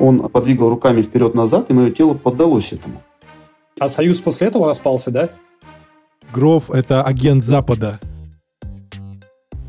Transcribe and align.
Он 0.00 0.30
подвигал 0.30 0.70
руками 0.70 1.02
вперед-назад, 1.02 1.70
и 1.70 1.74
мое 1.74 1.90
тело 1.90 2.14
поддалось 2.14 2.72
этому. 2.72 3.02
А 3.78 3.88
союз 3.88 4.18
после 4.18 4.48
этого 4.48 4.66
распался, 4.66 5.10
да? 5.10 5.28
Гров— 6.32 6.70
это 6.72 7.02
агент 7.02 7.44
Запада. 7.44 8.00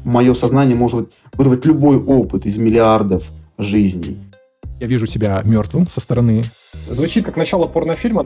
Мое 0.06 0.34
сознание 0.34 0.76
может 0.76 1.12
вырвать 1.34 1.66
любой 1.66 1.98
опыт 1.98 2.46
из 2.46 2.58
миллиардов 2.58 3.30
жизней. 3.58 4.18
Я 4.80 4.88
вижу 4.88 5.06
себя 5.06 5.42
мертвым 5.44 5.88
со 5.88 6.00
стороны. 6.00 6.44
Звучит 6.88 7.26
как 7.26 7.36
начало 7.36 7.68
порнофильма. 7.68 8.26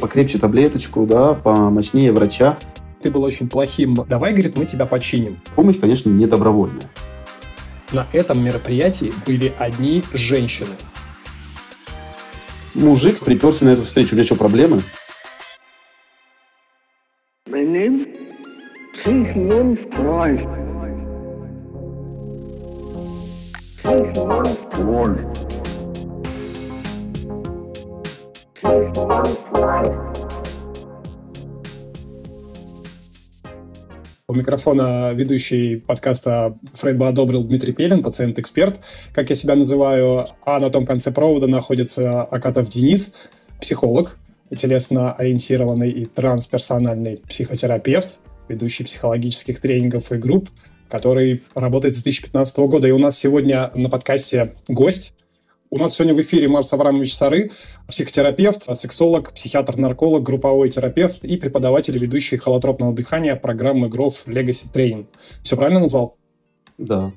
Покрепче 0.00 0.38
таблеточку, 0.38 1.06
да, 1.06 1.34
помощнее 1.34 2.10
врача. 2.10 2.58
Ты 3.02 3.10
был 3.10 3.22
очень 3.22 3.48
плохим. 3.48 3.94
Давай, 4.08 4.32
говорит, 4.32 4.58
мы 4.58 4.64
тебя 4.64 4.86
починим. 4.86 5.38
Помощь, 5.54 5.78
конечно, 5.78 6.08
не 6.08 6.26
добровольная. 6.26 6.90
На 7.94 8.08
этом 8.12 8.42
мероприятии 8.42 9.12
были 9.24 9.54
одни 9.56 10.02
женщины. 10.12 10.74
Мужик 12.74 13.20
приперся 13.20 13.66
на 13.66 13.68
эту 13.68 13.84
встречу. 13.84 14.16
У 14.16 14.16
тебя 14.16 14.24
что, 14.24 14.34
проблемы? 14.34 14.82
Sigmund 23.84 25.33
Микрофона 34.34 35.12
ведущий 35.12 35.76
подкаста 35.76 36.58
«Фрейд 36.74 36.98
бы 36.98 37.06
одобрил» 37.06 37.44
Дмитрий 37.44 37.72
Пелин, 37.72 38.02
пациент-эксперт, 38.02 38.80
как 39.12 39.30
я 39.30 39.36
себя 39.36 39.54
называю. 39.54 40.26
А 40.44 40.58
на 40.58 40.70
том 40.70 40.84
конце 40.84 41.12
провода 41.12 41.46
находится 41.46 42.22
Акатов 42.22 42.68
Денис, 42.68 43.14
психолог, 43.60 44.18
телесно-ориентированный 44.54 45.90
и 45.90 46.04
трансперсональный 46.04 47.22
психотерапевт, 47.28 48.18
ведущий 48.48 48.84
психологических 48.84 49.60
тренингов 49.60 50.12
и 50.12 50.16
групп, 50.16 50.50
который 50.88 51.42
работает 51.54 51.94
с 51.94 52.02
2015 52.02 52.56
года. 52.58 52.88
И 52.88 52.90
у 52.90 52.98
нас 52.98 53.18
сегодня 53.18 53.70
на 53.74 53.88
подкасте 53.88 54.54
гость. 54.68 55.14
У 55.74 55.76
нас 55.76 55.96
сегодня 55.96 56.14
в 56.14 56.20
эфире 56.20 56.46
Марс 56.46 56.72
Аврамович 56.72 57.16
Сары, 57.16 57.50
психотерапевт, 57.88 58.64
сексолог, 58.76 59.32
психиатр-нарколог, 59.32 60.22
групповой 60.22 60.68
терапевт 60.68 61.24
и 61.24 61.36
преподаватель, 61.36 61.98
ведущий 61.98 62.36
холотропного 62.36 62.94
дыхания 62.94 63.34
программы 63.34 63.88
ГРОВ 63.88 64.28
Legacy 64.28 64.72
Training. 64.72 65.06
Все 65.42 65.56
правильно 65.56 65.80
назвал? 65.80 66.14
Да. 66.78 67.10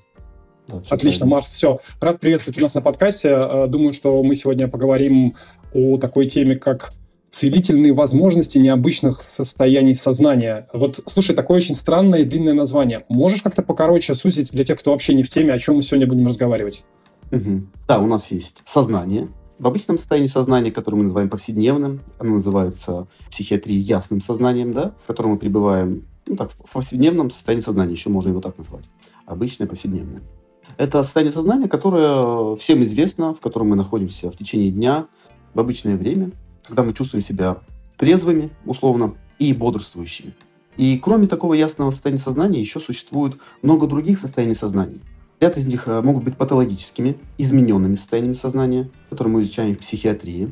да 0.67 0.77
Отлично, 0.89 1.19
правильно. 1.19 1.25
Марс, 1.27 1.53
все. 1.53 1.79
Рад 2.01 2.19
приветствовать 2.19 2.57
у 2.57 2.63
нас 2.63 2.73
на 2.73 2.81
подкасте. 2.81 3.29
Э, 3.29 3.67
Думаю, 3.67 3.93
что 3.93 4.23
мы 4.23 4.33
сегодня 4.33 4.67
поговорим 4.67 5.35
о 5.75 5.99
такой 5.99 6.25
теме, 6.25 6.55
как 6.55 6.93
целительные 7.29 7.93
возможности 7.93 8.57
необычных 8.57 9.21
состояний 9.21 9.93
сознания. 9.93 10.67
Вот, 10.73 10.99
слушай, 11.05 11.35
такое 11.35 11.57
очень 11.57 11.75
странное 11.75 12.21
и 12.21 12.25
длинное 12.25 12.55
название. 12.55 13.05
Можешь 13.07 13.43
как-то 13.43 13.61
покороче 13.61 14.15
сузить 14.15 14.49
для 14.51 14.63
тех, 14.63 14.79
кто 14.79 14.93
вообще 14.93 15.13
не 15.13 15.21
в 15.21 15.29
теме, 15.29 15.53
о 15.53 15.59
чем 15.59 15.75
мы 15.75 15.83
сегодня 15.83 16.07
будем 16.07 16.25
разговаривать? 16.25 16.83
Мгм. 17.31 17.69
Да, 17.87 17.99
у 17.99 18.07
нас 18.07 18.31
есть 18.31 18.61
сознание. 18.65 19.29
В 19.59 19.67
обычном 19.67 19.97
состоянии 19.97 20.27
сознания, 20.27 20.71
которое 20.71 20.97
мы 20.97 21.03
называем 21.03 21.29
повседневным, 21.29 22.01
оно 22.19 22.35
называется 22.35 23.07
в 23.25 23.31
психиатрии 23.31 23.75
ясным 23.75 24.21
сознанием, 24.21 24.71
да, 24.71 24.93
в 25.03 25.07
котором 25.07 25.31
мы 25.31 25.37
пребываем, 25.37 26.05
ну 26.27 26.35
так, 26.35 26.51
в 26.51 26.71
повседневном 26.71 27.31
состоянии 27.31 27.63
сознания, 27.63 27.93
еще 27.93 28.09
можно 28.09 28.29
его 28.29 28.41
так 28.41 28.57
назвать. 28.57 28.85
Обычное 29.25 29.67
повседневное. 29.67 30.21
Это 30.77 31.01
состояние 31.01 31.33
сознания, 31.33 31.67
которое 31.67 32.55
всем 32.57 32.83
известно, 32.83 33.33
в 33.33 33.39
котором 33.39 33.69
мы 33.69 33.75
находимся 33.75 34.29
в 34.29 34.37
течение 34.37 34.69
дня, 34.69 35.07
в 35.55 35.59
обычное 35.59 35.97
время, 35.97 36.31
когда 36.63 36.83
мы 36.83 36.93
чувствуем 36.93 37.23
себя 37.23 37.57
трезвыми, 37.97 38.51
условно, 38.63 39.15
и 39.39 39.53
бодрствующими. 39.53 40.35
И 40.77 40.99
кроме 40.99 41.25
такого 41.25 41.55
ясного 41.55 41.89
состояния 41.89 42.21
сознания, 42.21 42.59
еще 42.59 42.79
существует 42.79 43.37
много 43.63 43.87
других 43.87 44.19
состояний 44.19 44.53
сознания. 44.53 44.99
Ряд 45.39 45.55
из 45.57 45.67
них 45.67 45.87
э, 45.87 46.01
могут 46.01 46.23
быть 46.23 46.35
патологическими, 46.35 47.17
измененными 47.37 47.95
состояниями 47.95 48.33
сознания, 48.33 48.89
которые 49.09 49.33
мы 49.33 49.43
изучаем 49.43 49.75
в 49.75 49.79
психиатрии. 49.79 50.51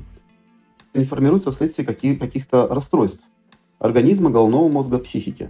Они 0.94 1.03
формируются 1.03 1.51
вследствие 1.51 1.88
каких- 1.88 2.19
каких-то 2.19 2.68
расстройств 2.68 3.28
организма, 3.79 4.29
головного 4.29 4.68
мозга, 4.69 5.00
психики. 5.00 5.50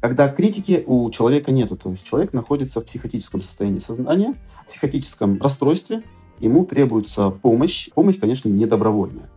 Когда 0.00 0.28
критики 0.28 0.84
у 0.86 1.08
человека 1.10 1.50
нету, 1.50 1.76
то 1.76 1.90
есть 1.90 2.04
человек 2.04 2.34
находится 2.34 2.80
в 2.80 2.84
психотическом 2.84 3.40
состоянии 3.40 3.78
сознания, 3.78 4.34
в 4.66 4.68
психотическом 4.68 5.40
расстройстве, 5.40 6.02
ему 6.38 6.66
требуется 6.66 7.30
помощь. 7.30 7.88
Помощь, 7.94 8.18
конечно, 8.20 8.50
не 8.50 8.66
добровольная, 8.66 9.30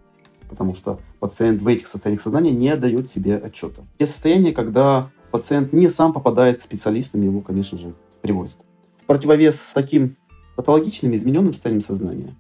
потому 0.50 0.76
что 0.76 1.00
пациент 1.22 1.62
в 1.62 1.68
этих 1.68 1.88
состояниях 1.88 2.22
сознания 2.22 2.52
не 2.52 2.76
дает 2.76 3.10
себе 3.10 3.38
отчета. 3.38 3.84
Есть 3.98 4.12
состояние, 4.12 4.52
когда 4.52 5.10
пациент 5.32 5.72
не 5.72 5.90
сам 5.90 6.12
попадает 6.12 6.58
к 6.58 6.62
специалистам, 6.62 7.22
его, 7.22 7.40
конечно 7.40 7.78
же, 7.78 7.94
привозят. 8.22 8.58
Противовес 9.08 9.72
таким 9.74 10.18
патологичным, 10.56 11.16
измененным 11.16 11.54
состояниям 11.54 11.82
сознания 11.82 12.36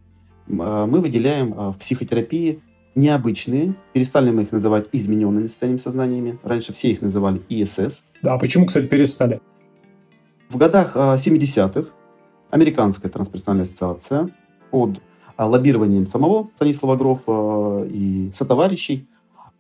а, 0.60 0.86
мы 0.86 1.02
выделяем 1.02 1.54
а, 1.58 1.72
в 1.72 1.78
психотерапии 1.78 2.62
необычные, 2.96 3.76
перестали 3.94 4.32
мы 4.32 4.44
их 4.44 4.52
называть 4.52 4.88
измененными 4.92 5.48
состояниями 5.48 5.82
сознаниями. 5.82 6.40
Раньше 6.44 6.74
все 6.74 6.92
их 6.92 7.02
называли 7.02 7.42
ИСС. 7.48 8.04
Да, 8.24 8.34
а 8.34 8.40
почему, 8.40 8.66
кстати, 8.66 8.88
перестали? 8.88 9.40
В 10.50 10.58
годах 10.58 10.94
а, 10.96 11.16
70-х 11.16 11.92
Американская 12.50 13.12
трансперсональная 13.12 13.66
ассоциация 13.66 14.30
под 14.72 15.02
а, 15.36 15.46
лоббированием 15.48 16.08
самого 16.08 16.50
Станислава 16.56 16.96
Грофа 16.96 17.86
и 17.90 18.32
сотоварищей 18.34 19.08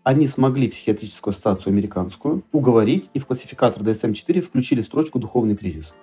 они 0.03 0.25
смогли 0.25 0.69
психиатрическую 0.69 1.34
ассоциацию 1.34 1.72
американскую 1.72 2.44
уговорить 2.53 3.09
и 3.13 3.19
в 3.19 3.25
классификатор 3.25 3.84
DSM-4 3.84 4.41
включили 4.41 4.79
строчку 4.79 5.19
«духовный 5.19 5.57
кризис». 5.57 5.96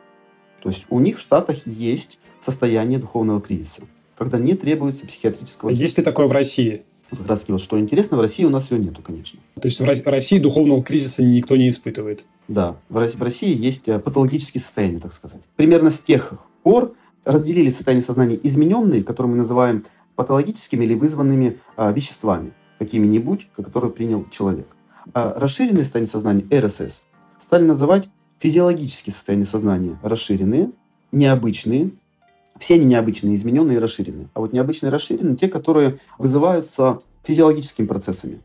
То 0.64 0.70
есть 0.70 0.86
у 0.88 0.98
них 0.98 1.18
в 1.18 1.20
Штатах 1.20 1.66
есть 1.66 2.18
состояние 2.40 2.98
духовного 2.98 3.38
кризиса, 3.40 3.82
когда 4.16 4.38
не 4.38 4.54
требуется 4.54 5.06
психиатрического... 5.06 5.68
Есть 5.68 5.98
ли 5.98 6.02
такое 6.02 6.26
в 6.26 6.32
России? 6.32 6.84
Вот 7.10 7.20
Как 7.20 7.28
раз 7.28 7.40
таки 7.40 7.52
вот 7.52 7.60
что 7.60 7.78
интересно, 7.78 8.16
в 8.16 8.22
России 8.22 8.44
у 8.44 8.48
нас 8.50 8.70
его 8.70 8.82
нету, 8.82 9.02
конечно. 9.02 9.38
То 9.60 9.68
есть 9.68 9.78
в 9.78 9.84
Рос- 9.84 10.02
России 10.06 10.38
духовного 10.38 10.82
кризиса 10.82 11.22
никто 11.22 11.54
не 11.56 11.68
испытывает. 11.68 12.24
Да, 12.48 12.76
в 12.88 12.96
Рос- 12.96 13.14
в 13.14 13.22
России 13.22 13.54
есть 13.54 13.88
э, 13.90 13.98
патологические 13.98 14.62
состояния, 14.62 15.00
так 15.00 15.12
сказать. 15.12 15.42
Примерно 15.56 15.90
с 15.90 16.00
тех 16.00 16.32
пор 16.62 16.94
разделили 17.26 17.68
состояние 17.68 18.02
сознания 18.02 18.40
измененные, 18.42 19.04
которые 19.04 19.32
мы 19.32 19.36
называем 19.36 19.84
патологическими 20.16 20.86
или 20.86 20.94
вызванными 20.94 21.58
а, 21.76 21.92
веществами, 21.92 22.54
какими-нибудь, 22.78 23.48
которые 23.54 23.90
принял 23.90 24.26
человек. 24.30 24.68
А 25.12 25.38
расширенные 25.38 25.84
состояния 25.84 26.10
сознания, 26.10 26.46
РСС, 26.50 27.02
стали 27.38 27.64
называть 27.64 28.08
физиологические 28.38 29.12
состояния 29.12 29.46
сознания, 29.46 29.98
расширенные, 30.02 30.70
необычные, 31.12 31.90
все 32.58 32.74
они 32.74 32.84
необычные, 32.84 33.34
измененные 33.34 33.76
и 33.76 33.80
расширенные. 33.80 34.28
А 34.34 34.40
вот 34.40 34.52
необычные 34.52 34.90
и 34.90 34.92
расширенные– 34.92 35.36
те, 35.40 35.48
которые 35.48 35.98
вызываются 36.18 37.00
физиологическими 37.24 37.86
процессами. 37.86 38.40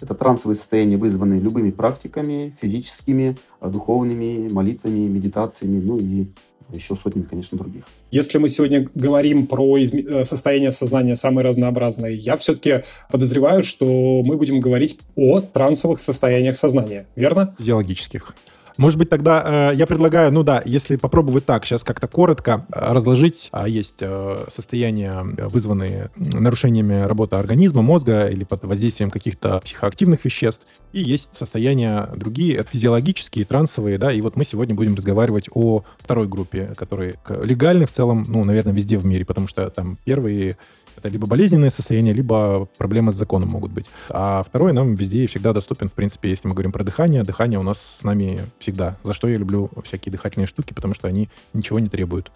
Это 0.00 0.14
трансовые 0.14 0.54
состояния, 0.54 0.96
вызванные 0.96 1.40
любыми 1.40 1.70
практиками, 1.70 2.54
физическими, 2.60 3.36
а, 3.60 3.68
духовными, 3.68 4.48
молитвами, 4.48 5.00
медитациями, 5.08 5.80
ну 5.80 5.98
и 5.98 6.28
еще 6.72 6.94
сотнями, 6.94 7.24
конечно, 7.24 7.56
других. 7.58 7.84
Если 8.10 8.38
мы 8.38 8.48
сегодня 8.50 8.88
говорим 8.94 9.46
про 9.46 9.78
изме- 9.78 10.06
э, 10.06 10.24
состояние 10.24 10.70
сознания 10.70 11.16
самые 11.16 11.44
разнообразные, 11.44 12.14
я 12.14 12.36
все-таки 12.36 12.84
подозреваю, 13.10 13.62
что 13.62 14.22
мы 14.24 14.36
будем 14.36 14.60
говорить 14.60 15.00
о 15.16 15.40
трансовых 15.40 16.00
состояниях 16.00 16.58
сознания, 16.58 17.06
верно? 17.16 17.56
физиологических. 17.58 18.34
Может 18.78 18.96
быть, 18.96 19.10
тогда 19.10 19.70
э, 19.72 19.74
я 19.74 19.88
предлагаю, 19.88 20.32
ну 20.32 20.44
да, 20.44 20.62
если 20.64 20.94
попробовать 20.94 21.44
так, 21.44 21.64
сейчас 21.64 21.82
как-то 21.82 22.06
коротко 22.06 22.64
э, 22.72 22.92
разложить, 22.92 23.48
а 23.50 23.68
есть 23.68 23.96
э, 23.98 24.36
состояния, 24.54 25.26
э, 25.36 25.48
вызванные 25.48 26.10
нарушениями 26.14 27.00
работы 27.00 27.34
организма, 27.34 27.82
мозга 27.82 28.28
или 28.28 28.44
под 28.44 28.62
воздействием 28.64 29.10
каких-то 29.10 29.58
психоактивных 29.58 30.24
веществ, 30.24 30.64
и 30.92 31.02
есть 31.02 31.28
состояния 31.36 32.08
другие, 32.14 32.54
это 32.54 32.68
физиологические, 32.70 33.44
трансовые, 33.46 33.98
да, 33.98 34.12
и 34.12 34.20
вот 34.20 34.36
мы 34.36 34.44
сегодня 34.44 34.76
будем 34.76 34.94
разговаривать 34.94 35.48
о 35.52 35.82
второй 35.98 36.28
группе, 36.28 36.72
которые 36.76 37.16
легальны 37.28 37.84
в 37.84 37.90
целом, 37.90 38.24
ну, 38.28 38.44
наверное, 38.44 38.72
везде 38.72 38.96
в 38.96 39.04
мире, 39.04 39.24
потому 39.24 39.48
что 39.48 39.68
там 39.70 39.98
первые 40.04 40.56
это 40.96 41.08
либо 41.08 41.26
болезненные 41.26 41.70
состояния, 41.70 42.12
либо 42.12 42.66
проблемы 42.78 43.12
с 43.12 43.16
законом 43.16 43.48
могут 43.48 43.72
быть. 43.72 43.86
А 44.10 44.42
второй 44.42 44.72
нам 44.72 44.94
везде 44.94 45.24
и 45.24 45.26
всегда 45.26 45.52
доступен, 45.52 45.88
в 45.88 45.92
принципе, 45.92 46.30
если 46.30 46.48
мы 46.48 46.54
говорим 46.54 46.72
про 46.72 46.84
дыхание. 46.84 47.22
Дыхание 47.22 47.58
у 47.58 47.62
нас 47.62 47.98
с 48.00 48.04
нами 48.04 48.40
всегда. 48.58 48.96
За 49.02 49.14
что 49.14 49.28
я 49.28 49.36
люблю 49.36 49.70
всякие 49.84 50.12
дыхательные 50.12 50.46
штуки, 50.46 50.74
потому 50.74 50.94
что 50.94 51.08
они 51.08 51.28
ничего 51.52 51.78
не 51.78 51.88
требуют, 51.88 52.32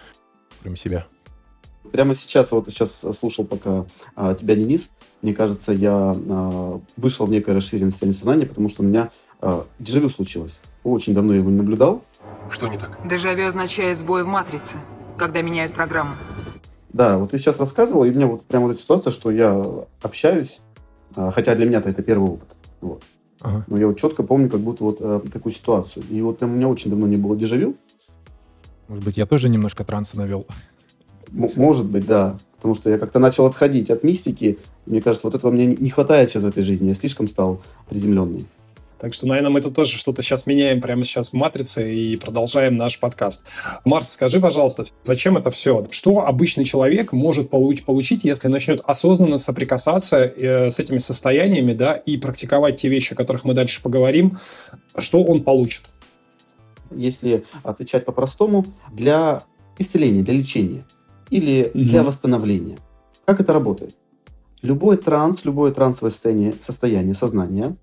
кроме 0.62 0.76
себя. 0.76 1.06
Прямо 1.90 2.14
сейчас, 2.14 2.52
вот 2.52 2.68
сейчас 2.70 3.04
слушал 3.18 3.44
пока 3.44 3.84
а, 4.14 4.34
тебя, 4.34 4.54
Денис, 4.54 4.90
мне 5.20 5.34
кажется, 5.34 5.72
я 5.72 6.14
а, 6.16 6.80
вышел 6.96 7.26
в 7.26 7.30
некое 7.30 7.54
расширенное 7.54 7.90
состояние 7.90 8.16
сознания, 8.16 8.46
потому 8.46 8.68
что 8.68 8.82
у 8.82 8.86
меня 8.86 9.10
а, 9.40 9.66
дежавю 9.78 10.08
случилось. 10.08 10.60
Очень 10.84 11.14
давно 11.14 11.32
я 11.32 11.40
его 11.40 11.50
не 11.50 11.56
наблюдал. 11.56 12.02
Что 12.50 12.68
не 12.68 12.78
так? 12.78 12.98
Дежавю 13.06 13.46
означает 13.46 13.98
сбой 13.98 14.24
в 14.24 14.26
матрице, 14.26 14.76
когда 15.18 15.42
меняют 15.42 15.74
программу. 15.74 16.14
Да, 16.92 17.18
вот 17.18 17.30
ты 17.30 17.38
сейчас 17.38 17.58
рассказывал, 17.58 18.04
и 18.04 18.10
у 18.10 18.14
меня 18.14 18.26
вот 18.26 18.44
прямо 18.44 18.66
вот 18.66 18.72
эта 18.72 18.82
ситуация, 18.82 19.10
что 19.10 19.30
я 19.30 19.64
общаюсь, 20.02 20.60
а, 21.16 21.30
хотя 21.30 21.54
для 21.54 21.66
меня-то 21.66 21.88
это 21.88 22.02
первый 22.02 22.30
опыт. 22.30 22.48
Вот. 22.80 23.02
Ага. 23.40 23.64
Но 23.66 23.78
я 23.78 23.86
вот 23.86 23.98
четко 23.98 24.22
помню 24.22 24.48
как 24.48 24.60
будто 24.60 24.84
вот 24.84 24.98
э, 25.00 25.20
такую 25.32 25.52
ситуацию. 25.52 26.04
И 26.10 26.20
вот 26.20 26.38
прям 26.38 26.52
у 26.52 26.56
меня 26.56 26.68
очень 26.68 26.90
давно 26.90 27.06
не 27.06 27.16
было 27.16 27.36
дежавю. 27.36 27.76
Может 28.88 29.04
быть, 29.04 29.16
я 29.16 29.26
тоже 29.26 29.48
немножко 29.48 29.84
транса 29.84 30.16
навел. 30.16 30.46
М- 31.32 31.50
может 31.56 31.86
быть, 31.86 32.06
да. 32.06 32.36
Потому 32.56 32.74
что 32.74 32.90
я 32.90 32.98
как-то 32.98 33.18
начал 33.18 33.46
отходить 33.46 33.90
от 33.90 34.04
мистики. 34.04 34.58
Мне 34.86 35.00
кажется, 35.00 35.26
вот 35.26 35.34
этого 35.34 35.50
мне 35.50 35.66
не 35.66 35.90
хватает 35.90 36.30
сейчас 36.30 36.44
в 36.44 36.46
этой 36.46 36.62
жизни. 36.62 36.88
Я 36.88 36.94
слишком 36.94 37.26
стал 37.26 37.60
приземленный. 37.88 38.46
Так 39.02 39.14
что, 39.14 39.26
наверное, 39.26 39.50
мы 39.50 39.60
тут 39.60 39.74
тоже 39.74 39.98
что-то 39.98 40.22
сейчас 40.22 40.46
меняем 40.46 40.80
прямо 40.80 41.04
сейчас 41.04 41.30
в 41.30 41.32
«Матрице» 41.32 41.92
и 41.92 42.16
продолжаем 42.16 42.76
наш 42.76 43.00
подкаст. 43.00 43.44
Марс, 43.84 44.10
скажи, 44.12 44.38
пожалуйста, 44.38 44.84
зачем 45.02 45.36
это 45.36 45.50
все? 45.50 45.88
Что 45.90 46.24
обычный 46.24 46.64
человек 46.64 47.10
может 47.12 47.50
получ- 47.50 47.84
получить, 47.84 48.22
если 48.22 48.46
начнет 48.46 48.80
осознанно 48.84 49.38
соприкасаться 49.38 50.18
э, 50.18 50.70
с 50.70 50.78
этими 50.78 50.98
состояниями, 50.98 51.72
да, 51.72 51.94
и 51.94 52.16
практиковать 52.16 52.76
те 52.76 52.88
вещи, 52.88 53.14
о 53.14 53.16
которых 53.16 53.42
мы 53.42 53.54
дальше 53.54 53.82
поговорим? 53.82 54.38
Что 54.96 55.24
он 55.24 55.42
получит? 55.42 55.86
Если 56.92 57.44
отвечать 57.64 58.04
по-простому, 58.04 58.64
для 58.92 59.42
исцеления, 59.78 60.22
для 60.22 60.34
лечения 60.34 60.84
или 61.28 61.72
Мгм. 61.74 61.86
для 61.86 62.04
восстановления. 62.04 62.78
Как 63.24 63.40
это 63.40 63.52
работает? 63.52 63.96
Любой 64.62 64.96
транс, 64.96 65.44
любое 65.44 65.72
трансовое 65.72 66.12
состояние, 66.12 66.54
состояние 66.60 67.14
сознания 67.14 67.76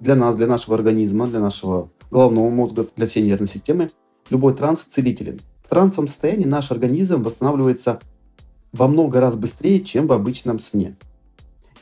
для 0.00 0.14
нас, 0.14 0.36
для 0.36 0.46
нашего 0.46 0.76
организма, 0.76 1.26
для 1.26 1.40
нашего 1.40 1.90
головного 2.10 2.50
мозга, 2.50 2.86
для 2.96 3.06
всей 3.06 3.22
нервной 3.22 3.48
системы, 3.48 3.90
любой 4.30 4.54
транс 4.54 4.80
целителен. 4.80 5.40
В 5.62 5.68
трансовом 5.68 6.08
состоянии 6.08 6.44
наш 6.44 6.70
организм 6.70 7.22
восстанавливается 7.22 8.00
во 8.72 8.88
много 8.88 9.20
раз 9.20 9.34
быстрее, 9.34 9.80
чем 9.80 10.06
в 10.06 10.12
обычном 10.12 10.58
сне. 10.58 10.96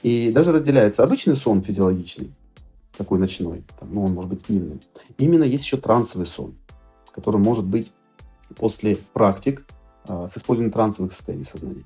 И 0.02 0.31
даже 0.32 0.52
разделяется 0.52 1.02
обычный 1.02 1.37
сон 1.37 1.62
физиологичный, 1.62 2.32
такой 2.96 3.19
ночной, 3.19 3.64
там, 3.78 3.93
ну, 3.93 4.05
он 4.05 4.12
может 4.12 4.31
быть 4.31 4.46
дневным. 4.49 4.81
Именно 5.19 5.44
есть 5.44 5.64
еще 5.64 5.76
трансовый 5.76 6.26
сон, 6.26 6.55
который 7.12 7.40
может 7.40 7.64
быть 7.64 7.93
после 8.56 8.99
практик 9.12 9.64
а, 10.06 10.28
с 10.28 10.37
использованием 10.37 10.72
трансовых 10.72 11.12
состояний 11.12 11.44
сознания. 11.44 11.84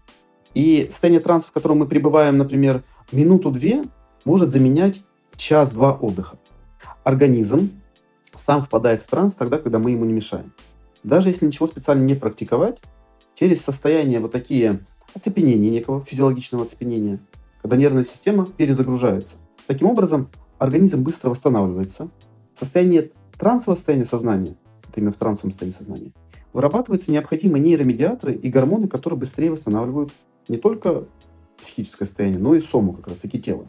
И 0.54 0.88
состояние 0.90 1.20
транса, 1.20 1.48
в 1.48 1.52
котором 1.52 1.78
мы 1.78 1.86
пребываем, 1.86 2.36
например, 2.38 2.82
минуту-две, 3.12 3.84
может 4.24 4.50
заменять 4.50 5.02
час-два 5.38 5.94
отдыха. 5.94 6.38
Организм 7.04 7.80
сам 8.36 8.62
впадает 8.62 9.00
в 9.00 9.08
транс 9.08 9.34
тогда, 9.34 9.58
когда 9.58 9.78
мы 9.78 9.92
ему 9.92 10.04
не 10.04 10.12
мешаем. 10.12 10.52
Даже 11.02 11.28
если 11.28 11.46
ничего 11.46 11.66
специально 11.66 12.04
не 12.04 12.14
практиковать, 12.14 12.78
через 13.34 13.62
состояние 13.62 14.20
вот 14.20 14.32
такие 14.32 14.80
оцепенения 15.14 15.70
некого, 15.70 16.04
физиологичного 16.04 16.64
оцепенения, 16.64 17.20
когда 17.62 17.76
нервная 17.76 18.04
система 18.04 18.46
перезагружается. 18.46 19.36
Таким 19.66 19.88
образом, 19.88 20.28
организм 20.58 21.02
быстро 21.02 21.30
восстанавливается. 21.30 22.10
Состояние 22.54 23.12
трансового 23.38 23.76
состояния 23.76 24.04
сознания, 24.04 24.56
это 24.88 25.00
именно 25.00 25.12
в 25.12 25.16
трансовом 25.16 25.52
состоянии 25.52 25.76
сознания, 25.76 26.12
вырабатываются 26.52 27.12
необходимые 27.12 27.62
нейромедиаторы 27.62 28.34
и 28.34 28.50
гормоны, 28.50 28.88
которые 28.88 29.18
быстрее 29.18 29.52
восстанавливают 29.52 30.12
не 30.48 30.56
только 30.56 31.04
психическое 31.60 32.06
состояние, 32.06 32.40
но 32.40 32.54
и 32.54 32.60
сому, 32.60 32.92
как 32.92 33.08
раз 33.08 33.18
таки 33.18 33.40
тело. 33.40 33.66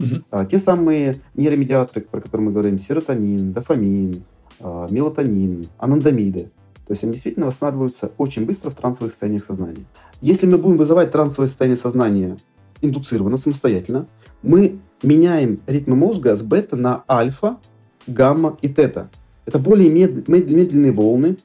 Мгм. 0.00 0.24
А, 0.30 0.44
те 0.46 0.58
самые 0.58 1.16
нейромедиаторы, 1.34 2.00
про 2.00 2.20
которые 2.20 2.46
мы 2.46 2.52
говорим, 2.52 2.78
серотонин, 2.78 3.52
дофамин, 3.52 4.24
а, 4.58 4.86
мелатонин, 4.90 5.66
анандамиды, 5.78 6.50
то 6.86 6.92
есть 6.92 7.04
они 7.04 7.12
действительно 7.12 7.46
восстанавливаются 7.46 8.10
очень 8.18 8.46
быстро 8.46 8.70
в 8.70 8.74
трансовых 8.74 9.12
состояниях 9.12 9.44
сознания. 9.44 9.84
Если 10.20 10.46
мы 10.46 10.58
будем 10.58 10.76
вызывать 10.76 11.10
трансовое 11.10 11.46
состояние 11.46 11.76
сознания 11.76 12.36
индуцированно, 12.82 13.36
самостоятельно, 13.36 14.06
мы 14.42 14.78
меняем 15.02 15.60
ритмы 15.66 15.96
мозга 15.96 16.34
с 16.34 16.42
бета 16.42 16.76
на 16.76 17.04
альфа, 17.08 17.58
гамма 18.06 18.58
и 18.62 18.68
тета. 18.68 19.10
Это 19.46 19.58
более 19.58 19.90
мед- 19.90 20.28
медленные 20.28 20.92
волны, 20.92 21.36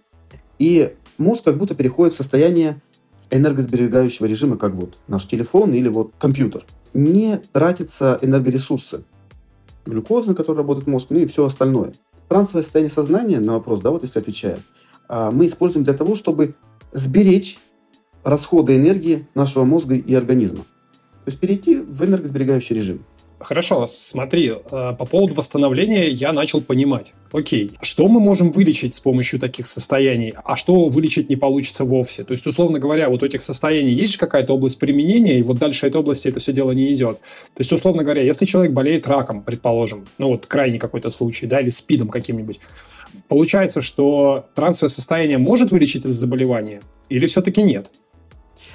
и 0.60 0.96
мозг 1.18 1.44
как 1.44 1.58
будто 1.58 1.76
переходит 1.76 2.14
в 2.14 2.18
состояние 2.18 2.82
энергосберегающего 3.32 4.26
режима, 4.26 4.58
как 4.58 4.74
вот 4.74 4.98
наш 5.08 5.26
телефон 5.26 5.74
или 5.74 5.90
вот 5.90 6.14
компьютер. 6.18 6.66
Не 6.96 7.42
тратятся 7.52 8.18
энергоресурсы. 8.22 9.04
Глюкоза, 9.86 10.30
на 10.30 10.36
которой 10.36 10.60
работает 10.60 10.88
мозг, 10.88 11.08
ну 11.10 11.20
и 11.20 11.26
все 11.26 11.44
остальное. 11.44 11.92
Трансовое 12.30 12.64
состояние 12.64 12.90
сознания, 12.90 13.42
на 13.42 13.56
вопрос, 13.56 13.82
да, 13.82 13.92
вот 13.92 14.02
если 14.02 14.20
отвечая, 14.20 14.58
а, 15.10 15.30
мы 15.30 15.48
используем 15.48 15.84
для 15.84 15.94
того, 15.94 16.16
чтобы 16.16 16.56
сберечь 16.94 17.60
расходы 18.24 18.78
энергии 18.78 19.28
нашего 19.36 19.66
мозга 19.66 19.96
и 19.96 20.14
организма. 20.16 20.60
То 21.26 21.32
есть 21.32 21.40
перейти 21.40 21.82
в 21.82 22.02
энергосберегающий 22.02 22.74
режим. 22.74 23.04
Хорошо, 23.40 23.86
смотри, 23.88 24.48
э, 24.50 24.60
по 24.98 25.06
поводу 25.06 25.34
восстановления 25.34 26.08
я 26.08 26.32
начал 26.32 26.62
понимать. 26.62 27.14
Окей, 27.34 27.72
что 27.82 28.08
мы 28.08 28.22
можем 28.22 28.52
вылечить 28.52 28.96
с 28.96 29.02
помощью 29.02 29.42
таких 29.42 29.68
состояний, 29.68 30.34
а 30.46 30.56
что 30.56 30.88
вылечить 30.88 31.30
не 31.30 31.36
получится 31.36 31.84
вовсе? 31.84 32.24
То 32.24 32.32
есть, 32.32 32.48
условно 32.48 32.80
говоря, 32.80 33.10
вот 33.10 33.24
у 33.24 33.26
этих 33.26 33.42
состояний 33.42 33.92
есть 33.92 34.14
же 34.14 34.20
какая-то 34.20 34.54
область 34.54 34.80
применения, 34.80 35.38
и 35.38 35.44
вот 35.44 35.58
дальше 35.58 35.86
этой 35.86 35.98
области 35.98 36.30
это 36.30 36.40
все 36.40 36.54
дело 36.54 36.72
не 36.72 36.94
идет. 36.94 37.20
То 37.20 37.60
есть, 37.60 37.74
условно 37.74 38.04
говоря, 38.04 38.24
если 38.24 38.46
человек 38.46 38.72
болеет 38.72 39.06
раком, 39.06 39.44
предположим, 39.44 40.06
ну 40.18 40.30
вот 40.30 40.46
крайний 40.46 40.80
какой-то 40.80 41.10
случай, 41.10 41.46
да, 41.46 41.60
или 41.60 41.72
спидом 41.72 42.08
каким-нибудь, 42.08 42.62
получается, 43.28 43.82
что 43.82 44.46
трансовое 44.56 44.90
состояние 44.90 45.40
может 45.40 45.72
вылечить 45.72 46.06
это 46.06 46.14
заболевание 46.14 46.80
или 47.10 47.26
все-таки 47.26 47.62
нет? 47.64 47.92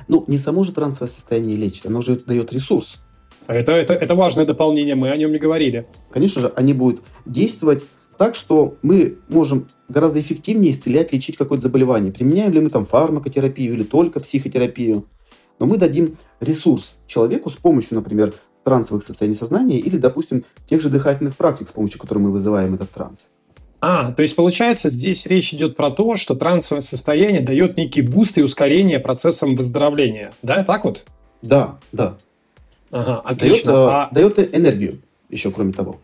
Ну, 0.06 0.22
не 0.26 0.36
само 0.36 0.64
же 0.64 0.72
трансовое 0.72 1.08
состояние 1.08 1.56
лечит, 1.56 1.86
оно 1.86 2.02
же 2.02 2.16
дает 2.16 2.52
ресурс. 2.52 3.00
Это, 3.50 3.72
это, 3.72 3.94
это 3.94 4.14
важное 4.14 4.46
дополнение, 4.46 4.94
мы 4.94 5.10
о 5.10 5.16
нем 5.16 5.32
не 5.32 5.38
говорили. 5.38 5.86
Конечно 6.10 6.40
же, 6.40 6.52
они 6.54 6.72
будут 6.72 7.02
действовать 7.26 7.82
так, 8.16 8.34
что 8.34 8.76
мы 8.82 9.18
можем 9.28 9.66
гораздо 9.88 10.20
эффективнее 10.20 10.72
исцелять, 10.72 11.12
лечить 11.12 11.36
какое-то 11.36 11.64
заболевание. 11.64 12.12
Применяем 12.12 12.52
ли 12.52 12.60
мы 12.60 12.70
там 12.70 12.84
фармакотерапию 12.84 13.72
или 13.72 13.82
только 13.82 14.20
психотерапию. 14.20 15.06
Но 15.58 15.66
мы 15.66 15.78
дадим 15.78 16.16
ресурс 16.38 16.94
человеку 17.06 17.50
с 17.50 17.54
помощью, 17.54 17.96
например, 17.96 18.32
трансовых 18.62 19.02
состояний 19.02 19.34
сознания 19.34 19.78
или, 19.78 19.96
допустим, 19.96 20.44
тех 20.66 20.80
же 20.80 20.88
дыхательных 20.88 21.36
практик, 21.36 21.66
с 21.66 21.72
помощью 21.72 21.98
которых 21.98 22.24
мы 22.24 22.30
вызываем 22.30 22.74
этот 22.74 22.90
транс. 22.90 23.30
А, 23.80 24.12
то 24.12 24.22
есть 24.22 24.36
получается, 24.36 24.90
здесь 24.90 25.26
речь 25.26 25.54
идет 25.54 25.76
про 25.76 25.90
то, 25.90 26.16
что 26.16 26.34
трансовое 26.34 26.82
состояние 26.82 27.40
дает 27.40 27.76
некий 27.76 28.02
boost 28.02 28.36
и 28.36 28.42
ускорение 28.42 29.00
процессам 29.00 29.56
выздоровления. 29.56 30.32
Да, 30.42 30.62
так 30.62 30.84
вот? 30.84 31.06
Да, 31.42 31.78
да. 31.90 32.16
Ага, 32.92 33.22
Дает, 33.22 33.40
отлично. 33.42 33.70
э, 33.70 33.74
А, 33.74 34.08
дает 34.12 34.54
энергию 34.56 35.00
еще, 35.28 35.50
кроме 35.50 35.72
того. 35.72 35.98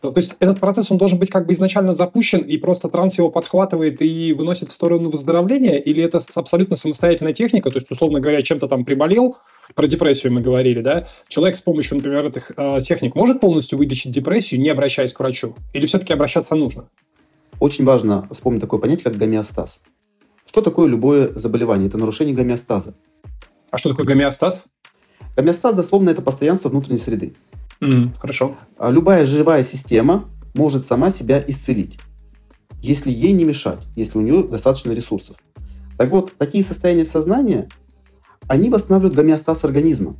то 0.00 0.12
есть 0.16 0.36
этот 0.40 0.60
процесс, 0.60 0.90
он 0.90 0.96
должен 0.98 1.18
быть 1.18 1.28
как 1.30 1.46
бы 1.46 1.52
изначально 1.52 1.92
запущен, 1.92 2.40
и 2.40 2.56
просто 2.56 2.88
транс 2.88 3.18
его 3.18 3.30
подхватывает 3.30 4.00
и 4.00 4.32
выносит 4.32 4.70
в 4.70 4.72
сторону 4.72 5.10
выздоровления, 5.10 5.76
или 5.78 6.02
это 6.02 6.20
абсолютно 6.36 6.76
самостоятельная 6.76 7.32
техника, 7.34 7.70
то 7.70 7.76
есть, 7.76 7.90
условно 7.90 8.20
говоря, 8.20 8.42
чем-то 8.42 8.68
там 8.68 8.84
приболел, 8.84 9.36
про 9.74 9.86
депрессию 9.86 10.32
мы 10.32 10.40
говорили, 10.40 10.80
да, 10.80 11.06
человек 11.28 11.56
с 11.56 11.60
помощью, 11.60 11.96
например, 11.96 12.26
этих 12.26 12.52
э, 12.56 12.80
техник 12.80 13.14
может 13.14 13.40
полностью 13.40 13.76
вылечить 13.78 14.12
депрессию, 14.12 14.60
не 14.60 14.68
обращаясь 14.70 15.12
к 15.12 15.20
врачу? 15.20 15.54
Или 15.72 15.86
все-таки 15.86 16.12
обращаться 16.12 16.54
нужно? 16.54 16.88
Очень 17.58 17.84
важно 17.84 18.26
вспомнить 18.30 18.60
такое 18.62 18.80
понятие, 18.80 19.04
как 19.04 19.16
гомеостаз. 19.16 19.80
Что 20.46 20.62
такое 20.62 20.88
любое 20.88 21.28
заболевание? 21.34 21.88
Это 21.88 21.98
нарушение 21.98 22.34
гомеостаза. 22.34 22.94
А 23.70 23.78
что 23.78 23.90
такое 23.90 24.06
гомеостаз? 24.06 24.66
Гомеостаз, 25.40 25.74
дословно, 25.74 26.10
это 26.10 26.20
постоянство 26.20 26.68
внутренней 26.68 26.98
среды. 26.98 27.34
М, 27.80 28.12
хорошо. 28.20 28.58
А 28.76 28.90
любая 28.90 29.24
живая 29.24 29.64
система 29.64 30.26
может 30.54 30.84
сама 30.84 31.10
себя 31.10 31.42
исцелить, 31.48 31.98
если 32.82 33.10
ей 33.10 33.32
не 33.32 33.44
мешать, 33.44 33.80
если 33.96 34.18
у 34.18 34.20
нее 34.20 34.42
достаточно 34.42 34.92
ресурсов. 34.92 35.36
Так 35.96 36.10
вот, 36.10 36.34
такие 36.36 36.62
состояния 36.62 37.06
сознания, 37.06 37.70
они 38.48 38.68
восстанавливают 38.68 39.16
гомеостаз 39.16 39.64
организма. 39.64 40.14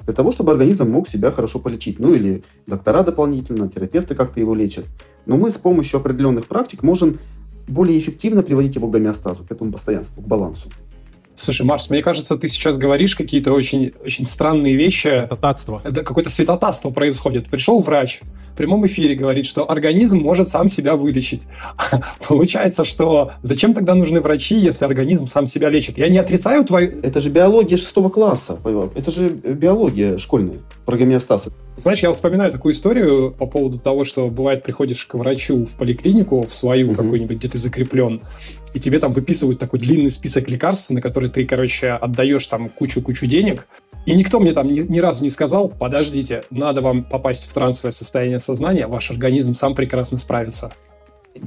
Для 0.00 0.12
того, 0.12 0.30
чтобы 0.30 0.52
организм 0.52 0.90
мог 0.90 1.08
себя 1.08 1.30
хорошо 1.32 1.58
полечить. 1.58 1.98
Ну 1.98 2.12
или 2.12 2.44
доктора 2.66 3.04
дополнительно, 3.04 3.70
терапевты 3.70 4.14
как-то 4.14 4.40
его 4.40 4.54
лечат. 4.54 4.84
Но 5.24 5.38
мы 5.38 5.50
с 5.50 5.56
помощью 5.56 6.00
определенных 6.00 6.48
практик 6.48 6.82
можем 6.82 7.18
более 7.66 7.98
эффективно 7.98 8.42
приводить 8.42 8.74
его 8.74 8.88
к 8.88 8.90
гомеостазу, 8.90 9.44
к 9.44 9.52
этому 9.52 9.72
постоянству, 9.72 10.22
к 10.22 10.26
балансу. 10.26 10.68
Слушай, 11.34 11.64
Марс, 11.64 11.88
мне 11.90 12.02
кажется, 12.02 12.36
ты 12.36 12.48
сейчас 12.48 12.78
говоришь 12.78 13.16
какие-то 13.16 13.52
очень, 13.52 13.92
очень 14.04 14.26
странные 14.26 14.76
вещи. 14.76 15.08
Это 15.08 15.36
татство. 15.36 15.80
Это 15.84 16.02
какое-то 16.02 16.30
святотатство 16.30 16.90
происходит. 16.90 17.48
Пришел 17.48 17.80
врач, 17.80 18.20
в 18.52 18.54
прямом 18.54 18.86
эфире 18.86 19.14
говорит, 19.14 19.46
что 19.46 19.70
организм 19.70 20.18
может 20.18 20.48
сам 20.48 20.68
себя 20.68 20.94
вылечить. 20.94 21.46
Получается, 22.28 22.84
что 22.84 23.32
зачем 23.42 23.72
тогда 23.72 23.94
нужны 23.94 24.20
врачи, 24.20 24.58
если 24.58 24.84
организм 24.84 25.26
сам 25.26 25.46
себя 25.46 25.70
лечит? 25.70 25.96
Я 25.96 26.08
не 26.08 26.18
отрицаю 26.18 26.64
твою... 26.64 27.00
Это 27.02 27.20
же 27.20 27.30
биология 27.30 27.78
шестого 27.78 28.10
класса. 28.10 28.58
Это 28.94 29.10
же 29.10 29.30
биология 29.30 30.18
школьная 30.18 30.58
про 30.84 30.98
гомеостаз. 30.98 31.48
Знаешь, 31.76 32.00
я 32.00 32.12
вспоминаю 32.12 32.52
такую 32.52 32.74
историю 32.74 33.34
по 33.36 33.46
поводу 33.46 33.78
того, 33.78 34.04
что 34.04 34.28
бывает 34.28 34.62
приходишь 34.62 35.06
к 35.06 35.14
врачу 35.14 35.64
в 35.64 35.70
поликлинику, 35.70 36.42
в 36.42 36.54
свою 36.54 36.88
угу. 36.88 36.96
какую-нибудь, 36.96 37.38
где 37.38 37.48
ты 37.48 37.56
закреплен, 37.56 38.20
и 38.74 38.80
тебе 38.80 38.98
там 38.98 39.12
выписывают 39.12 39.58
такой 39.58 39.80
длинный 39.80 40.10
список 40.10 40.48
лекарств, 40.50 40.90
на 40.90 41.00
который 41.00 41.30
ты, 41.30 41.46
короче, 41.46 41.92
отдаешь 41.92 42.46
там 42.46 42.68
кучу-кучу 42.68 43.26
денег, 43.26 43.66
и 44.04 44.14
никто 44.14 44.40
мне 44.40 44.52
там 44.52 44.66
ни, 44.66 44.80
ни 44.80 44.98
разу 44.98 45.22
не 45.22 45.30
сказал, 45.30 45.68
подождите, 45.68 46.42
надо 46.50 46.80
вам 46.80 47.04
попасть 47.04 47.48
в 47.48 47.52
трансовое 47.52 47.92
состояние 47.92 48.40
сознания, 48.40 48.86
ваш 48.86 49.10
организм 49.10 49.54
сам 49.54 49.74
прекрасно 49.74 50.18
справится. 50.18 50.72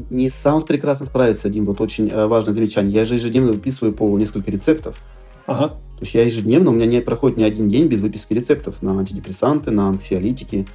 Не 0.09 0.29
сам 0.29 0.61
прекрасно 0.61 1.05
справится, 1.05 1.49
Дим, 1.49 1.65
вот 1.65 1.81
очень 1.81 2.09
э, 2.09 2.25
важное 2.25 2.53
замечание. 2.53 2.93
Я 2.93 3.05
же 3.05 3.15
ежедневно 3.15 3.51
выписываю 3.51 3.93
по 3.93 4.17
несколько 4.17 4.51
рецептов. 4.51 5.01
Ага. 5.45 5.67
То 5.67 6.01
есть 6.01 6.15
я 6.15 6.23
ежедневно, 6.23 6.71
у 6.71 6.73
меня 6.73 6.87
не 6.87 7.01
проходит 7.01 7.37
ни 7.37 7.43
один 7.43 7.69
день 7.69 7.87
без 7.87 8.01
выписки 8.01 8.33
рецептов 8.33 8.81
на 8.81 8.97
антидепрессанты, 8.97 9.71
на 9.71 9.89
анксиолитики, 9.89 10.65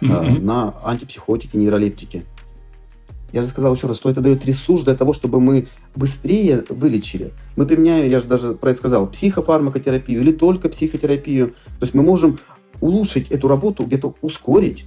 mm-hmm. 0.00 0.40
на 0.40 0.74
антипсихотики, 0.84 1.56
нейролептики. 1.56 2.24
Я 3.32 3.42
же 3.42 3.48
сказал 3.48 3.74
еще 3.74 3.86
раз, 3.86 3.96
что 3.96 4.10
это 4.10 4.20
дает 4.20 4.44
ресурс 4.44 4.84
для 4.84 4.94
того, 4.94 5.12
чтобы 5.12 5.40
мы 5.40 5.68
быстрее 5.94 6.64
вылечили. 6.68 7.32
Мы 7.56 7.66
применяем, 7.66 8.08
я 8.08 8.20
же 8.20 8.26
даже 8.26 8.54
про 8.54 8.70
это 8.70 8.78
сказал, 8.78 9.06
психофармакотерапию 9.06 10.20
или 10.20 10.32
только 10.32 10.68
психотерапию. 10.68 11.48
То 11.48 11.82
есть 11.82 11.94
мы 11.94 12.02
можем 12.02 12.38
улучшить 12.80 13.30
эту 13.30 13.48
работу, 13.48 13.84
где-то 13.84 14.14
ускорить 14.20 14.86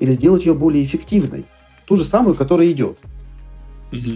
или 0.00 0.12
сделать 0.12 0.44
ее 0.44 0.54
более 0.54 0.84
эффективной. 0.84 1.44
Ту 1.86 1.96
же 1.96 2.04
самую, 2.04 2.34
которая 2.34 2.70
идет. 2.70 2.98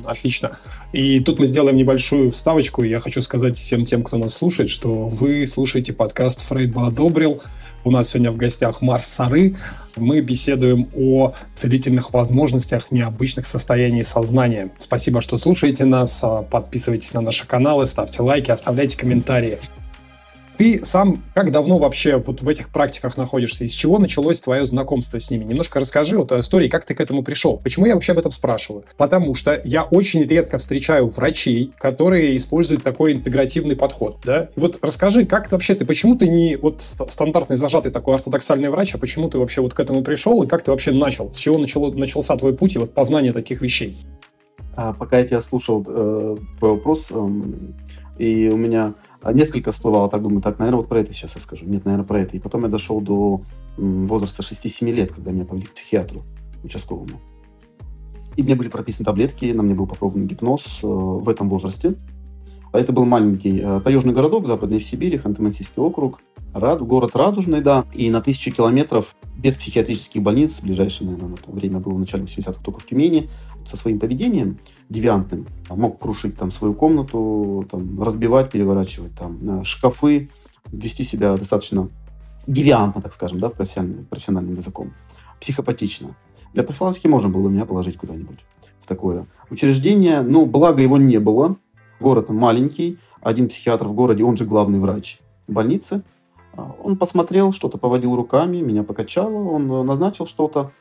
Отлично. 0.04 0.58
И 0.92 1.20
тут 1.20 1.38
мы 1.38 1.46
сделаем 1.46 1.76
небольшую 1.76 2.30
вставочку. 2.30 2.82
Я 2.82 3.00
хочу 3.00 3.22
сказать 3.22 3.56
всем 3.56 3.84
тем, 3.84 4.02
кто 4.02 4.18
нас 4.18 4.34
слушает, 4.34 4.68
что 4.68 5.08
вы 5.08 5.46
слушаете 5.46 5.94
подкаст 5.94 6.42
«Фрейд 6.42 6.72
бы 6.72 6.86
одобрил». 6.86 7.42
У 7.84 7.90
нас 7.90 8.10
сегодня 8.10 8.30
в 8.30 8.36
гостях 8.36 8.82
Марс 8.82 9.06
Сары. 9.06 9.56
Мы 9.96 10.20
беседуем 10.20 10.88
о 10.94 11.34
целительных 11.54 12.12
возможностях 12.12 12.90
необычных 12.90 13.46
состояний 13.46 14.04
сознания. 14.04 14.70
Спасибо, 14.78 15.20
что 15.20 15.36
слушаете 15.38 15.84
нас. 15.84 16.24
Подписывайтесь 16.50 17.12
на 17.14 17.20
наши 17.20 17.46
каналы, 17.46 17.86
ставьте 17.86 18.22
лайки, 18.22 18.50
оставляйте 18.50 18.96
комментарии. 18.96 19.58
Ты 20.58 20.84
сам 20.84 21.24
как 21.34 21.50
давно 21.50 21.78
вообще 21.78 22.16
вот 22.16 22.42
в 22.42 22.48
этих 22.48 22.68
практиках 22.70 23.16
находишься? 23.16 23.64
Из 23.64 23.72
чего 23.72 23.98
началось 23.98 24.40
твое 24.40 24.66
знакомство 24.66 25.18
с 25.18 25.30
ними? 25.30 25.44
Немножко 25.44 25.80
расскажи 25.80 26.16
вот 26.16 26.32
о 26.32 26.40
истории, 26.40 26.68
как 26.68 26.84
ты 26.84 26.94
к 26.94 27.00
этому 27.00 27.22
пришел. 27.22 27.58
Почему 27.58 27.86
я 27.86 27.94
вообще 27.94 28.12
об 28.12 28.18
этом 28.18 28.32
спрашиваю? 28.32 28.84
Потому 28.96 29.34
что 29.34 29.60
я 29.64 29.84
очень 29.84 30.24
редко 30.24 30.58
встречаю 30.58 31.08
врачей, 31.08 31.72
которые 31.78 32.36
используют 32.36 32.82
такой 32.82 33.12
интегративный 33.12 33.76
подход, 33.76 34.18
да? 34.24 34.48
Вот 34.56 34.78
расскажи, 34.82 35.24
как 35.26 35.50
вообще 35.50 35.74
ты, 35.74 35.84
почему 35.84 36.16
ты 36.16 36.28
не 36.28 36.56
вот 36.56 36.82
стандартный 36.82 37.56
зажатый 37.56 37.90
такой 37.90 38.16
ортодоксальный 38.16 38.68
врач, 38.68 38.94
а 38.94 38.98
почему 38.98 39.30
ты 39.30 39.38
вообще 39.38 39.62
вот 39.62 39.74
к 39.74 39.80
этому 39.80 40.02
пришел 40.02 40.42
и 40.42 40.46
как 40.46 40.62
ты 40.62 40.70
вообще 40.70 40.92
начал? 40.92 41.32
С 41.32 41.36
чего 41.36 41.58
начало, 41.58 41.92
начался 41.92 42.36
твой 42.36 42.54
путь 42.54 42.74
и 42.76 42.78
вот 42.78 42.94
познание 42.94 43.32
таких 43.32 43.62
вещей? 43.62 43.96
А, 44.74 44.92
пока 44.92 45.18
я 45.18 45.26
тебя 45.26 45.42
слушал 45.42 45.84
э, 45.86 46.36
твой 46.58 46.70
вопрос, 46.72 47.10
э, 47.10 47.28
и 48.18 48.48
у 48.48 48.56
меня 48.56 48.94
а 49.22 49.32
несколько 49.32 49.72
всплывало, 49.72 50.08
так 50.08 50.22
думаю, 50.22 50.42
так, 50.42 50.58
наверное, 50.58 50.80
вот 50.80 50.88
про 50.88 51.00
это 51.00 51.12
сейчас 51.12 51.36
я 51.36 51.40
скажу. 51.40 51.64
Нет, 51.66 51.84
наверное, 51.84 52.06
про 52.06 52.20
это. 52.20 52.36
И 52.36 52.40
потом 52.40 52.62
я 52.62 52.68
дошел 52.68 53.00
до 53.00 53.42
возраста 53.76 54.42
6-7 54.42 54.90
лет, 54.90 55.12
когда 55.12 55.30
меня 55.30 55.44
повели 55.44 55.66
к 55.66 55.74
психиатру 55.74 56.22
участковому. 56.64 57.20
И 58.36 58.42
мне 58.42 58.54
были 58.54 58.68
прописаны 58.68 59.04
таблетки, 59.04 59.52
на 59.52 59.62
мне 59.62 59.74
был 59.74 59.86
попробован 59.86 60.26
гипноз 60.26 60.80
э, 60.82 60.86
в 60.86 61.28
этом 61.28 61.48
возрасте. 61.48 61.94
А 62.72 62.78
это 62.78 62.92
был 62.92 63.04
маленький 63.04 63.60
э, 63.62 63.80
таежный 63.84 64.14
городок 64.14 64.44
в 64.44 64.46
Западной 64.46 64.80
Сибири, 64.80 65.18
Ханты-Мансийский 65.18 65.82
округ. 65.82 66.20
Рад, 66.54 66.80
город 66.82 67.14
Радужный, 67.14 67.60
да. 67.60 67.84
И 67.92 68.10
на 68.10 68.22
тысячу 68.22 68.50
километров 68.52 69.14
без 69.36 69.56
психиатрических 69.56 70.22
больниц, 70.22 70.60
ближайший, 70.60 71.04
наверное, 71.04 71.30
на 71.30 71.36
то 71.36 71.50
время 71.50 71.80
было 71.80 71.94
в 71.94 71.98
начале 71.98 72.24
80-х 72.24 72.60
только 72.64 72.80
в 72.80 72.86
Тюмени, 72.86 73.28
со 73.66 73.76
своим 73.76 73.98
поведением 73.98 74.58
девиантным. 74.88 75.46
Мог 75.68 76.00
крушить 76.00 76.36
там 76.36 76.50
свою 76.50 76.74
комнату, 76.74 77.66
там, 77.70 78.02
разбивать, 78.02 78.50
переворачивать 78.50 79.14
там 79.14 79.60
э, 79.60 79.64
шкафы, 79.64 80.30
вести 80.70 81.04
себя 81.04 81.36
достаточно 81.36 81.88
девиантно, 82.46 83.02
так 83.02 83.12
скажем, 83.12 83.38
да, 83.38 83.50
профессиональным, 83.50 84.06
профессиональным 84.06 84.56
языком. 84.56 84.92
Психопатично. 85.40 86.16
Для 86.54 86.62
профилактики 86.62 87.06
можно 87.06 87.28
было 87.28 87.48
меня 87.48 87.64
положить 87.64 87.96
куда-нибудь 87.96 88.38
в 88.80 88.86
такое 88.86 89.26
учреждение. 89.50 90.22
Но 90.22 90.46
благо 90.46 90.82
его 90.82 90.98
не 90.98 91.18
было. 91.18 91.56
Город 92.02 92.30
маленький, 92.30 92.98
один 93.20 93.48
психиатр 93.48 93.86
в 93.86 93.94
городе, 93.94 94.24
он 94.24 94.36
же 94.36 94.44
главный 94.44 94.80
врач 94.80 95.20
больницы. 95.46 96.02
А, 96.52 96.74
он 96.82 96.96
посмотрел, 96.96 97.52
что-то 97.52 97.78
поводил 97.78 98.16
руками, 98.16 98.56
меня 98.56 98.82
покачало, 98.82 99.36
он 99.36 99.70
э, 99.70 99.82
назначил 99.84 100.26
что-то. 100.26 100.72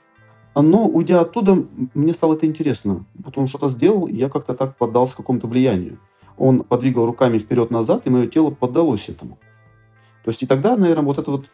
Но, 0.55 0.87
уйдя 0.87 1.21
оттуда, 1.21 1.63
мне 1.93 2.13
стало 2.13 2.33
это 2.33 2.47
интересно. 2.47 3.05
Вот 3.13 3.37
он 3.37 3.45
что-то 3.45 3.69
сделал, 3.69 4.07
и 4.07 4.15
я 4.15 4.29
как-то 4.29 4.55
так 4.55 4.75
поддался 4.77 5.15
какому-то 5.15 5.45
влиянию. 5.45 5.99
Он 6.37 6.63
подвигал 6.63 7.05
руками 7.05 7.37
вперед-назад, 7.37 8.07
и 8.07 8.09
мое 8.09 8.25
тело 8.25 8.49
поддалось 8.49 9.07
этому. 9.07 9.37
То 10.23 10.29
есть 10.31 10.41
и 10.41 10.47
тогда, 10.47 10.75
наверное, 10.75 11.05
вот 11.05 11.19
это 11.19 11.29
вот 11.29 11.45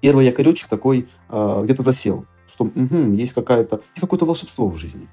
первый 0.00 0.26
якоречек 0.26 0.68
такой 0.68 1.08
э, 1.28 1.60
где-то 1.62 1.82
засел, 1.84 2.26
что 2.48 2.64
угу, 2.64 3.12
есть, 3.12 3.32
какая-то, 3.32 3.76
есть 3.76 4.00
какое-то 4.00 4.26
волшебство 4.26 4.68
в 4.68 4.76
жизни. 4.76 5.08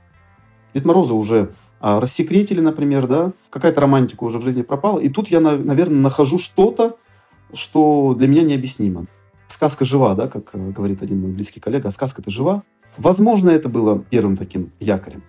Дед 0.74 0.86
Мороза 0.86 1.14
уже 1.14 1.54
а, 1.80 2.00
рассекретили, 2.00 2.62
например, 2.62 3.08
да, 3.08 3.34
какая-то 3.50 3.82
романтика 3.82 4.24
уже 4.24 4.40
в 4.40 4.44
жизни 4.44 4.62
пропала, 4.62 5.00
и 5.00 5.10
тут 5.10 5.28
я, 5.28 5.40
наверное, 5.40 6.00
нахожу 6.00 6.40
что-то, 6.40 6.98
что 7.54 8.14
для 8.18 8.28
меня 8.28 8.44
необъяснимо. 8.44 9.06
Сказка 9.48 9.86
жива, 9.86 10.16
да, 10.16 10.28
как 10.28 10.50
э, 10.54 10.72
говорит 10.72 11.04
один 11.04 11.22
мой 11.22 11.32
близкий 11.32 11.60
коллега, 11.60 11.90
а 11.90 11.92
сказка-то 11.92 12.32
жива. 12.32 12.64
Возможно, 12.98 13.50
это 13.50 13.70
было 13.70 14.00
первым 14.00 14.38
таким 14.38 14.72
якорем. 14.80 15.24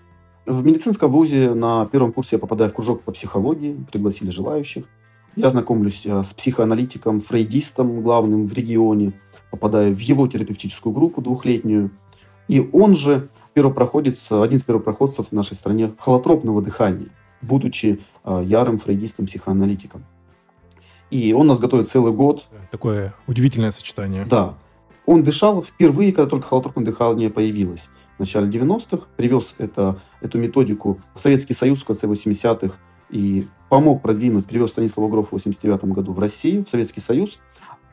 В 0.46 0.64
медицинском 0.64 1.10
вузе 1.10 1.54
на 1.54 1.86
первом 1.86 2.12
курсе 2.12 2.36
я 2.36 2.38
попадаю 2.38 2.70
в 2.70 2.74
кружок 2.74 3.02
по 3.02 3.12
психологии, 3.12 3.84
пригласили 3.90 4.30
желающих. 4.30 4.84
Я 5.34 5.50
знакомлюсь 5.50 6.06
э, 6.06 6.22
с 6.22 6.32
психоаналитиком, 6.32 7.20
фрейдистом 7.20 8.02
главным 8.02 8.46
в 8.46 8.54
регионе, 8.54 9.12
попадаю 9.50 9.94
в 9.94 9.98
его 9.98 10.26
терапевтическую 10.26 10.92
группу 10.92 11.20
двухлетнюю. 11.20 11.90
И 12.48 12.66
он 12.72 12.94
же 12.94 13.28
первопроходец, 13.56 14.30
один 14.30 14.58
из 14.58 14.64
первопроходцев 14.64 15.28
в 15.28 15.32
нашей 15.32 15.54
стране 15.54 15.94
холотропного 15.98 16.60
дыхания, 16.60 17.08
будучи 17.40 18.02
э, 18.22 18.42
ярым 18.44 18.76
фрейдистом-психоаналитиком. 18.76 20.04
И 21.10 21.32
он 21.32 21.46
нас 21.46 21.58
готовит 21.58 21.88
целый 21.88 22.12
год. 22.12 22.48
Такое 22.70 23.14
удивительное 23.26 23.70
сочетание. 23.70 24.26
Да. 24.26 24.58
Он 25.06 25.22
дышал 25.22 25.62
впервые, 25.62 26.12
когда 26.12 26.28
только 26.28 26.46
холотропное 26.46 26.84
дыхание 26.84 27.30
появилось. 27.30 27.88
В 28.16 28.20
начале 28.20 28.50
90-х 28.50 29.06
привез 29.16 29.54
это, 29.56 29.98
эту 30.20 30.36
методику 30.36 31.00
в 31.14 31.20
Советский 31.20 31.54
Союз 31.54 31.80
в 31.80 31.86
конце 31.86 32.06
80-х 32.06 32.76
и 33.08 33.46
помог 33.70 34.02
продвинуть, 34.02 34.44
привез 34.44 34.72
Станислава 34.72 35.08
Грофа 35.08 35.28
в 35.28 35.32
89 35.32 35.84
году 35.84 36.12
в 36.12 36.18
Россию, 36.18 36.66
в 36.66 36.68
Советский 36.68 37.00
Союз, 37.00 37.38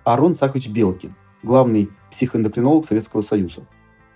Арон 0.03 0.36
Цакович 0.36 0.67
Белкин, 0.67 1.15
главный 1.41 1.89
психоэндокринолог 2.12 2.86
Советского 2.86 3.22
Союза, 3.22 3.62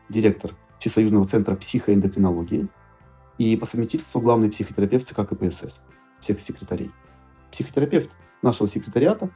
директор 0.09 0.51
Всесоюзного 0.87 1.25
центра 1.25 1.53
психоэндокринологии 1.55 2.69
и 3.37 3.57
по 3.57 3.65
совместительству 3.65 4.21
главный 4.21 4.49
психотерапевт 4.49 5.05
ЦК 5.05 5.27
КПСС, 5.27 5.81
всех 6.21 6.39
секретарей. 6.39 6.91
Психотерапевт 7.51 8.11
нашего 8.41 8.69
секретариата. 8.69 9.29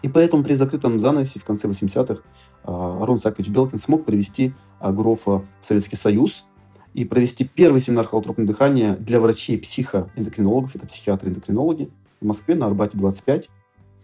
И 0.00 0.08
поэтому 0.08 0.42
при 0.42 0.54
закрытом 0.54 0.98
занавесе 0.98 1.40
в 1.40 1.44
конце 1.44 1.68
80-х 1.68 2.22
а, 2.64 3.02
Арон 3.02 3.18
Сакович 3.18 3.48
Белкин 3.50 3.76
смог 3.76 4.06
привести 4.06 4.54
а, 4.80 4.90
Грофа 4.90 5.44
в 5.60 5.64
Советский 5.64 5.96
Союз 5.96 6.46
и 6.94 7.04
провести 7.04 7.44
первый 7.44 7.82
семинар 7.82 8.06
холотропного 8.06 8.48
дыхания 8.48 8.96
для 8.96 9.20
врачей-психоэндокринологов, 9.20 10.74
это 10.74 10.86
психиатры-эндокринологи, 10.86 11.90
в 12.20 12.24
Москве 12.24 12.54
на 12.54 12.64
Арбате 12.64 12.96
25, 12.96 13.50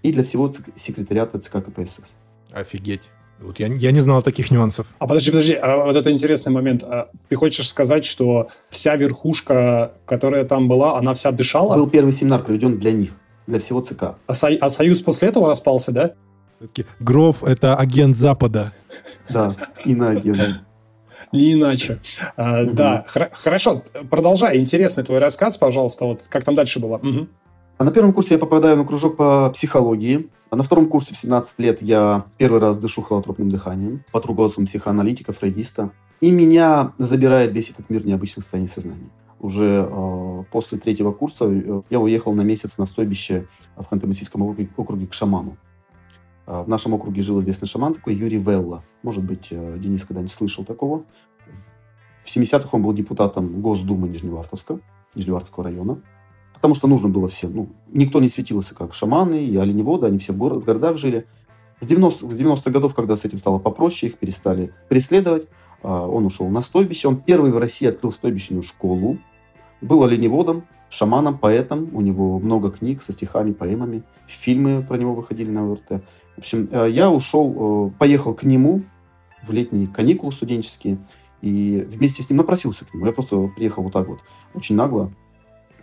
и 0.02 0.12
для 0.12 0.22
всего 0.22 0.52
секретариата 0.76 1.38
ЦК 1.38 1.64
КПСС. 1.64 2.14
Офигеть. 2.50 3.08
Вот 3.44 3.58
я, 3.60 3.66
я 3.66 3.90
не 3.92 4.00
знал 4.00 4.22
таких 4.22 4.50
нюансов. 4.50 4.86
А 4.98 5.06
подожди, 5.06 5.30
подожди, 5.30 5.54
а 5.54 5.84
вот 5.84 5.96
это 5.96 6.10
интересный 6.10 6.50
момент. 6.52 6.82
А 6.82 7.10
ты 7.28 7.36
хочешь 7.36 7.68
сказать, 7.68 8.04
что 8.04 8.48
вся 8.70 8.96
верхушка, 8.96 9.92
которая 10.06 10.44
там 10.44 10.66
была, 10.66 10.98
она 10.98 11.12
вся 11.14 11.30
дышала? 11.30 11.76
Был 11.76 11.88
первый 11.88 12.12
семинар 12.12 12.42
проведен 12.42 12.78
для 12.78 12.92
них, 12.92 13.10
для 13.46 13.58
всего 13.58 13.80
ЦК. 13.80 14.16
А, 14.26 14.34
со, 14.34 14.48
а 14.48 14.70
Союз 14.70 15.02
после 15.02 15.28
этого 15.28 15.46
распался, 15.46 15.92
да? 15.92 16.14
Гроф— 17.00 17.42
это 17.44 17.76
агент 17.76 18.16
Запада. 18.16 18.72
Да, 19.28 19.54
иноагент. 19.84 20.62
Не 21.32 21.54
иначе. 21.54 21.98
А, 22.36 22.64
Да, 22.64 23.04
хорошо. 23.06 23.82
Продолжай. 24.08 24.58
Интересный 24.58 25.04
твой 25.04 25.18
рассказ, 25.18 25.58
пожалуйста. 25.58 26.04
Вот 26.04 26.22
как 26.28 26.44
там 26.44 26.54
дальше 26.54 26.78
было? 26.78 27.00
А 27.76 27.84
на 27.84 27.90
первом 27.90 28.12
курсе 28.12 28.34
я 28.34 28.38
попадаю 28.38 28.76
на 28.76 28.84
кружок 28.84 29.16
по 29.16 29.50
психологии. 29.50 30.30
А 30.50 30.56
на 30.56 30.62
втором 30.62 30.86
курсе 30.86 31.14
в 31.14 31.18
17 31.18 31.58
лет 31.58 31.82
я 31.82 32.26
первый 32.38 32.60
раз 32.60 32.78
дышу 32.78 33.02
холотропным 33.02 33.50
дыханием 33.50 34.04
под 34.12 34.24
руководством 34.26 34.66
психоаналитика, 34.66 35.32
фрейдиста. 35.32 35.90
И 36.20 36.30
меня 36.30 36.92
забирает 36.98 37.52
весь 37.52 37.70
этот 37.70 37.90
мир 37.90 38.06
необычных 38.06 38.44
состояний 38.44 38.68
сознания. 38.68 39.10
Уже 39.40 39.88
э, 39.90 40.44
после 40.52 40.78
третьего 40.78 41.10
курса 41.10 41.46
э, 41.46 41.82
я 41.90 41.98
уехал 41.98 42.32
на 42.32 42.42
месяц 42.42 42.78
на 42.78 42.86
стойбище 42.86 43.48
в 43.76 43.92
Ханты-Мансийском 43.92 44.42
округе, 44.42 44.68
округе 44.76 45.06
к 45.08 45.12
шаману. 45.12 45.56
Э, 46.46 46.62
в 46.62 46.68
нашем 46.68 46.94
округе 46.94 47.20
жил 47.22 47.40
известный 47.40 47.66
шаман 47.66 47.94
такой 47.94 48.14
Юрий 48.14 48.38
Велла. 48.38 48.84
Может 49.02 49.24
быть, 49.24 49.48
э, 49.50 49.76
Денис 49.78 50.04
когда-нибудь 50.04 50.32
слышал 50.32 50.64
такого. 50.64 51.04
В 52.22 52.34
70-х 52.34 52.68
он 52.72 52.82
был 52.82 52.92
депутатом 52.92 53.60
Госдумы 53.60 54.08
Нижневартовска, 54.08 54.78
Нижневартовского 55.14 55.64
района. 55.64 56.00
Потому 56.64 56.76
что 56.76 56.88
нужно 56.88 57.10
было 57.10 57.28
всем. 57.28 57.54
Ну, 57.54 57.68
никто 57.92 58.20
не 58.20 58.28
светился 58.30 58.74
как 58.74 58.94
шаманы 58.94 59.44
и 59.44 59.54
оленеводы, 59.54 60.06
они 60.06 60.16
все 60.16 60.32
в, 60.32 60.38
город, 60.38 60.62
в 60.62 60.64
городах 60.64 60.96
жили. 60.96 61.26
С 61.78 61.86
90-х 61.86 62.34
90 62.34 62.70
годов, 62.70 62.94
когда 62.94 63.18
с 63.18 63.24
этим 63.26 63.38
стало 63.38 63.58
попроще, 63.58 64.10
их 64.10 64.18
перестали 64.18 64.72
преследовать, 64.88 65.46
а, 65.82 66.08
он 66.08 66.24
ушел 66.24 66.48
на 66.48 66.62
стойбище. 66.62 67.08
Он 67.08 67.20
первый 67.20 67.50
в 67.50 67.58
России 67.58 67.86
открыл 67.86 68.12
стойбищную 68.12 68.62
школу. 68.62 69.18
Был 69.82 70.04
оленеводом, 70.04 70.64
шаманом, 70.88 71.36
поэтом. 71.36 71.90
У 71.92 72.00
него 72.00 72.38
много 72.38 72.70
книг 72.70 73.02
со 73.02 73.12
стихами, 73.12 73.52
поэмами. 73.52 74.02
Фильмы 74.26 74.82
про 74.82 74.96
него 74.96 75.14
выходили 75.14 75.50
на 75.50 75.66
ВРТ. 75.66 76.02
В 76.34 76.38
общем, 76.38 76.66
э, 76.72 76.88
я 76.88 77.10
ушел, 77.10 77.90
э, 77.92 77.98
поехал 77.98 78.32
к 78.32 78.44
нему 78.44 78.84
в 79.42 79.52
летние 79.52 79.86
каникулы 79.86 80.32
студенческие. 80.32 80.96
И 81.42 81.86
вместе 81.90 82.22
с 82.22 82.30
ним 82.30 82.38
напросился 82.38 82.86
к 82.86 82.94
нему. 82.94 83.04
Я 83.04 83.12
просто 83.12 83.48
приехал 83.54 83.82
вот 83.82 83.92
так 83.92 84.08
вот, 84.08 84.20
очень 84.54 84.76
нагло, 84.76 85.12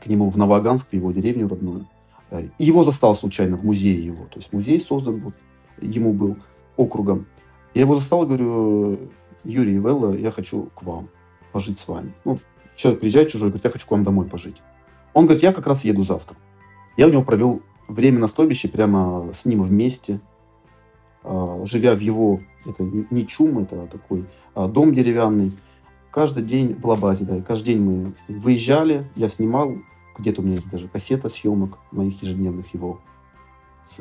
к 0.01 0.07
нему 0.07 0.29
в 0.29 0.37
Новоганск, 0.37 0.89
в 0.89 0.93
его 0.93 1.11
деревню 1.11 1.47
родную. 1.47 1.87
Э, 2.31 2.47
его 2.57 2.83
застал 2.83 3.15
случайно 3.15 3.57
в 3.57 3.63
музее 3.63 4.03
его. 4.03 4.25
То 4.25 4.39
есть 4.39 4.51
музей 4.51 4.79
создан 4.79 5.19
вот, 5.19 5.33
ему 5.79 6.13
был 6.13 6.37
округом. 6.75 7.27
Я 7.73 7.81
его 7.81 7.95
застал, 7.95 8.25
говорю, 8.25 8.99
Юрий 9.43 9.77
Велла, 9.77 10.13
я 10.15 10.31
хочу 10.31 10.69
к 10.75 10.83
вам 10.83 11.09
пожить 11.51 11.79
с 11.79 11.87
вами. 11.87 12.13
Ну, 12.25 12.39
человек 12.75 13.01
приезжает 13.01 13.29
чужой, 13.29 13.49
говорит, 13.49 13.65
я 13.65 13.71
хочу 13.71 13.87
к 13.87 13.91
вам 13.91 14.03
домой 14.03 14.25
пожить. 14.25 14.61
Он 15.13 15.25
говорит, 15.25 15.43
я 15.43 15.53
как 15.53 15.67
раз 15.67 15.85
еду 15.85 16.03
завтра. 16.03 16.35
Я 16.97 17.07
у 17.07 17.11
него 17.11 17.23
провел 17.23 17.61
время 17.87 18.19
на 18.19 18.27
стойбище 18.27 18.69
прямо 18.69 19.31
с 19.33 19.45
ним 19.45 19.63
вместе, 19.63 20.19
а, 21.23 21.61
живя 21.65 21.95
в 21.95 21.99
его, 21.99 22.39
это 22.65 22.83
не 22.83 23.27
чум, 23.27 23.59
это 23.59 23.87
такой 23.87 24.25
дом 24.55 24.93
деревянный. 24.93 25.51
Каждый 26.11 26.43
день 26.43 26.75
в 26.75 26.85
Лабазе, 26.85 27.23
да, 27.23 27.41
каждый 27.41 27.67
день 27.67 27.81
мы 27.81 28.13
выезжали, 28.27 29.09
я 29.15 29.29
снимал, 29.29 29.77
где-то 30.17 30.41
у 30.41 30.43
меня 30.43 30.55
есть 30.55 30.69
даже 30.69 30.89
кассета 30.89 31.29
съемок 31.29 31.77
моих 31.91 32.21
ежедневных 32.21 32.73
его. 32.73 32.99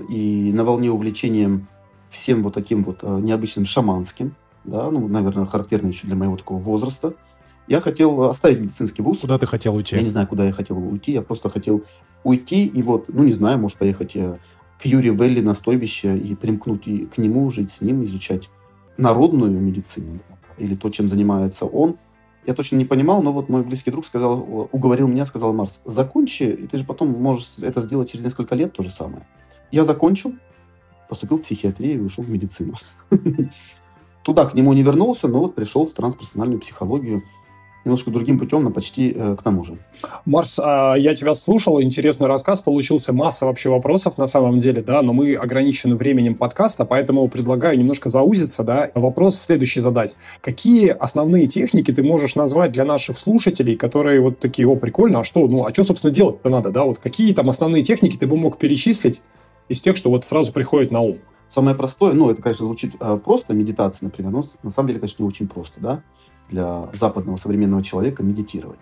И 0.09 0.50
на 0.52 0.64
волне 0.64 0.90
увлечения 0.90 1.64
всем 2.09 2.43
вот 2.43 2.55
таким 2.55 2.83
вот 2.83 3.00
а, 3.02 3.21
необычным 3.21 3.64
шаманским, 3.64 4.35
да, 4.64 4.90
ну, 4.90 5.07
наверное, 5.07 5.47
характерно 5.47 5.88
еще 5.88 6.09
для 6.09 6.17
моего 6.17 6.37
такого 6.37 6.59
возраста. 6.59 7.14
Я 7.69 7.81
хотел 7.81 8.25
оставить 8.25 8.59
медицинский 8.59 9.02
вуз. 9.02 9.21
Куда 9.21 9.38
ты 9.38 9.47
хотел 9.47 9.76
уйти? 9.76 9.95
Я 9.95 10.02
не 10.02 10.09
знаю, 10.09 10.26
куда 10.26 10.45
я 10.45 10.52
хотел 10.52 10.79
уйти. 10.79 11.12
Я 11.12 11.23
просто 11.23 11.49
хотел 11.49 11.85
уйти 12.25 12.67
и 12.67 12.83
вот, 12.83 13.05
ну, 13.09 13.23
не 13.23 13.33
знаю, 13.33 13.61
может, 13.61 13.79
поехать 13.79 14.17
э, 14.17 14.38
к 14.83 14.87
Юрию 14.87 15.14
Велли 15.14 15.40
на 15.40 15.55
стойбище 15.55 16.19
и 16.19 16.35
примкнуть 16.35 16.88
и 16.88 17.07
к 17.07 17.19
нему, 17.19 17.49
жить 17.50 17.71
с 17.71 17.81
ним, 17.81 18.02
изучать 18.05 18.50
народную 18.97 19.52
медицину 19.61 20.19
или 20.61 20.75
то, 20.75 20.90
чем 20.90 21.09
занимается 21.09 21.64
он. 21.64 21.97
Я 22.47 22.55
точно 22.55 22.76
не 22.76 22.85
понимал, 22.85 23.23
но 23.23 23.33
вот 23.33 23.49
мой 23.49 23.62
близкий 23.62 23.90
друг 23.90 24.07
сказал, 24.07 24.69
уговорил 24.73 25.09
меня, 25.09 25.26
сказал, 25.26 25.52
Марс, 25.52 25.81
закончи, 25.85 26.45
и 26.45 26.67
ты 26.67 26.79
же 26.79 26.85
потом 26.85 27.11
можешь 27.11 27.59
это 27.61 27.81
сделать 27.83 28.11
через 28.11 28.25
несколько 28.25 28.55
лет 28.55 28.73
то 28.73 28.83
же 28.83 28.90
самое. 28.90 29.26
Я 29.71 29.85
закончил, 29.85 30.35
поступил 31.09 31.38
в 31.38 31.43
психиатрию 31.43 31.99
и 31.99 32.05
ушел 32.05 32.25
в 32.25 32.31
медицину. 32.31 32.75
Туда 34.23 34.47
к 34.47 34.55
нему 34.55 34.73
не 34.73 34.83
вернулся, 34.83 35.29
но 35.29 35.40
вот 35.40 35.55
пришел 35.55 35.87
в 35.87 35.93
трансперсональную 35.93 36.61
психологию 36.61 37.23
немножко 37.85 38.11
другим 38.11 38.39
путем, 38.39 38.65
но 38.65 38.71
почти 38.71 39.13
э, 39.15 39.37
к 39.37 39.43
тому 39.43 39.65
же. 39.65 39.79
Марс, 40.25 40.59
а, 40.59 40.95
я 40.95 41.15
тебя 41.15 41.35
слушал, 41.35 41.81
интересный 41.81 42.27
рассказ, 42.27 42.61
получился 42.61 43.13
масса 43.13 43.47
вообще 43.47 43.71
вопросов 43.71 44.19
на 44.19 44.27
самом 44.27 44.59
деле, 44.59 44.83
да, 44.83 45.03
но 45.03 45.13
мы 45.13 45.35
ограничены 45.35 45.97
временем 45.97 46.35
подкаста, 46.35 46.85
поэтому 46.85 47.27
предлагаю 47.29 47.79
немножко 47.79 48.09
заузиться, 48.09 48.63
да, 48.65 48.91
вопрос 48.95 49.39
следующий 49.39 49.81
задать. 49.81 50.17
Какие 50.41 50.89
основные 50.89 51.47
техники 51.47 51.93
ты 51.93 52.03
можешь 52.03 52.35
назвать 52.35 52.73
для 52.73 52.85
наших 52.85 53.19
слушателей, 53.19 53.77
которые 53.77 54.21
вот 54.21 54.39
такие, 54.39 54.69
о, 54.69 54.77
прикольно, 54.77 55.21
а 55.21 55.25
что, 55.25 55.47
ну, 55.49 55.65
а 55.65 55.73
что, 55.73 55.85
собственно, 55.85 56.13
делать-то 56.13 56.51
надо, 56.51 56.71
да, 56.71 56.85
вот 56.85 56.99
какие 56.99 57.33
там 57.33 57.49
основные 57.49 57.83
техники 57.83 58.17
ты 58.17 58.27
бы 58.27 58.37
мог 58.37 58.59
перечислить 58.59 59.23
из 59.69 59.81
тех, 59.81 59.97
что 59.97 60.11
вот 60.11 60.25
сразу 60.25 60.53
приходит 60.53 60.91
на 60.91 61.01
ум? 61.01 61.19
Самое 61.49 61.75
простое, 61.75 62.13
ну, 62.13 62.31
это, 62.31 62.43
конечно, 62.43 62.67
звучит 62.67 62.95
э, 63.01 63.19
просто, 63.25 63.55
медитация, 63.55 64.07
например, 64.07 64.31
но 64.31 64.45
на 64.62 64.71
самом 64.71 64.88
деле, 64.88 65.01
конечно, 65.01 65.23
не 65.23 65.29
очень 65.29 65.49
просто, 65.49 65.81
да, 65.81 66.03
для 66.51 66.89
западного 66.93 67.37
современного 67.37 67.83
человека 67.83 68.23
медитировать. 68.23 68.79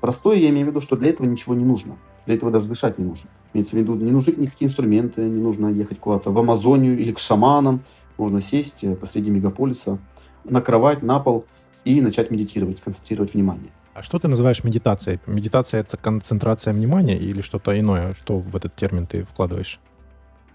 Простое 0.00 0.36
я 0.36 0.50
имею 0.50 0.66
в 0.66 0.68
виду, 0.70 0.80
что 0.80 0.96
для 0.96 1.10
этого 1.10 1.26
ничего 1.26 1.54
не 1.54 1.64
нужно. 1.64 1.96
Для 2.26 2.34
этого 2.34 2.52
даже 2.52 2.68
дышать 2.68 2.98
не 2.98 3.04
нужно. 3.04 3.30
Имеется 3.54 3.76
в 3.76 3.78
виду, 3.78 3.94
не 3.94 4.10
нужны 4.10 4.34
никакие 4.36 4.68
инструменты, 4.68 5.22
не 5.22 5.40
нужно 5.40 5.68
ехать 5.68 5.98
куда-то 5.98 6.30
в 6.30 6.38
Амазонию 6.38 6.98
или 6.98 7.12
к 7.12 7.18
шаманам. 7.18 7.80
Можно 8.18 8.40
сесть 8.40 8.84
э, 8.84 8.94
посреди 8.94 9.30
мегаполиса, 9.30 9.98
на 10.44 10.60
кровать, 10.60 11.02
на 11.02 11.20
пол 11.20 11.44
и 11.84 12.00
начать 12.00 12.30
медитировать, 12.30 12.80
концентрировать 12.80 13.34
внимание. 13.34 13.70
А 13.94 14.02
что 14.02 14.18
ты 14.18 14.28
называешь 14.28 14.62
медитацией? 14.62 15.20
Медитация— 15.26 15.80
это 15.82 15.96
концентрация 15.96 16.74
внимания 16.74 17.16
или 17.16 17.40
что-то 17.40 17.78
иное? 17.78 18.14
Что 18.14 18.38
в 18.38 18.54
этот 18.54 18.76
термин 18.76 19.06
ты 19.06 19.24
вкладываешь? 19.24 19.80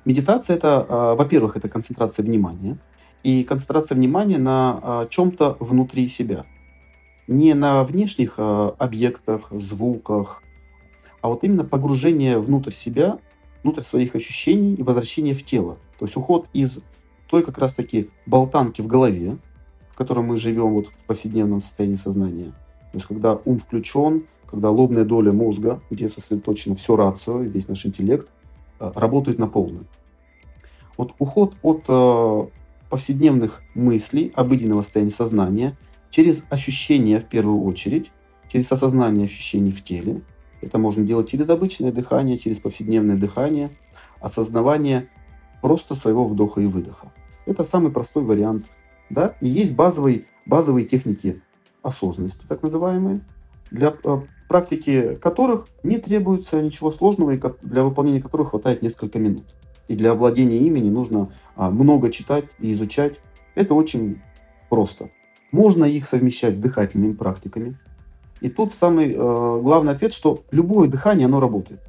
Медитация 0.06 0.58
это, 0.58 0.86
а, 0.88 1.15
во-первых, 1.15 1.58
это 1.58 1.69
концентрация 1.69 2.24
внимания. 2.24 2.78
И 3.24 3.43
концентрация 3.43 3.95
внимания 3.95 4.38
на 4.38 4.80
а, 4.82 5.08
чем-то 5.08 5.58
внутри 5.60 6.08
себя. 6.08 6.45
Не 7.27 7.53
на 7.53 7.84
внешних 7.84 8.36
а, 8.38 8.75
объектах, 8.77 9.47
звуках, 9.51 10.43
а 11.21 11.29
вот 11.29 11.43
именно 11.43 11.63
погружение 11.63 12.39
внутрь 12.39 12.71
себя, 12.71 13.19
внутрь 13.63 13.81
своих 13.81 14.15
ощущений 14.15 14.73
и 14.73 14.84
возвращение 14.84 15.34
в 15.34 15.43
тело. 15.43 15.77
То 15.99 16.05
есть 16.05 16.17
уход 16.17 16.47
из 16.53 16.81
той 17.27 17.43
как 17.43 17.57
раз-таки 17.57 18.10
болтанки 18.25 18.81
в 18.81 18.88
голове, 18.88 19.38
в 19.91 19.95
которой 19.95 20.25
мы 20.25 20.38
живем 20.38 20.73
вот 20.73 20.88
в 20.88 21.05
повседневном 21.05 21.62
состоянии 21.62 21.95
сознания. 21.95 22.51
То 22.91 22.97
есть 22.97 23.05
когда 23.05 23.39
ум 23.45 23.60
включен, 23.60 24.25
когда 24.49 24.69
лобная 24.69 25.05
доля 25.05 25.31
мозга, 25.31 25.79
где 25.89 26.10
сосредоточено 26.10 26.75
все 26.75 26.95
рацио, 26.95 27.39
весь 27.39 27.67
наш 27.67 27.86
интеллект– 27.86 28.27
Э, 28.81 28.91
работают 28.95 29.38
на 29.38 29.47
полную. 29.47 29.86
Вот 30.97 31.13
уход 31.19 31.53
от 31.62 31.84
э, 31.88 32.47
повседневных 32.89 33.62
мыслей, 33.75 34.34
обыденного 34.36 34.81
состояния 34.81 35.12
сознания, 35.12 35.77
через 36.12 36.43
ощущения 36.50 37.19
в 37.19 37.26
первую 37.26 37.63
очередь, 37.63 38.12
через 38.52 38.71
осознание 38.71 39.26
ощущений 39.26 39.71
в 39.71 39.84
теле. 39.84 40.21
Это 40.62 40.78
можно 40.78 41.04
делать 41.04 41.28
через 41.30 41.50
обычное 41.50 41.91
дыхание, 41.91 42.38
через 42.38 42.60
повседневное 42.60 43.15
дыхание, 43.15 43.71
осознавание 44.19 45.10
просто 45.62 45.95
своего 45.95 46.28
вдоха 46.28 46.62
и 46.62 46.67
выдоха. 46.67 47.12
Это 47.47 47.63
самый 47.63 47.91
простой 47.91 48.24
вариант. 48.24 48.67
Да? 49.10 49.36
И 49.41 49.47
есть 49.47 49.74
базовые, 49.74 50.26
базовые 50.45 50.86
техники 50.86 51.41
осознанности, 51.82 52.45
так 52.47 52.62
называемые, 52.62 53.21
для 53.71 53.93
э, 54.04 54.21
практики 54.47 55.15
которых 55.15 55.67
не 55.82 55.97
требуется 55.97 56.62
ничего 56.62 56.91
сложного 56.91 57.32
и 57.32 57.41
для 57.63 57.84
выполнения 57.84 58.21
которых 58.21 58.50
хватает 58.50 58.82
несколько 58.82 59.17
минут. 59.17 59.45
И 59.88 59.95
для 59.95 60.13
владения 60.13 60.58
ими 60.58 60.80
не 60.80 60.91
нужно 60.91 61.32
а, 61.56 61.71
много 61.71 62.12
читать 62.12 62.45
и 62.60 62.71
изучать. 62.71 63.19
Это 63.56 63.74
очень 63.74 64.21
просто. 64.69 65.10
Можно 65.51 65.85
их 65.85 66.07
совмещать 66.07 66.57
с 66.57 66.59
дыхательными 66.59 67.13
практиками. 67.13 67.77
И 68.39 68.49
тут 68.49 68.73
самый 68.75 69.13
э, 69.13 69.15
главный 69.15 69.93
ответ, 69.93 70.13
что 70.13 70.43
любое 70.51 70.87
дыхание, 70.87 71.25
оно 71.25 71.39
работает. 71.39 71.81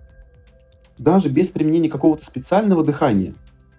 Даже 0.98 1.28
без 1.28 1.48
применения 1.48 1.88
какого-то 1.88 2.24
специального 2.24 2.84
дыхания, 2.84 3.34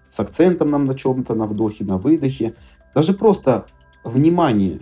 с 0.09 0.19
акцентом 0.19 0.69
нам 0.69 0.85
на 0.85 0.93
чем-то, 0.93 1.35
на 1.35 1.45
вдохе, 1.45 1.83
на 1.83 1.97
выдохе, 1.97 2.55
даже 2.95 3.13
просто 3.13 3.65
внимание 4.03 4.81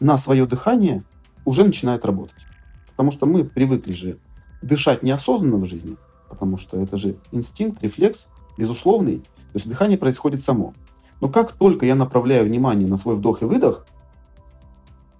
на 0.00 0.18
свое 0.18 0.46
дыхание 0.46 1.02
уже 1.44 1.64
начинает 1.64 2.04
работать. 2.04 2.44
Потому 2.90 3.10
что 3.10 3.26
мы 3.26 3.44
привыкли 3.44 3.92
же 3.92 4.18
дышать 4.62 5.02
неосознанно 5.02 5.56
в 5.56 5.66
жизни, 5.66 5.96
потому 6.28 6.58
что 6.58 6.80
это 6.80 6.96
же 6.96 7.16
инстинкт, 7.30 7.82
рефлекс, 7.82 8.28
безусловный. 8.58 9.18
То 9.18 9.58
есть 9.58 9.68
дыхание 9.68 9.98
происходит 9.98 10.42
само. 10.42 10.74
Но 11.20 11.28
как 11.28 11.52
только 11.52 11.86
я 11.86 11.94
направляю 11.94 12.44
внимание 12.44 12.88
на 12.88 12.96
свой 12.96 13.16
вдох 13.16 13.42
и 13.42 13.44
выдох, 13.44 13.86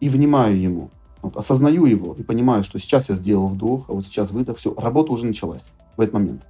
и 0.03 0.09
внимаю 0.09 0.61
ему, 0.61 0.91
вот, 1.23 1.37
осознаю 1.37 1.87
его 1.87 2.13
и 2.15 2.25
понимаю, 2.25 2.65
что 2.65 2.81
сейчас 2.81 3.09
я 3.09 3.15
сделал 3.15 3.47
вдох, 3.47 3.89
а 3.89 3.93
вот 3.93 4.05
сейчас 4.05 4.33
выдох, 4.33 4.59
все, 4.59 4.75
работа 4.75 5.13
уже 5.13 5.27
началась 5.27 5.71
в 5.97 6.01
этот 6.01 6.15
момент. 6.15 6.43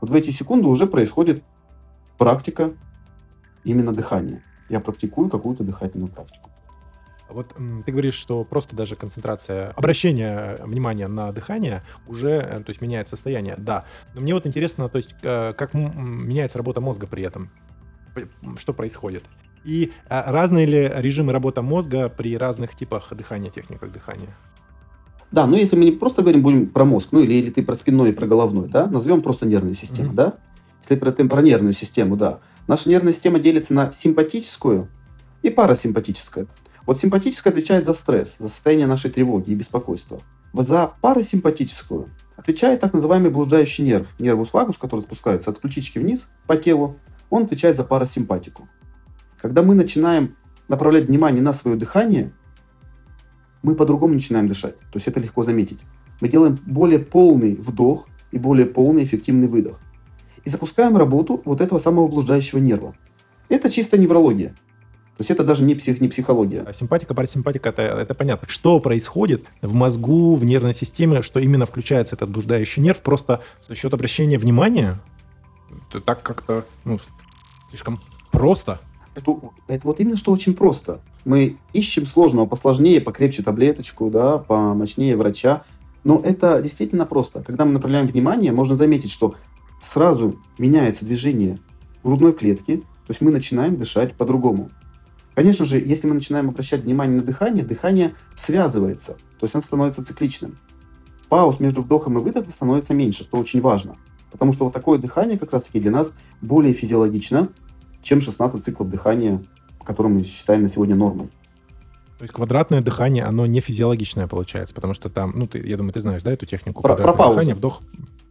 Вот 0.00 0.10
в 0.10 0.14
эти 0.14 0.30
секунды 0.30 0.68
уже 0.68 0.86
происходит 0.86 1.42
практика 2.16 2.70
именно 3.64 3.92
дыхания. 3.92 4.44
Я 4.68 4.78
практикую 4.78 5.30
какую-то 5.30 5.64
дыхательную 5.64 6.08
практику. 6.08 6.48
Вот 7.28 7.52
ты 7.84 7.90
говоришь, 7.90 8.14
что 8.14 8.44
просто 8.44 8.76
даже 8.76 8.94
концентрация, 8.94 9.70
обращение 9.70 10.56
внимания 10.60 11.08
на 11.08 11.32
дыхание 11.32 11.82
уже, 12.06 12.30
э, 12.30 12.60
то 12.60 12.70
есть 12.70 12.80
меняет 12.80 13.08
состояние, 13.08 13.56
да. 13.58 13.84
Но 14.14 14.20
мне 14.20 14.32
вот 14.32 14.46
интересно, 14.46 14.88
то 14.88 14.98
есть 14.98 15.12
э, 15.22 15.54
как 15.54 15.74
меняется 15.74 16.58
работа 16.58 16.80
мозга 16.80 17.08
при 17.08 17.24
этом, 17.24 17.50
что 18.58 18.72
происходит? 18.72 19.24
И 19.64 19.92
а, 20.08 20.30
разные 20.30 20.66
ли 20.66 20.92
режимы 20.96 21.32
работы 21.32 21.62
мозга 21.62 22.08
при 22.08 22.36
разных 22.36 22.74
типах 22.74 23.12
дыхания, 23.14 23.50
техниках 23.50 23.90
дыхания? 23.92 24.36
Да, 25.30 25.46
но 25.46 25.56
если 25.56 25.76
мы 25.76 25.84
не 25.84 25.92
просто 25.92 26.22
говорим 26.22 26.42
будем 26.42 26.66
про 26.68 26.84
мозг, 26.84 27.08
ну 27.10 27.20
или, 27.20 27.32
или 27.34 27.50
ты 27.50 27.62
про 27.62 27.74
спинной 27.74 28.10
и 28.10 28.12
про 28.12 28.26
головной, 28.26 28.68
да, 28.68 28.86
назовем 28.86 29.20
просто 29.20 29.46
нервная 29.46 29.74
система, 29.74 30.12
mm-hmm. 30.12 30.16
да? 30.16 30.34
Если 30.82 30.96
про, 30.96 31.10
про 31.10 31.42
нервную 31.42 31.72
систему, 31.72 32.16
да. 32.16 32.40
Наша 32.66 32.88
нервная 32.88 33.12
система 33.12 33.38
делится 33.38 33.74
на 33.74 33.90
симпатическую 33.90 34.88
и 35.42 35.50
парасимпатическую. 35.50 36.46
Вот 36.86 37.00
симпатическая 37.00 37.52
отвечает 37.52 37.86
за 37.86 37.94
стресс, 37.94 38.36
за 38.38 38.48
состояние 38.48 38.86
нашей 38.86 39.10
тревоги 39.10 39.50
и 39.50 39.54
беспокойства. 39.54 40.20
За 40.52 40.92
парасимпатическую 41.00 42.10
отвечает 42.36 42.80
так 42.80 42.92
называемый 42.92 43.30
блуждающий 43.30 43.84
нерв, 43.84 44.14
нервус 44.18 44.52
вагус, 44.52 44.78
который 44.78 45.00
спускается 45.00 45.50
от 45.50 45.58
ключички 45.58 45.98
вниз 45.98 46.28
по 46.46 46.56
телу. 46.56 46.96
Он 47.30 47.44
отвечает 47.44 47.76
за 47.76 47.84
парасимпатику. 47.84 48.68
Когда 49.44 49.62
мы 49.62 49.74
начинаем 49.74 50.36
направлять 50.68 51.08
внимание 51.08 51.42
на 51.42 51.52
свое 51.52 51.76
дыхание, 51.76 52.32
мы 53.62 53.74
по-другому 53.74 54.14
начинаем 54.14 54.48
дышать. 54.48 54.78
То 54.78 54.94
есть 54.94 55.06
это 55.06 55.20
легко 55.20 55.44
заметить. 55.44 55.80
Мы 56.22 56.30
делаем 56.30 56.58
более 56.64 56.98
полный 56.98 57.54
вдох 57.56 58.08
и 58.32 58.38
более 58.38 58.64
полный 58.64 59.04
эффективный 59.04 59.46
выдох. 59.46 59.80
И 60.46 60.48
запускаем 60.48 60.96
работу 60.96 61.42
вот 61.44 61.60
этого 61.60 61.78
самого 61.78 62.08
блуждающего 62.08 62.56
нерва. 62.56 62.94
Это 63.50 63.70
чисто 63.70 63.98
неврология. 63.98 64.48
То 64.48 65.20
есть 65.20 65.30
это 65.30 65.44
даже 65.44 65.62
не, 65.62 65.74
псих, 65.74 66.00
не 66.00 66.08
психология. 66.08 66.62
А 66.62 66.72
симпатика, 66.72 67.14
парасимпатика, 67.14 67.68
это, 67.68 67.82
это 67.82 68.14
понятно. 68.14 68.48
Что 68.48 68.80
происходит 68.80 69.44
в 69.60 69.74
мозгу, 69.74 70.36
в 70.36 70.44
нервной 70.46 70.72
системе, 70.72 71.20
что 71.20 71.38
именно 71.38 71.66
включается 71.66 72.16
этот 72.16 72.30
блуждающий 72.30 72.80
нерв, 72.80 73.02
просто 73.02 73.42
за 73.62 73.74
счет 73.74 73.92
обращения 73.92 74.38
внимания? 74.38 75.02
Это 75.90 76.00
так 76.00 76.22
как-то 76.22 76.64
ну, 76.86 76.98
слишком 77.68 78.00
просто. 78.32 78.80
Это, 79.14 79.38
это 79.68 79.86
вот 79.86 80.00
именно 80.00 80.16
что 80.16 80.32
очень 80.32 80.54
просто. 80.54 81.00
Мы 81.24 81.56
ищем 81.72 82.06
сложного, 82.06 82.46
посложнее, 82.46 83.00
покрепче 83.00 83.42
таблеточку, 83.42 84.10
да, 84.10 84.38
помощнее 84.38 85.16
врача. 85.16 85.62
Но 86.02 86.20
это 86.22 86.60
действительно 86.60 87.06
просто. 87.06 87.42
Когда 87.42 87.64
мы 87.64 87.72
направляем 87.72 88.06
внимание, 88.06 88.52
можно 88.52 88.76
заметить, 88.76 89.10
что 89.10 89.34
сразу 89.80 90.38
меняется 90.58 91.04
движение 91.04 91.58
грудной 92.02 92.32
клетки, 92.32 92.78
то 92.78 93.10
есть 93.10 93.20
мы 93.20 93.30
начинаем 93.30 93.76
дышать 93.76 94.14
по-другому. 94.14 94.70
Конечно 95.34 95.64
же, 95.64 95.78
если 95.78 96.06
мы 96.06 96.14
начинаем 96.14 96.48
обращать 96.48 96.84
внимание 96.84 97.16
на 97.16 97.24
дыхание, 97.24 97.64
дыхание 97.64 98.14
связывается, 98.34 99.14
то 99.38 99.44
есть 99.44 99.54
оно 99.54 99.62
становится 99.62 100.04
цикличным. 100.04 100.58
Пауз 101.28 101.58
между 101.58 101.82
вдохом 101.82 102.18
и 102.18 102.22
выдохом 102.22 102.52
становится 102.52 102.94
меньше, 102.94 103.24
что 103.24 103.38
очень 103.38 103.60
важно. 103.60 103.96
Потому 104.30 104.52
что 104.52 104.64
вот 104.64 104.74
такое 104.74 104.98
дыхание 104.98 105.38
как 105.38 105.52
раз-таки 105.52 105.80
для 105.80 105.90
нас 105.90 106.14
более 106.40 106.72
физиологично, 106.72 107.48
чем 108.04 108.20
16 108.20 108.62
циклов 108.62 108.88
дыхания, 108.88 109.42
которые 109.84 110.12
мы 110.12 110.22
считаем 110.22 110.62
на 110.62 110.68
сегодня 110.68 110.94
нормой. 110.94 111.28
То 112.18 112.22
есть 112.22 112.32
квадратное 112.32 112.80
дыхание, 112.80 113.24
оно 113.24 113.46
не 113.46 113.60
физиологичное 113.60 114.28
получается, 114.28 114.74
потому 114.74 114.94
что 114.94 115.08
там, 115.10 115.32
ну, 115.34 115.48
ты, 115.48 115.66
я 115.66 115.76
думаю, 115.76 115.92
ты 115.92 116.00
знаешь, 116.00 116.22
да, 116.22 116.32
эту 116.32 116.46
технику? 116.46 116.80
Про, 116.82 116.94
про 116.94 117.12
паузу. 117.12 117.34
Дыхание, 117.34 117.54
вдох, 117.56 117.82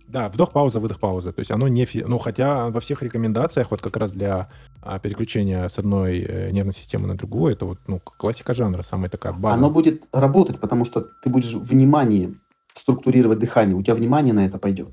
да, 0.07 0.29
вдох, 0.29 0.51
пауза, 0.51 0.79
выдох, 0.79 0.99
пауза. 0.99 1.33
То 1.33 1.41
есть 1.41 1.51
оно 1.51 1.67
не... 1.67 1.85
Фи... 1.85 2.03
Ну, 2.07 2.17
хотя 2.17 2.69
во 2.69 2.79
всех 2.79 3.03
рекомендациях 3.03 3.71
вот 3.71 3.81
как 3.81 3.97
раз 3.97 4.11
для 4.11 4.47
а, 4.81 4.99
переключения 4.99 5.67
с 5.67 5.77
одной 5.79 6.19
э, 6.19 6.51
нервной 6.51 6.73
системы 6.73 7.07
на 7.07 7.17
другую, 7.17 7.53
это 7.53 7.65
вот, 7.65 7.79
ну, 7.87 7.99
классика 7.99 8.53
жанра, 8.53 8.83
самая 8.83 9.09
такая 9.09 9.33
база. 9.33 9.57
Оно 9.57 9.69
будет 9.69 10.05
работать, 10.13 10.59
потому 10.59 10.85
что 10.85 11.01
ты 11.01 11.29
будешь 11.29 11.53
вниманием 11.53 12.41
структурировать 12.75 13.39
дыхание, 13.39 13.75
у 13.75 13.81
тебя 13.81 13.95
внимание 13.95 14.33
на 14.33 14.45
это 14.45 14.59
пойдет. 14.59 14.89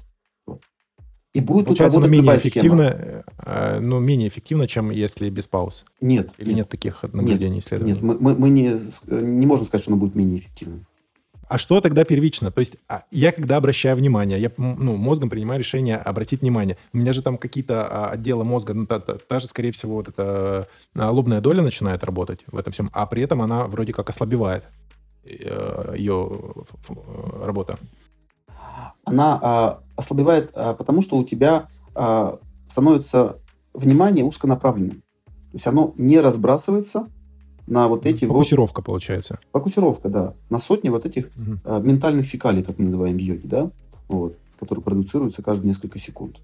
И 1.33 1.41
будет 1.41 1.67
Получается, 1.67 1.99
тут 1.99 2.07
работать 2.07 2.25
менее 2.25 2.37
эффективно. 2.39 3.25
Э, 3.39 3.79
ну, 3.81 4.01
менее 4.01 4.29
эффективно, 4.29 4.67
чем 4.67 4.91
если 4.91 5.31
без 5.31 5.47
пауз. 5.47 5.85
Нет. 6.01 6.33
Или 6.39 6.49
нет, 6.49 6.57
нет 6.57 6.69
таких 6.69 7.03
наблюдений, 7.05 7.57
нет, 7.57 7.65
исследований? 7.65 7.93
Нет, 7.93 8.03
мы, 8.03 8.19
мы, 8.19 8.35
мы 8.35 8.51
не, 8.51 8.77
не 9.09 9.47
можем 9.47 9.65
сказать, 9.67 9.83
что 9.83 9.93
оно 9.93 10.01
будет 10.01 10.17
менее 10.17 10.39
эффективным. 10.39 10.87
А 11.51 11.59
что 11.59 11.81
тогда 11.81 12.05
первично? 12.05 12.53
То 12.53 12.61
есть 12.61 12.77
а, 12.87 13.03
я 13.11 13.33
когда 13.33 13.57
обращаю 13.57 13.97
внимание, 13.97 14.41
я 14.41 14.53
ну, 14.57 14.97
мозгом 14.97 15.31
принимаю 15.31 15.59
решение 15.59 15.97
обратить 15.97 16.43
внимание. 16.43 16.77
У 16.93 16.99
меня 16.99 17.13
же 17.13 17.23
там 17.23 17.39
какие-то 17.39 17.89
а, 17.89 18.11
отделы 18.11 18.45
мозга, 18.45 18.73
ну, 18.73 18.87
та, 18.87 19.01
та, 19.01 19.15
та 19.15 19.41
же, 19.41 19.49
скорее 19.49 19.73
всего, 19.73 19.97
вот 19.97 20.09
эта 20.09 20.69
а, 20.95 21.11
лобная 21.11 21.41
доля 21.41 21.61
начинает 21.63 22.05
работать 22.05 22.45
в 22.47 22.57
этом 22.57 22.73
всем, 22.73 22.89
а 22.93 23.05
при 23.07 23.23
этом 23.23 23.43
она 23.43 23.67
вроде 23.67 23.93
как 23.93 24.09
ослабевает 24.11 24.65
э, 25.25 25.95
ее 25.97 26.31
работа. 27.43 27.79
Она 29.05 29.39
а, 29.43 29.81
ослабевает, 29.97 30.51
а, 30.55 30.75
потому 30.75 31.03
что 31.03 31.17
у 31.17 31.25
тебя 31.25 31.69
а, 31.95 32.39
становится 32.69 33.39
внимание 33.75 34.25
узконаправленным. 34.25 35.03
То 35.27 35.55
есть 35.55 35.67
оно 35.67 35.95
не 35.97 36.21
разбрасывается, 36.21 37.09
на 37.71 37.89
вот 37.89 38.05
эти... 38.05 38.27
Фокусировка, 38.27 38.81
вот, 38.81 38.87
получается. 38.87 39.39
Фокусировка, 39.53 40.09
да. 40.09 40.35
На 40.51 40.59
сотни 40.59 40.89
вот 40.89 41.07
этих 41.07 41.27
угу. 41.27 41.59
э, 41.65 41.81
ментальных 41.81 42.27
фекалий, 42.27 42.63
как 42.63 42.79
мы 42.79 42.87
называем 42.87 43.17
в 43.17 43.21
йоге, 43.21 43.49
да, 43.49 43.71
вот, 44.09 44.37
которые 44.59 44.83
продуцируются 44.83 45.43
каждые 45.43 45.69
несколько 45.69 45.99
секунд. 45.99 46.39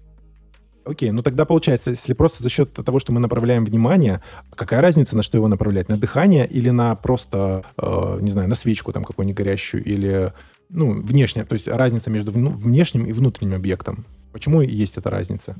Окей, 0.85 1.11
ну 1.11 1.21
тогда 1.21 1.43
получается, 1.43 1.91
если 1.91 2.13
просто 2.13 2.43
за 2.43 2.49
счет 2.49 2.71
того, 2.71 2.99
что 2.99 3.11
мы 3.11 3.19
направляем 3.19 3.65
внимание, 3.65 4.21
какая 4.55 4.81
разница, 4.81 5.17
на 5.17 5.21
что 5.21 5.37
его 5.37 5.49
направлять? 5.49 5.89
На 5.89 5.97
дыхание 5.97 6.47
или 6.47 6.69
на 6.69 6.95
просто, 6.95 7.65
э, 7.77 8.19
не 8.21 8.31
знаю, 8.31 8.47
на 8.47 8.55
свечку 8.55 8.93
там 8.93 9.03
какую-нибудь 9.03 9.37
горящую 9.37 9.83
или, 9.83 10.33
ну, 10.69 11.01
внешне, 11.01 11.45
то 11.45 11.53
есть 11.53 11.67
разница 11.67 12.09
между 12.09 12.31
внешним 12.31 13.05
и 13.05 13.13
внутренним 13.13 13.55
объектом. 13.55 14.05
Почему 14.31 14.61
есть 14.61 14.97
эта 14.97 15.09
разница? 15.09 15.55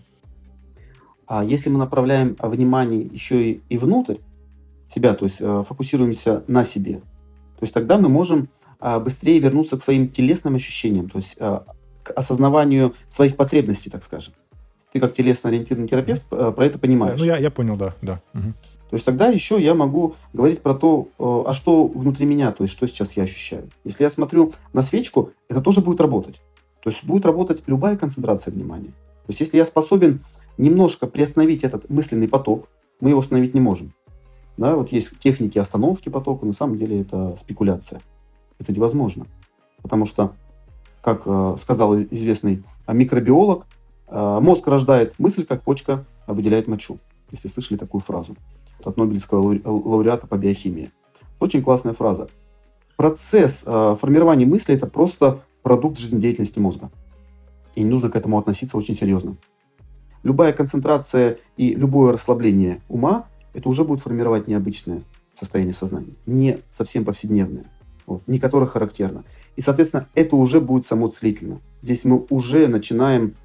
А 1.25 1.43
если 1.43 1.69
мы 1.69 1.79
направляем 1.79 2.35
внимание 2.39 3.01
еще 3.01 3.51
и, 3.51 3.61
и 3.69 3.77
внутрь, 3.77 4.17
себя, 4.87 5.13
то 5.13 5.25
есть 5.25 5.37
э, 5.41 5.63
фокусируемся 5.67 6.43
на 6.47 6.63
себе, 6.63 6.95
то 6.95 7.63
есть 7.63 7.73
тогда 7.73 7.97
мы 7.97 8.07
можем 8.07 8.47
э, 8.79 8.99
быстрее 8.99 9.39
вернуться 9.39 9.77
к 9.77 9.83
своим 9.83 10.07
телесным 10.07 10.55
ощущениям, 10.55 11.09
то 11.09 11.17
есть 11.17 11.35
э, 11.39 11.59
к 12.03 12.11
осознаванию 12.11 12.93
своих 13.09 13.35
потребностей, 13.35 13.89
так 13.89 14.03
скажем. 14.03 14.33
Ты 14.93 15.01
как 15.01 15.13
телесно-ориентированный 15.13 15.89
терапевт 15.89 16.25
про 16.27 16.65
это 16.65 16.79
понимаешь. 16.79 17.19
Ну, 17.19 17.25
я, 17.25 17.37
я 17.37 17.51
понял, 17.51 17.75
да, 17.75 17.93
да. 18.01 18.21
Угу. 18.33 18.53
То 18.89 18.95
есть 18.95 19.05
тогда 19.05 19.27
еще 19.27 19.61
я 19.61 19.73
могу 19.73 20.15
говорить 20.33 20.61
про 20.61 20.73
то, 20.73 21.09
а 21.19 21.53
что 21.53 21.87
внутри 21.87 22.25
меня, 22.25 22.51
то 22.51 22.63
есть 22.63 22.73
что 22.73 22.87
сейчас 22.87 23.13
я 23.13 23.23
ощущаю. 23.23 23.69
Если 23.83 24.03
я 24.03 24.09
смотрю 24.09 24.53
на 24.71 24.81
свечку, 24.81 25.31
это 25.49 25.61
тоже 25.61 25.81
будет 25.81 25.99
работать. 25.99 26.39
То 26.81 26.89
есть 26.89 27.03
будет 27.03 27.25
работать 27.25 27.63
любая 27.67 27.97
концентрация 27.97 28.53
внимания. 28.53 28.91
То 29.25 29.29
есть 29.29 29.41
если 29.41 29.57
я 29.57 29.65
способен 29.65 30.21
немножко 30.57 31.05
приостановить 31.05 31.65
этот 31.65 31.89
мысленный 31.89 32.29
поток, 32.29 32.69
мы 33.01 33.09
его 33.09 33.19
остановить 33.19 33.53
не 33.53 33.59
можем. 33.59 33.93
Да, 34.55 34.75
вот 34.75 34.91
есть 34.91 35.19
техники 35.19 35.59
остановки 35.59 36.07
потока, 36.07 36.45
на 36.45 36.53
самом 36.53 36.77
деле 36.77 37.01
это 37.01 37.35
спекуляция. 37.39 37.99
Это 38.57 38.71
невозможно. 38.71 39.27
Потому 39.83 40.05
что, 40.05 40.33
как 41.01 41.23
э, 41.25 41.55
сказал 41.59 41.95
известный 41.99 42.63
микробиолог, 42.87 43.67
э, 44.07 44.39
мозг 44.41 44.65
рождает 44.67 45.13
мысль, 45.19 45.45
как 45.45 45.61
почка 45.61 46.05
выделяет 46.25 46.67
мочу. 46.67 46.97
Если 47.31 47.49
слышали 47.49 47.77
такую 47.77 48.01
фразу 48.01 48.35
от 48.83 48.97
Нобелевского 48.97 49.59
лауреата 49.63 50.27
по 50.27 50.37
биохимии. 50.37 50.91
Очень 51.39 51.63
классная 51.63 51.93
фраза. 51.93 52.29
Процесс 52.95 53.63
э, 53.65 53.95
формирования 53.99 54.45
мысли– 54.45 54.73
это 54.75 54.87
просто 54.87 55.41
продукт 55.61 55.99
жизнедеятельности 55.99 56.59
мозга. 56.59 56.89
И 57.75 57.83
не 57.83 57.89
нужно 57.89 58.09
к 58.09 58.15
этому 58.15 58.39
относиться 58.39 58.77
очень 58.77 58.95
серьезно. 58.95 59.37
Любая 60.23 60.51
концентрация 60.51 61.37
и 61.57 61.75
любое 61.75 62.13
расслабление 62.13 62.81
ума 62.89 63.27
это 63.53 63.69
уже 63.69 63.83
будет 63.83 64.01
формировать 64.01 64.47
необычное 64.47 65.03
состояние 65.35 65.73
сознания, 65.73 66.13
не 66.25 66.59
совсем 66.71 67.05
повседневное, 67.05 67.65
вот, 68.05 68.23
не 68.27 68.39
которое 68.39 68.65
характерно. 68.65 69.23
И, 69.55 69.61
соответственно, 69.61 70.07
это 70.15 70.35
уже 70.35 70.59
будет 70.59 70.85
самоцелительно. 70.85 71.61
Здесь 71.81 72.03
мы 72.05 72.25
уже 72.29 72.67
начинаем 72.67 73.35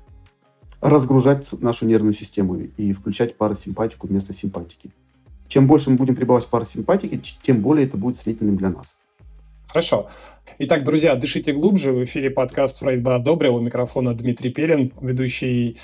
разгружать 0.80 1.50
нашу 1.60 1.86
нервную 1.86 2.14
систему 2.14 2.56
и 2.56 2.92
включать 2.92 3.36
парасимпатику 3.36 4.06
вместо 4.06 4.32
симпатики. 4.32 4.92
Чем 5.52 5.66
больше 5.66 5.90
мы 5.90 5.96
будем 5.96 6.16
пребывать 6.16 6.44
в 6.44 6.48
парасимпатике, 6.48 7.20
тем 7.42 7.60
более 7.60 7.86
это 7.86 7.98
будет 7.98 8.16
целительным 8.16 8.56
для 8.56 8.70
нас. 8.70 8.96
Хорошо. 9.66 10.08
Итак, 10.58 10.82
друзья, 10.82 11.14
дышите 11.14 11.52
глубже. 11.52 11.92
В 11.92 12.02
эфире 12.04 12.30
подкаст 12.30 12.78
«Фрейд 12.78 13.02
бы 13.02 13.14
одобрил». 13.14 13.56
У 13.56 13.60
микрофона 13.60 14.14
Дмитрий 14.14 14.50
Пелин, 14.50 14.94
ведущий 15.02 15.76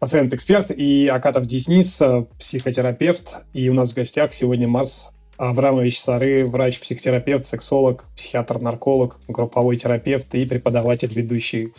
пациент-эксперт, 0.00 0.70
и 0.70 1.06
Акатов 1.06 1.46
Денис, 1.46 1.98
э, 2.02 2.26
психотерапевт. 2.38 3.38
И 3.54 3.70
у 3.70 3.72
нас 3.72 3.92
в 3.92 3.94
гостях 3.94 4.34
сегодня 4.34 4.68
Марс 4.68 5.12
Аврамович 5.38 5.98
Сары, 5.98 6.44
врач-психотерапевт, 6.44 7.46
сексолог, 7.46 8.04
психиатр-нарколог, 8.16 9.18
групповой 9.28 9.78
терапевт 9.78 10.34
и 10.34 10.44
преподаватель, 10.44 11.10
ведущий 11.14 11.72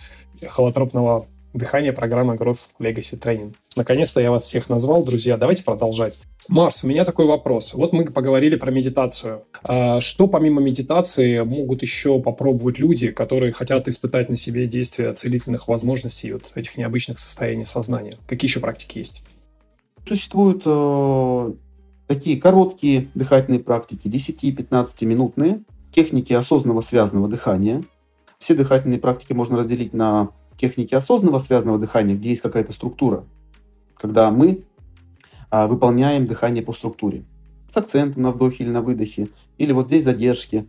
холотропного 0.44 1.28
дыхания 1.54 1.94
программы 1.94 2.36
Growth 2.36 2.60
Legacy 2.80 3.20
Training. 3.20 3.56
Наконец-то 3.76 4.22
я 4.22 4.32
вас 4.32 4.46
всех 4.46 4.70
назвал, 4.70 5.04
друзья. 5.04 5.38
Давайте 5.38 5.64
продолжать. 5.64 6.20
Марс, 6.50 6.84
у 6.84 6.88
меня 6.88 7.04
такой 7.04 7.26
вопрос. 7.26 7.74
Вот 7.74 7.94
мы 7.94 8.06
поговорили 8.06 8.56
про 8.56 8.72
медитацию. 8.72 9.44
А 9.64 10.00
что 10.00 10.28
помимо 10.28 10.62
медитации 10.62 11.42
могут 11.42 11.82
еще 11.82 12.22
попробовать 12.22 12.80
люди, 12.80 13.10
которые 13.10 13.52
хотят 13.52 13.88
испытать 13.88 14.30
на 14.30 14.36
себе 14.36 14.68
действие 14.68 15.14
целительных 15.14 15.68
возможностей 15.68 16.34
вот 16.34 16.44
этих 16.56 16.78
необычных 16.78 17.20
состояний 17.20 17.66
сознания? 17.66 18.18
Какие 18.28 18.50
еще 18.50 18.60
практики 18.60 19.00
есть? 19.00 19.24
Существует 20.08 20.62
э, 20.66 21.54
такие 22.08 22.40
короткие 22.40 23.10
дыхательные 23.14 23.60
практики, 23.60 24.08
10-15 24.08 25.06
минутные, 25.06 25.64
техники 25.94 26.32
осознанного 26.32 26.82
связанного 26.82 27.28
дыхания. 27.28 27.84
Все 28.40 28.54
дыхательные 28.54 29.00
практики 29.00 29.34
можно 29.34 29.58
разделить 29.58 29.94
на 29.94 30.30
техники 30.58 30.94
осознанного 30.96 31.40
связанного 31.40 31.80
дыхания, 31.80 32.16
где 32.16 32.30
есть 32.30 32.42
какая-то 32.42 32.72
структура, 32.72 33.24
когда 33.96 34.32
мы 34.32 34.64
а, 35.50 35.68
выполняем 35.68 36.28
дыхание 36.28 36.64
по 36.64 36.74
структуре 36.74 37.24
с 37.70 37.78
акцентом 37.78 38.24
на 38.24 38.32
вдохе 38.32 38.64
или 38.64 38.72
на 38.72 38.82
выдохе, 38.82 39.28
или 39.58 39.72
вот 39.72 39.88
здесь 39.88 40.04
задержки. 40.04 40.68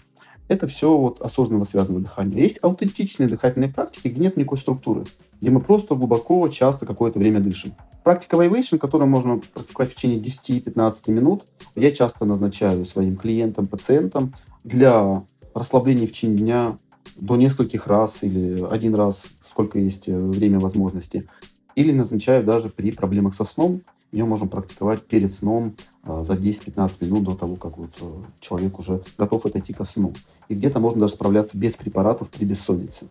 Это 0.49 0.67
все 0.67 0.97
вот 0.97 1.21
осознанно 1.21 1.65
связанное 1.67 2.01
дыхание. 2.01 2.41
Есть 2.41 2.59
аутентичные 2.63 3.29
дыхательные 3.29 3.71
практики, 3.71 4.09
где 4.09 4.23
нет 4.23 4.37
никакой 4.39 4.59
структуры, 4.59 5.05
где 5.41 5.51
мы 5.51 5.61
просто 5.61 5.95
глубоко, 5.95 6.49
часто 6.49 6.87
какое-то 6.87 7.19
время 7.19 7.41
дышим. 7.41 7.75
Практика 8.03 8.37
Vivation, 8.37 8.79
которую 8.79 9.11
можно 9.11 9.43
практиковать 9.53 9.93
в 9.93 9.95
течение 9.95 10.19
10-15 10.21 11.11
минут, 11.13 11.45
я 11.75 11.91
часто 11.91 12.25
назначаю 12.25 12.87
своим 12.87 13.17
клиентам, 13.17 13.67
пациентам 13.67 14.35
для 14.65 15.23
расслабления 15.55 16.07
в 16.07 16.13
течение 16.13 16.39
дня 16.39 16.77
до 17.21 17.37
нескольких 17.37 17.87
раз 17.87 18.23
или 18.23 18.65
один 18.71 18.95
раз, 18.95 19.27
сколько 19.51 19.79
есть 19.79 20.09
э, 20.09 20.17
время 20.17 20.61
возможности. 20.61 21.27
Или 21.75 21.93
назначаю 21.93 22.45
даже 22.45 22.71
при 22.71 22.91
проблемах 22.93 23.35
со 23.35 23.45
сном, 23.45 23.83
ее 24.11 24.25
можно 24.25 24.47
практиковать 24.47 25.03
перед 25.03 25.33
сном 25.33 25.77
э, 26.07 26.19
за 26.21 26.35
10-15 26.35 27.05
минут 27.05 27.25
до 27.25 27.35
того, 27.35 27.57
как 27.57 27.77
вот, 27.77 27.91
э, 28.01 28.11
человек 28.41 28.79
уже 28.79 29.03
готов 29.19 29.45
отойти 29.47 29.73
ко 29.73 29.85
сну. 29.85 30.15
И 30.49 30.55
где-то 30.55 30.81
можно 30.81 31.03
даже 31.03 31.13
справляться 31.15 31.59
без 31.59 31.77
препаратов 31.77 32.31
при 32.31 32.47
бессоннице. 32.47 33.09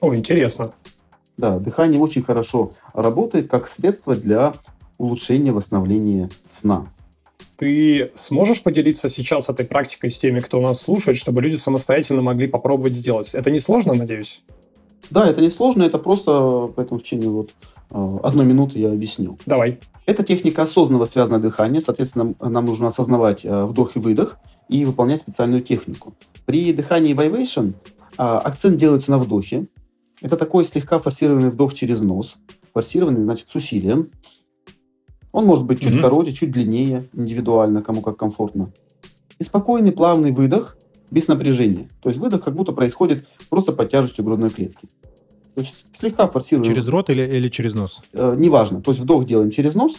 О, 0.00 0.14
интересно. 0.14 0.72
Да, 1.36 1.58
дыхание 1.58 2.00
очень 2.00 2.22
хорошо 2.22 2.72
работает 2.92 3.48
как 3.48 3.68
средство 3.68 4.14
для 4.14 4.52
улучшения 4.98 5.52
восстановления 5.52 6.28
сна. 6.48 6.86
Ты 7.56 8.10
сможешь 8.16 8.62
поделиться 8.62 9.08
сейчас 9.08 9.48
этой 9.48 9.64
практикой 9.64 10.10
с 10.10 10.18
теми, 10.18 10.40
кто 10.40 10.60
нас 10.60 10.80
слушает, 10.80 11.16
чтобы 11.16 11.40
люди 11.40 11.54
самостоятельно 11.54 12.20
могли 12.20 12.48
попробовать 12.48 12.94
сделать? 12.94 13.34
Это 13.34 13.50
не 13.52 13.60
сложно, 13.60 13.94
надеюсь? 13.94 14.42
Да, 15.10 15.28
это 15.28 15.40
не 15.40 15.50
сложно, 15.50 15.82
это 15.82 15.98
просто 15.98 16.68
поэтому 16.74 17.00
в 17.00 17.02
течение 17.02 17.28
вот 17.28 17.50
э, 17.90 18.16
одной 18.22 18.46
минуты 18.46 18.78
я 18.78 18.88
объясню. 18.88 19.38
Давай. 19.46 19.78
Это 20.06 20.24
техника 20.24 20.62
осознанного 20.62 21.06
связанного 21.06 21.42
дыхания. 21.42 21.80
Соответственно, 21.80 22.34
нам 22.40 22.64
нужно 22.64 22.88
осознавать 22.88 23.44
э, 23.44 23.62
вдох 23.64 23.96
и 23.96 23.98
выдох 23.98 24.38
и 24.68 24.84
выполнять 24.84 25.20
специальную 25.20 25.62
технику. 25.62 26.14
При 26.46 26.72
дыхании 26.72 27.14
Vivation 27.14 27.74
а, 28.16 28.38
акцент 28.40 28.78
делается 28.78 29.10
на 29.10 29.18
вдохе. 29.18 29.66
Это 30.20 30.36
такой 30.36 30.64
слегка 30.64 30.98
форсированный 30.98 31.50
вдох 31.50 31.74
через 31.74 32.00
нос. 32.00 32.36
Форсированный, 32.72 33.22
значит, 33.22 33.48
с 33.48 33.54
усилием. 33.54 34.10
Он 35.32 35.46
может 35.46 35.64
быть 35.64 35.80
чуть 35.80 35.94
mm-hmm. 35.94 36.00
короче, 36.00 36.32
чуть 36.32 36.52
длиннее, 36.52 37.08
индивидуально, 37.12 37.80
кому 37.82 38.02
как 38.02 38.16
комфортно. 38.16 38.72
И 39.38 39.44
спокойный, 39.44 39.92
плавный 39.92 40.30
выдох 40.30 40.76
без 41.12 41.28
напряжения. 41.28 41.88
То 42.00 42.08
есть 42.08 42.20
выдох 42.20 42.42
как 42.42 42.54
будто 42.54 42.72
происходит 42.72 43.28
просто 43.50 43.72
под 43.72 43.90
тяжестью 43.90 44.24
грудной 44.24 44.48
клетки. 44.48 44.88
То 45.54 45.60
есть 45.60 45.84
слегка 45.92 46.26
форсируем. 46.26 46.68
Через 46.68 46.88
рот 46.88 47.10
или, 47.10 47.22
или 47.22 47.50
через 47.50 47.74
нос? 47.74 48.00
Э, 48.14 48.34
неважно. 48.34 48.80
То 48.80 48.92
есть 48.92 49.02
вдох 49.02 49.26
делаем 49.26 49.50
через 49.50 49.74
нос, 49.74 49.96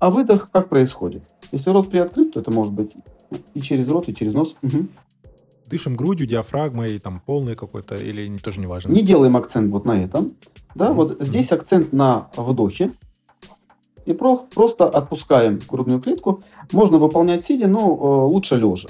а 0.00 0.10
выдох 0.10 0.50
как 0.50 0.68
происходит? 0.68 1.22
Если 1.52 1.70
рот 1.70 1.88
приоткрыт, 1.88 2.32
то 2.32 2.40
это 2.40 2.50
может 2.50 2.72
быть 2.72 2.92
и 3.54 3.60
через 3.60 3.86
рот, 3.86 4.08
и 4.08 4.14
через 4.14 4.32
нос. 4.32 4.56
Угу. 4.62 4.88
Дышим 5.68 5.94
грудью, 5.94 6.26
диафрагмой, 6.26 6.98
там 6.98 7.22
полный 7.24 7.54
какой-то, 7.54 7.94
или 7.94 8.36
тоже 8.38 8.58
не 8.58 8.66
важно? 8.66 8.90
Не 8.90 9.02
делаем 9.02 9.36
акцент 9.36 9.70
вот 9.70 9.84
на 9.86 10.02
этом. 10.02 10.32
Да, 10.74 10.90
mm 10.90 10.94
вот 10.94 11.16
здесь 11.20 11.52
акцент 11.52 11.92
на 11.92 12.30
вдохе. 12.36 12.90
И 14.06 14.12
про, 14.12 14.38
просто 14.38 14.88
отпускаем 14.88 15.60
грудную 15.68 16.00
клетку. 16.00 16.42
Можно 16.72 16.98
выполнять 16.98 17.44
сидя, 17.44 17.68
но 17.68 17.78
э, 17.78 18.24
лучше 18.24 18.56
лежа. 18.56 18.88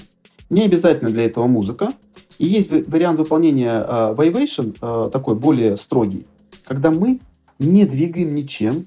Не 0.53 0.65
обязательно 0.65 1.11
для 1.11 1.25
этого 1.25 1.47
музыка. 1.47 1.95
И 2.39 2.45
есть 2.45 2.71
вариант 2.87 3.19
выполнения 3.19 3.73
э, 3.73 4.15
Vivation, 4.15 4.77
э, 4.83 5.11
такой 5.11 5.35
более 5.35 5.79
строгий, 5.79 6.27
когда 6.67 6.91
мы 6.91 7.21
не 7.59 7.87
двигаем 7.87 8.35
ничем 8.35 8.85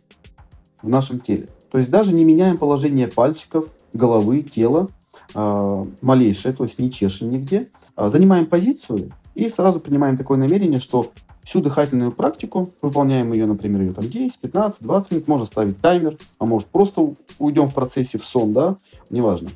в 0.83 0.89
нашем 0.89 1.19
теле. 1.19 1.47
То 1.71 1.79
есть 1.79 1.89
даже 1.89 2.13
не 2.13 2.23
меняем 2.23 2.59
положение 2.59 3.07
пальчиков, 3.07 3.71
головы, 3.93 4.43
тела, 4.43 4.89
э, 5.33 5.83
малейшее, 6.03 6.53
то 6.53 6.65
есть 6.65 6.77
не 6.77 6.91
чешем 6.91 7.31
нигде. 7.31 7.71
Э, 7.97 8.09
занимаем 8.11 8.45
позицию 8.45 9.09
и 9.33 9.49
сразу 9.49 9.79
принимаем 9.79 10.17
такое 10.17 10.37
намерение, 10.37 10.79
что 10.79 11.11
всю 11.41 11.61
дыхательную 11.61 12.11
практику, 12.11 12.73
выполняем 12.83 13.33
ее, 13.33 13.47
например, 13.47 13.81
ее 13.81 13.93
там 13.93 14.07
10, 14.07 14.37
15, 14.37 14.83
20 14.83 15.11
минут, 15.11 15.27
можно 15.27 15.45
ставить 15.47 15.79
таймер, 15.79 16.19
а 16.37 16.45
может 16.45 16.67
просто 16.67 17.15
уйдем 17.39 17.69
в 17.69 17.73
процессе 17.73 18.19
в 18.19 18.25
сон, 18.25 18.51
да, 18.51 18.77
неважно. 19.09 19.49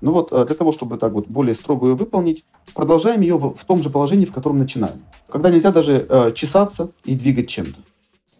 Ну 0.00 0.12
вот, 0.12 0.32
э, 0.32 0.44
для 0.44 0.54
того, 0.54 0.72
чтобы 0.72 0.96
так 0.98 1.12
вот 1.12 1.28
более 1.28 1.54
строго 1.54 1.88
ее 1.88 1.94
выполнить, 1.94 2.44
продолжаем 2.74 3.20
ее 3.20 3.36
в, 3.36 3.54
в 3.54 3.64
том 3.64 3.82
же 3.82 3.90
положении, 3.90 4.24
в 4.24 4.32
котором 4.32 4.58
начинаем. 4.58 4.94
Когда 5.28 5.50
нельзя 5.50 5.72
даже 5.72 6.06
э, 6.08 6.32
чесаться 6.34 6.90
и 7.04 7.14
двигать 7.14 7.48
чем-то. 7.48 7.80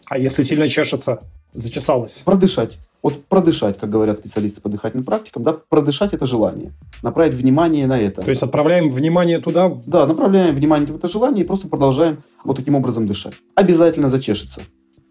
А 0.07 0.19
если 0.19 0.43
сильно 0.43 0.69
чешется, 0.69 1.21
зачесалось? 1.53 2.23
Продышать. 2.25 2.79
Вот 3.03 3.25
продышать, 3.27 3.79
как 3.79 3.91
говорят 3.91 4.19
специалисты 4.19 4.61
по 4.61 4.69
дыхательным 4.69 5.05
практикам, 5.05 5.45
да, 5.45 5.53
продышать 5.53 6.13
это 6.13 6.27
желание. 6.27 6.73
Направить 7.03 7.35
внимание 7.35 7.87
на 7.87 7.99
это. 7.99 8.23
То 8.23 8.31
есть 8.31 8.43
отправляем 8.43 8.91
внимание 8.91 9.39
туда? 9.39 9.73
Да, 9.87 10.07
направляем 10.07 10.55
внимание 10.55 10.93
в 10.93 10.97
это 10.97 11.07
желание 11.07 11.45
и 11.45 11.47
просто 11.47 11.69
продолжаем 11.69 12.23
вот 12.43 12.57
таким 12.57 12.75
образом 12.75 13.07
дышать. 13.07 13.35
Обязательно 13.55 14.11
зачешется. 14.11 14.63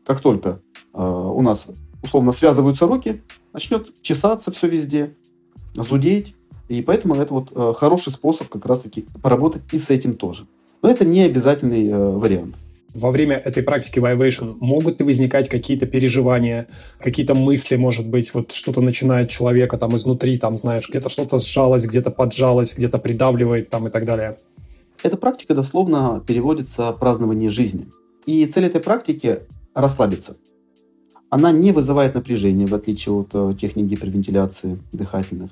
Как 0.06 0.20
только 0.20 0.60
э, 0.94 1.02
у 1.02 1.42
нас 1.42 1.68
условно 2.04 2.32
связываются 2.32 2.88
руки, 2.88 3.24
начнет 3.54 4.02
чесаться 4.02 4.52
все 4.52 4.68
везде, 4.68 5.16
зудеть, 5.74 6.36
и 6.68 6.82
поэтому 6.82 7.16
это 7.16 7.34
вот 7.34 7.52
э, 7.56 7.74
хороший 7.76 8.12
способ 8.12 8.50
как 8.50 8.66
раз-таки 8.66 9.06
поработать 9.22 9.62
и 9.72 9.78
с 9.78 9.90
этим 9.90 10.16
тоже. 10.16 10.48
Но 10.82 10.90
это 10.90 11.06
не 11.06 11.22
обязательный 11.22 11.88
э, 11.90 11.98
вариант. 11.98 12.56
Во 12.94 13.12
время 13.12 13.36
этой 13.36 13.64
практики 13.64 14.00
Vivation 14.00 14.56
могут 14.60 15.00
ли 15.00 15.06
возникать 15.06 15.50
какие-то 15.50 15.86
переживания, 15.86 16.68
какие-то 17.00 17.36
мысли, 17.36 17.76
может 17.76 18.10
быть, 18.10 18.34
вот 18.34 18.52
что-то 18.52 18.82
начинает 18.82 19.30
человека 19.30 19.78
там 19.78 19.96
изнутри, 19.96 20.38
там, 20.38 20.58
знаешь, 20.58 20.90
где-то 20.90 21.10
что-то 21.10 21.38
сжалось, 21.38 21.86
где-то 21.86 22.12
поджалось, 22.12 22.76
где-то 22.76 22.98
придавливает 22.98 23.70
там 23.70 23.88
и 23.88 23.92
так 23.92 24.06
далее? 24.06 24.38
Эта 25.04 25.16
практика 25.16 25.54
дословно 25.54 26.24
переводится 26.26 26.92
«празднование 26.92 27.52
жизни». 27.52 27.88
И 28.26 28.46
цель 28.46 28.66
этой 28.66 28.82
практики– 28.82 29.42
расслабиться. 29.76 30.38
Она 31.30 31.52
не 31.52 31.72
вызывает 31.72 32.16
напряжения, 32.16 32.66
в 32.66 32.74
отличие 32.74 33.14
от 33.14 33.30
э, 33.34 33.54
техник 33.60 33.86
гипервентиляции 33.86 34.80
дыхательных. 34.92 35.52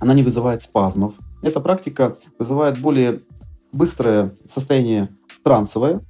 Она 0.00 0.14
не 0.14 0.22
вызывает 0.22 0.62
спазмов. 0.62 1.14
Эта 1.42 1.60
практика 1.60 2.16
вызывает 2.38 2.80
более 2.80 3.22
быстрое 3.72 4.34
состояние 4.48 5.10
трансовое, 5.42 6.00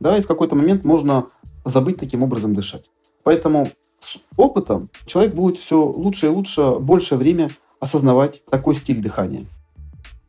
да, 0.00 0.16
и 0.16 0.22
в 0.22 0.26
какой-то 0.26 0.56
момент 0.56 0.84
можно 0.84 1.26
забыть 1.64 1.96
таким 1.98 2.22
образом 2.22 2.54
дышать. 2.54 2.84
Поэтому 3.22 3.70
с 4.00 4.18
опытом 4.36 4.90
человек 5.06 5.34
будет 5.34 5.58
все 5.58 5.84
лучше 5.84 6.26
и 6.26 6.28
лучше, 6.30 6.76
большее 6.80 7.18
время 7.18 7.50
осознавать 7.80 8.44
такой 8.46 8.74
стиль 8.74 9.00
дыхания. 9.00 9.46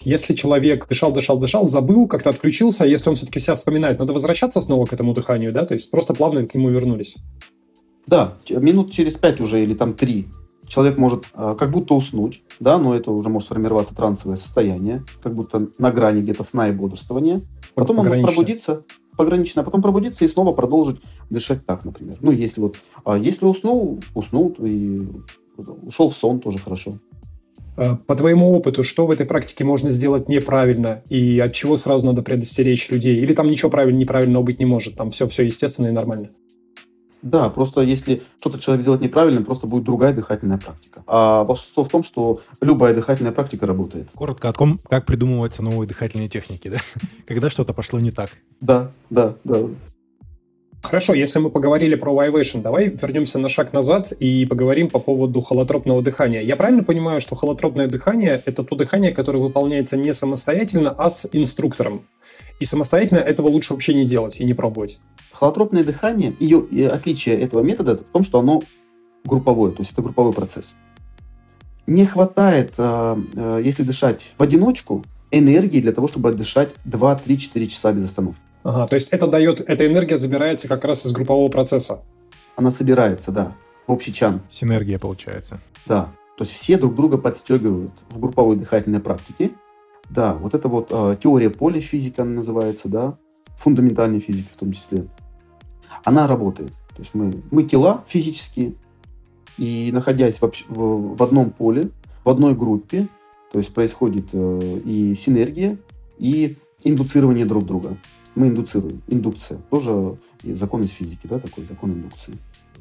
Если 0.01 0.33
человек 0.33 0.87
дышал, 0.87 1.11
дышал, 1.11 1.39
дышал, 1.39 1.67
забыл, 1.67 2.07
как-то 2.07 2.29
отключился, 2.29 2.85
если 2.85 3.09
он 3.09 3.15
все-таки 3.15 3.39
себя 3.39 3.55
вспоминает, 3.55 3.99
надо 3.99 4.11
возвращаться 4.11 4.59
снова 4.61 4.85
к 4.85 4.93
этому 4.93 5.13
дыханию, 5.13 5.53
да? 5.53 5.65
То 5.65 5.73
есть 5.73 5.89
просто 5.89 6.13
плавно 6.13 6.45
к 6.45 6.53
нему 6.53 6.69
вернулись. 6.69 7.15
Да, 8.05 8.33
минут 8.49 8.91
через 8.91 9.13
пять 9.13 9.39
уже 9.39 9.63
или 9.63 9.73
там 9.73 9.93
три 9.93 10.27
человек 10.73 10.97
может 10.97 11.25
э, 11.35 11.55
как 11.57 11.69
будто 11.71 11.93
уснуть, 11.93 12.41
да, 12.59 12.79
но 12.79 12.95
это 12.95 13.11
уже 13.11 13.29
может 13.29 13.47
сформироваться 13.47 13.95
трансовое 13.95 14.37
состояние, 14.37 15.05
как 15.21 15.35
будто 15.35 15.67
на 15.77 15.91
грани 15.91 16.21
где-то 16.21 16.43
сна 16.43 16.69
и 16.69 16.71
бодрствования. 16.71 17.41
Потом 17.75 17.99
он 17.99 18.07
может 18.07 18.23
пробудиться, 18.23 18.83
погранично, 19.15 19.61
а 19.61 19.65
потом 19.65 19.81
пробудиться 19.81 20.25
и 20.25 20.27
снова 20.27 20.51
продолжить 20.51 20.99
дышать 21.29 21.65
так, 21.65 21.85
например. 21.85 22.17
Ну, 22.21 22.31
если 22.31 22.61
вот, 22.61 22.77
а 23.05 23.17
если 23.17 23.45
уснул, 23.45 23.99
уснул 24.15 24.55
и 24.59 25.07
ушел 25.57 26.09
в 26.09 26.15
сон, 26.15 26.39
тоже 26.39 26.57
хорошо. 26.57 26.93
А, 27.75 27.95
по 27.95 28.15
твоему 28.15 28.51
опыту, 28.51 28.83
что 28.83 29.05
в 29.05 29.11
этой 29.11 29.27
практике 29.27 29.63
можно 29.63 29.91
сделать 29.91 30.27
неправильно 30.27 31.03
и 31.09 31.39
от 31.39 31.53
чего 31.53 31.77
сразу 31.77 32.07
надо 32.07 32.23
предостеречь 32.23 32.89
людей? 32.89 33.17
Или 33.17 33.33
там 33.33 33.47
ничего 33.47 33.69
правильно, 33.69 33.99
неправильного 33.99 34.43
быть 34.43 34.59
не 34.59 34.65
может? 34.65 34.95
Там 34.95 35.11
все, 35.11 35.27
все 35.27 35.43
естественно 35.43 35.87
и 35.87 35.91
нормально? 35.91 36.31
Да, 37.23 37.49
просто 37.49 37.81
если 37.81 38.21
что-то 38.39 38.59
человек 38.59 38.81
сделает 38.81 39.01
неправильно, 39.01 39.41
просто 39.41 39.65
будет 39.65 39.85
другая 39.85 40.13
дыхательная 40.13 40.57
практика. 40.57 41.03
А 41.07 41.45
волшебство 41.45 41.85
в 41.85 41.89
том, 41.89 42.03
что 42.03 42.41
любая 42.59 42.93
дыхательная 42.93 43.31
практика 43.31 43.65
работает. 43.65 44.09
Коротко 44.13 44.49
о 44.49 44.53
том, 44.53 44.77
как 44.89 45.05
придумываются 45.05 45.63
новые 45.63 45.87
дыхательные 45.87 46.27
техники, 46.27 46.67
да? 46.67 46.79
Когда 47.25 47.49
что-то 47.49 47.73
пошло 47.73 47.99
не 48.01 48.11
так. 48.11 48.31
Да, 48.59 48.91
да, 49.09 49.35
да. 49.45 49.69
Хорошо, 50.83 51.13
если 51.13 51.39
мы 51.39 51.49
поговорили 51.49 51.95
про 51.95 52.11
Vivation, 52.11 52.61
давай 52.61 52.89
вернемся 52.89 53.39
на 53.39 53.47
шаг 53.47 53.71
назад 53.71 54.11
и 54.11 54.45
поговорим 54.45 54.89
по 54.89 54.99
поводу 54.99 55.39
холотропного 55.39 56.01
дыхания. 56.01 56.41
Я 56.41 56.57
правильно 56.57 56.83
понимаю, 56.83 57.21
что 57.21 57.35
холотропное 57.35 57.87
дыхание– 57.87 58.43
это 58.45 58.65
то 58.65 58.75
дыхание, 58.75 59.13
которое 59.13 59.39
выполняется 59.39 59.95
не 59.95 60.13
самостоятельно, 60.13 60.89
а 60.89 61.09
с 61.09 61.25
инструктором? 61.31 62.05
И 62.59 62.65
самостоятельно 62.65 63.19
этого 63.19 63.47
лучше 63.47 63.73
вообще 63.73 63.93
не 63.93 64.05
делать 64.05 64.39
и 64.39 64.45
не 64.45 64.53
пробовать. 64.53 64.99
Холотропное 65.31 65.83
дыхание, 65.83 66.35
ее 66.39 66.87
отличие 66.87 67.39
этого 67.39 67.61
метода 67.61 67.97
в 67.97 68.09
том, 68.09 68.23
что 68.23 68.39
оно 68.39 68.61
групповое, 69.25 69.73
то 69.73 69.81
есть 69.81 69.93
это 69.93 70.01
групповой 70.01 70.33
процесс. 70.33 70.75
не 71.85 72.05
хватает, 72.05 72.75
э, 72.77 73.15
э, 73.35 73.61
если 73.63 73.83
дышать 73.83 74.33
в 74.37 74.43
одиночку, 74.43 75.03
энергии 75.31 75.81
для 75.81 75.91
того, 75.91 76.07
чтобы 76.07 76.31
дышать 76.31 76.73
2, 76.85 77.15
3, 77.15 77.37
4 77.37 77.67
часа 77.67 77.91
без 77.91 78.05
остановки. 78.05 78.39
Ага, 78.63 78.87
то 78.87 78.95
есть 78.95 79.09
это 79.09 79.27
дает, 79.27 79.59
эта 79.59 79.85
энергия 79.85 80.17
забирается 80.17 80.67
как 80.69 80.85
раз 80.85 81.05
из 81.05 81.11
группового 81.11 81.49
процесса. 81.49 82.01
Она 82.55 82.71
собирается, 82.71 83.31
да, 83.31 83.55
в 83.87 83.91
общий 83.91 84.13
чан. 84.13 84.41
Синергия 84.49 84.99
получается. 84.99 85.59
Да. 85.85 86.13
То 86.37 86.43
есть 86.43 86.53
все 86.53 86.77
друг 86.77 86.95
друга 86.95 87.17
подстегивают 87.17 87.91
в 88.09 88.19
групповой 88.19 88.55
дыхательной 88.55 88.99
практике. 88.99 89.51
Да, 90.13 90.35
вот 90.35 90.53
это 90.53 90.67
вот 90.67 90.89
э, 90.91 91.17
теория 91.21 91.49
поля 91.49 91.81
физика 91.81 92.21
она 92.21 92.33
называется, 92.33 92.87
да, 92.87 93.17
фундаментальной 93.57 94.19
физики 94.19 94.47
в 94.51 94.57
том 94.57 94.71
числе. 94.71 95.07
Она 96.03 96.27
работает. 96.27 96.71
То 96.89 96.99
есть 96.99 97.15
мы, 97.15 97.33
мы 97.49 97.63
тела 97.63 98.03
физические, 98.07 98.75
и 99.57 99.89
находясь 99.91 100.39
в, 100.39 100.51
в, 100.69 101.15
в 101.15 101.23
одном 101.23 101.49
поле, 101.49 101.89
в 102.23 102.29
одной 102.29 102.53
группе, 102.53 103.07
то 103.51 103.57
есть 103.57 103.73
происходит 103.73 104.29
э, 104.33 104.81
и 104.85 105.15
синергия, 105.15 105.77
и 106.19 106.57
индуцирование 106.83 107.45
друг 107.45 107.65
друга. 107.65 107.97
Мы 108.35 108.49
индуцируем. 108.49 109.01
Индукция. 109.07 109.57
Тоже 109.71 110.17
закон 110.43 110.83
из 110.83 110.91
физики, 110.91 111.25
да, 111.25 111.39
такой 111.39 111.65
закон 111.65 111.91
индукции. 111.91 112.33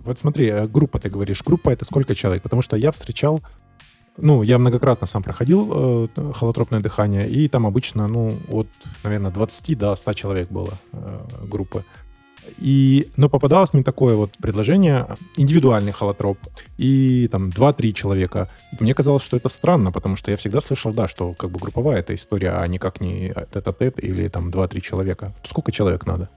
Вот 0.05 0.19
смотри, 0.19 0.49
э, 0.49 0.67
группа, 0.67 0.99
ты 0.99 1.09
говоришь, 1.09 1.43
группа 1.43 1.71
это 1.71 1.87
сколько 1.87 2.15
человек? 2.15 2.43
Потому 2.43 2.61
что 2.61 2.77
я 2.77 2.93
встречал, 2.93 3.41
ну, 4.19 4.43
я 4.43 4.59
многократно 4.59 5.07
сам 5.07 5.23
проходил 5.23 6.09
э, 6.15 6.33
холотропное 6.35 6.81
дыхание, 6.81 7.29
и 7.29 7.49
там 7.49 7.67
обычно, 7.67 8.09
ну, 8.09 8.33
от, 8.51 8.69
наверное, 9.05 9.31
20 9.31 9.79
до 9.79 9.97
100 9.97 10.13
человек 10.13 10.51
было 10.51 10.75
э, 10.93 11.21
группы. 11.49 11.85
И, 12.59 13.09
но 13.17 13.29
попадалось 13.29 13.73
мне 13.73 13.83
такое 13.83 14.17
вот 14.17 14.37
предложение, 14.39 15.07
индивидуальный 15.37 15.93
холотроп, 15.93 16.39
и 16.77 17.29
там 17.31 17.49
2-3 17.49 17.93
человека. 17.93 18.51
Мне 18.81 18.95
казалось, 18.95 19.23
что 19.23 19.37
это 19.37 19.49
странно, 19.49 19.93
потому 19.93 20.17
что 20.17 20.31
я 20.31 20.37
всегда 20.37 20.61
слышал, 20.61 20.93
да, 20.93 21.09
что 21.09 21.35
как 21.35 21.51
бы 21.51 21.59
групповая 21.59 22.01
эта 22.01 22.15
история, 22.15 22.53
а 22.53 22.67
никак 22.67 23.01
не 23.01 23.33
тет-а-тет 23.53 24.03
или 24.03 24.29
там 24.29 24.51
2-3 24.51 24.81
человека. 24.81 25.33
Сколько 25.45 25.73
человек 25.73 26.05
надо? 26.05 26.29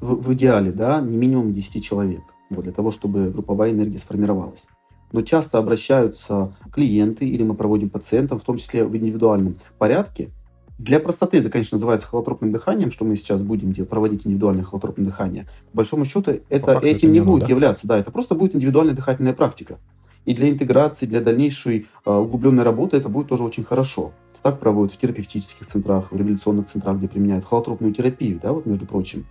В, 0.00 0.14
в 0.22 0.32
идеале, 0.32 0.72
да, 0.72 1.00
не 1.00 1.16
минимум 1.16 1.52
10 1.52 1.84
человек, 1.84 2.22
вот, 2.50 2.64
для 2.64 2.72
того, 2.72 2.90
чтобы 2.90 3.30
групповая 3.30 3.70
энергия 3.70 3.98
сформировалась. 3.98 4.66
Но 5.14 5.22
часто 5.22 5.58
обращаются 5.58 6.52
клиенты 6.72 7.24
или 7.24 7.44
мы 7.44 7.54
проводим 7.54 7.88
пациентов, 7.88 8.42
в 8.42 8.44
том 8.44 8.56
числе 8.56 8.84
в 8.84 8.96
индивидуальном 8.96 9.60
порядке, 9.78 10.32
для 10.76 10.98
простоты 10.98 11.38
это, 11.38 11.50
конечно, 11.50 11.76
называется 11.76 12.08
холотропным 12.08 12.50
дыханием, 12.50 12.90
что 12.90 13.04
мы 13.04 13.14
сейчас 13.14 13.40
будем 13.40 13.70
делать, 13.70 13.88
проводить 13.88 14.26
индивидуальное 14.26 14.64
холотропное 14.64 15.06
дыхание. 15.06 15.44
По 15.70 15.76
большому 15.76 16.04
счету, 16.04 16.32
это 16.48 16.66
факту 16.66 16.84
этим 16.88 17.10
это 17.10 17.14
не, 17.14 17.20
будет 17.20 17.44
да? 17.44 17.48
являться. 17.48 17.86
Да, 17.86 17.96
это 17.96 18.10
просто 18.10 18.34
будет 18.34 18.56
индивидуальная 18.56 18.96
дыхательная 18.96 19.34
практика. 19.34 19.78
И 20.24 20.34
для 20.34 20.50
интеграции, 20.50 21.06
для 21.06 21.20
дальнейшей 21.20 21.86
э, 22.04 22.10
углубленной 22.12 22.64
работы 22.64 22.96
это 22.96 23.08
будет 23.08 23.28
тоже 23.28 23.44
очень 23.44 23.62
хорошо. 23.62 24.10
Так 24.42 24.58
проводят 24.58 24.96
в 24.96 24.98
терапевтических 24.98 25.64
центрах, 25.64 26.10
в 26.10 26.16
реабилитационных 26.16 26.66
центрах, 26.66 26.96
где 26.96 27.06
применяют 27.06 27.44
холотропную 27.44 27.94
терапию, 27.94 28.40
да, 28.42 28.52
вот 28.52 28.66
между 28.66 28.84
прочим. 28.84 29.26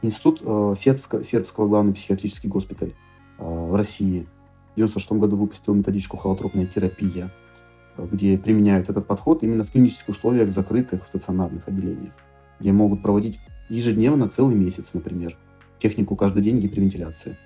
Институт 0.00 0.40
э, 0.40 0.74
сербского, 0.78 1.22
сербского 1.22 1.66
главный 1.68 1.92
психиатрический 1.92 2.48
госпиталь 2.48 2.94
э, 3.38 3.44
в 3.44 3.74
России 3.74 4.26
в 4.82 4.90
1996 4.90 5.12
году 5.12 5.36
выпустил 5.36 5.74
методичку 5.74 6.16
холотропная 6.16 6.66
терапия 6.66 7.30
где 7.98 8.36
применяют 8.36 8.88
этот 8.88 9.06
подход 9.06 9.42
именно 9.42 9.64
в 9.64 9.72
клинических 9.72 10.10
условиях 10.10 10.52
закрытых 10.52 11.06
стационарных 11.06 11.68
отделениях, 11.68 12.12
где 12.60 12.72
могут 12.72 13.02
проводить 13.02 13.38
ежедневно 13.68 14.28
целый 14.28 14.54
месяц, 14.54 14.94
например, 14.94 15.36
технику 15.78 16.16
каждый 16.16 16.42
день 16.42 16.60
гипервентиляции. 16.60 17.36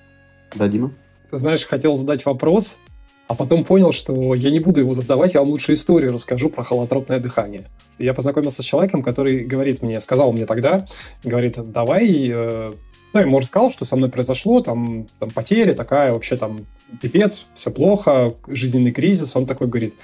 Да, 0.55 0.69
Дима? 0.69 0.93
Знаешь, 1.31 1.67
хотел 1.67 1.97
задать 1.97 2.27
вопрос, 2.27 2.81
а 3.29 3.35
потом 3.35 3.65
понял, 3.65 3.93
что 3.93 4.35
я 4.35 4.51
не 4.51 4.59
буду 4.59 4.81
его 4.81 4.95
задавать, 4.95 5.35
я 5.35 5.41
вам 5.41 5.51
лучше 5.51 5.75
историю 5.75 6.13
расскажу 6.13 6.51
про 6.51 6.63
холотропное 6.63 7.21
дыхание. 7.21 7.69
Я 7.99 8.15
познакомился 8.15 8.63
с 8.63 8.65
человеком, 8.65 9.03
который 9.03 9.45
говорит 9.45 9.83
мне, 9.83 10.01
сказал 10.01 10.33
мне 10.33 10.47
тогда, 10.47 10.87
говорит, 11.23 11.57
давай, 11.71 12.29
э, 12.33 12.73
ну, 13.13 13.21
ему 13.21 13.39
рассказал, 13.39 13.71
что 13.71 13.85
со 13.85 13.97
мной 13.97 14.11
произошло, 14.11 14.61
там, 14.61 15.09
там 15.19 15.31
потеря 15.31 15.73
такая, 15.73 16.13
вообще 16.13 16.37
там 16.37 16.59
пипец, 17.01 17.47
все 17.55 17.71
плохо, 17.71 18.35
жизненный 18.47 18.93
кризис. 18.93 19.35
Он 19.35 19.47
такой 19.47 19.67
говорит, 19.67 19.95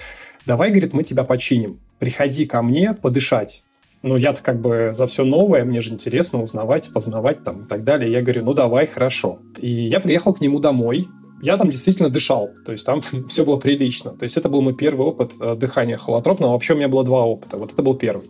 давай, 0.44 0.70
говорит, 0.70 0.92
мы 0.92 1.04
тебя 1.04 1.24
починим, 1.24 1.78
приходи 1.98 2.46
ко 2.46 2.62
мне 2.62 2.94
подышать. 2.94 3.62
Ну, 4.02 4.16
я-то 4.16 4.42
как 4.42 4.60
бы 4.60 4.90
за 4.92 5.06
все 5.06 5.24
новое, 5.24 5.64
мне 5.64 5.80
же 5.80 5.92
интересно 5.92 6.42
узнавать, 6.42 6.92
познавать 6.92 7.42
там 7.44 7.62
и 7.62 7.66
так 7.66 7.82
далее. 7.84 8.10
Я 8.10 8.22
говорю, 8.22 8.44
ну, 8.44 8.54
давай, 8.54 8.86
хорошо. 8.86 9.40
И 9.58 9.68
я 9.68 10.00
приехал 10.00 10.34
к 10.34 10.40
нему 10.40 10.60
домой, 10.60 11.08
я 11.42 11.56
там 11.56 11.70
действительно 11.70 12.08
дышал, 12.08 12.50
то 12.64 12.72
есть 12.72 12.86
там 12.86 13.00
все 13.28 13.44
было 13.44 13.56
прилично. 13.56 14.12
То 14.12 14.24
есть 14.24 14.36
это 14.36 14.48
был 14.48 14.62
мой 14.62 14.74
первый 14.74 15.06
опыт 15.06 15.32
э, 15.40 15.54
дыхания 15.54 15.96
холотропного. 15.96 16.52
Вообще 16.52 16.74
у 16.74 16.76
меня 16.76 16.88
было 16.88 17.04
два 17.04 17.24
опыта, 17.24 17.56
вот 17.56 17.72
это 17.72 17.82
был 17.82 17.94
первый. 17.94 18.28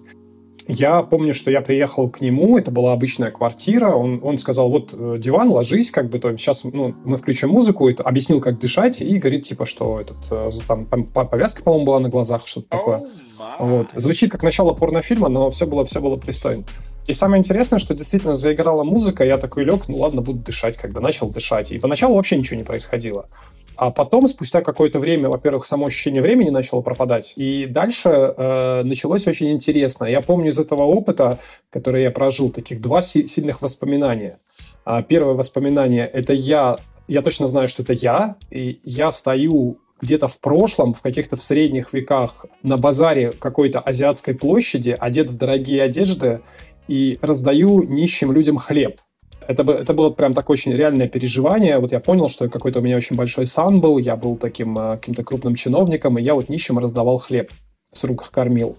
Я 0.68 1.02
помню, 1.02 1.32
что 1.32 1.50
я 1.50 1.60
приехал 1.60 2.10
к 2.10 2.20
нему, 2.20 2.58
это 2.58 2.70
была 2.70 2.92
обычная 2.92 3.30
квартира, 3.30 3.90
он, 3.90 4.20
он 4.22 4.36
сказал, 4.36 4.68
вот 4.68 4.90
э, 4.92 5.16
диван, 5.18 5.48
ложись, 5.50 5.92
как 5.92 6.10
бы, 6.10 6.18
то 6.18 6.36
сейчас 6.36 6.64
ну, 6.64 6.94
мы 7.04 7.16
включим 7.16 7.50
музыку, 7.50 7.88
это, 7.88 8.02
объяснил, 8.02 8.40
как 8.40 8.58
дышать, 8.58 9.00
и 9.00 9.18
говорит, 9.18 9.44
типа, 9.44 9.64
что 9.64 10.00
этот, 10.00 10.16
э, 10.30 10.48
там, 10.66 10.86
повязка, 10.86 11.62
по-моему, 11.62 11.86
была 11.86 12.00
на 12.00 12.08
глазах, 12.08 12.46
что-то 12.48 12.68
такое. 12.68 12.98
Oh 12.98 13.10
вот. 13.58 13.90
Звучит 13.94 14.32
как 14.32 14.42
начало 14.42 14.74
порнофильма, 14.74 15.28
но 15.28 15.50
все 15.50 15.66
было, 15.66 15.84
все 15.84 16.00
было 16.00 16.16
пристойно. 16.16 16.64
И 17.06 17.12
самое 17.12 17.38
интересное, 17.40 17.78
что 17.78 17.94
действительно 17.94 18.34
заиграла 18.34 18.82
музыка, 18.82 19.24
я 19.24 19.38
такой 19.38 19.64
лег, 19.64 19.88
ну 19.88 19.96
ладно, 19.98 20.22
буду 20.22 20.40
дышать, 20.40 20.76
когда 20.76 21.00
начал 21.00 21.30
дышать. 21.30 21.70
И 21.70 21.78
поначалу 21.78 22.16
вообще 22.16 22.36
ничего 22.36 22.56
не 22.56 22.64
происходило. 22.64 23.28
А 23.76 23.90
потом, 23.90 24.26
спустя 24.26 24.62
какое-то 24.62 24.98
время, 24.98 25.28
во-первых, 25.28 25.66
само 25.66 25.86
ощущение 25.86 26.22
времени 26.22 26.48
начало 26.48 26.80
пропадать, 26.80 27.34
и 27.36 27.66
дальше 27.66 28.08
э, 28.08 28.82
началось 28.84 29.26
очень 29.26 29.52
интересно. 29.52 30.06
Я 30.06 30.22
помню 30.22 30.50
из 30.50 30.58
этого 30.58 30.82
опыта, 30.82 31.38
который 31.70 32.02
я 32.02 32.10
прожил, 32.10 32.50
таких 32.50 32.80
два 32.80 33.02
си- 33.02 33.26
сильных 33.26 33.60
воспоминания. 33.60 34.38
А, 34.84 35.02
первое 35.02 35.34
воспоминание– 35.34 36.06
это 36.12 36.32
я, 36.32 36.76
я 37.06 37.20
точно 37.20 37.48
знаю, 37.48 37.68
что 37.68 37.82
это 37.82 37.92
я, 37.92 38.36
и 38.50 38.80
я 38.82 39.12
стою 39.12 39.78
где-то 40.00 40.28
в 40.28 40.38
прошлом, 40.38 40.94
в 40.94 41.02
каких-то 41.02 41.36
в 41.36 41.42
средних 41.42 41.92
веках, 41.92 42.46
на 42.62 42.76
базаре 42.78 43.32
какой-то 43.32 43.80
азиатской 43.80 44.34
площади, 44.34 44.96
одет 44.98 45.30
в 45.30 45.36
дорогие 45.36 45.82
одежды, 45.82 46.40
и 46.88 47.18
раздаю 47.20 47.82
нищим 47.82 48.32
людям 48.32 48.58
хлеб 48.58 49.00
это, 49.48 49.70
это 49.72 49.92
было 49.92 50.10
прям 50.10 50.34
такое 50.34 50.54
очень 50.54 50.72
реальное 50.72 51.08
переживание. 51.08 51.78
Вот 51.78 51.92
я 51.92 52.00
понял, 52.00 52.28
что 52.28 52.48
какой-то 52.48 52.80
у 52.80 52.82
меня 52.82 52.96
очень 52.96 53.16
большой 53.16 53.46
сан 53.46 53.80
был, 53.80 53.98
я 53.98 54.16
был 54.16 54.36
таким 54.36 54.78
э, 54.78 54.96
каким-то 54.96 55.24
крупным 55.24 55.54
чиновником, 55.54 56.18
и 56.18 56.22
я 56.22 56.34
вот 56.34 56.48
нищим 56.48 56.78
раздавал 56.78 57.18
хлеб, 57.18 57.50
с 57.92 58.04
рук 58.04 58.30
кормил. 58.30 58.76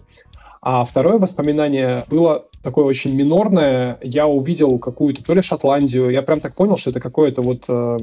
А 0.61 0.83
второе 0.83 1.17
воспоминание 1.19 2.03
было 2.09 2.45
такое 2.63 2.85
очень 2.85 3.15
минорное. 3.15 3.99
Я 4.01 4.27
увидел 4.27 4.79
какую-то 4.79 5.23
то 5.23 5.33
ли 5.33 5.41
Шотландию, 5.41 6.09
я 6.09 6.21
прям 6.21 6.39
так 6.39 6.55
понял, 6.55 6.77
что 6.77 6.89
это 6.89 6.99
какое-то 6.99 7.41
вот 7.41 7.65
э, 7.67 7.97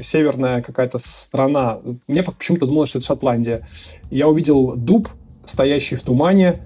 северная 0.00 0.62
какая-то 0.62 0.98
страна. 0.98 1.80
Мне 2.06 2.22
почему-то 2.22 2.66
думалось, 2.66 2.90
что 2.90 2.98
это 2.98 3.06
Шотландия. 3.06 3.66
Я 4.10 4.28
увидел 4.28 4.74
дуб, 4.76 5.08
стоящий 5.44 5.96
в 5.96 6.02
тумане. 6.02 6.56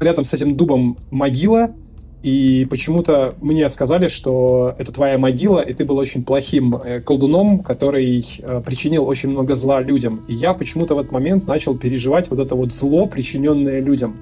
Рядом 0.00 0.24
с 0.24 0.34
этим 0.34 0.56
дубом 0.56 0.98
могила, 1.10 1.74
и 2.24 2.66
почему-то 2.70 3.34
мне 3.42 3.68
сказали, 3.68 4.08
что 4.08 4.74
это 4.78 4.90
твоя 4.92 5.18
могила, 5.18 5.60
и 5.60 5.74
ты 5.74 5.84
был 5.84 5.98
очень 5.98 6.24
плохим 6.24 6.74
э, 6.74 7.02
колдуном, 7.02 7.58
который 7.58 8.26
э, 8.42 8.62
причинил 8.64 9.06
очень 9.06 9.28
много 9.28 9.56
зла 9.56 9.82
людям. 9.82 10.18
И 10.26 10.32
я 10.32 10.54
почему-то 10.54 10.94
в 10.94 11.00
этот 11.00 11.12
момент 11.12 11.46
начал 11.46 11.76
переживать 11.76 12.30
вот 12.30 12.38
это 12.38 12.54
вот 12.54 12.72
зло, 12.72 13.04
причиненное 13.04 13.82
людям. 13.82 14.16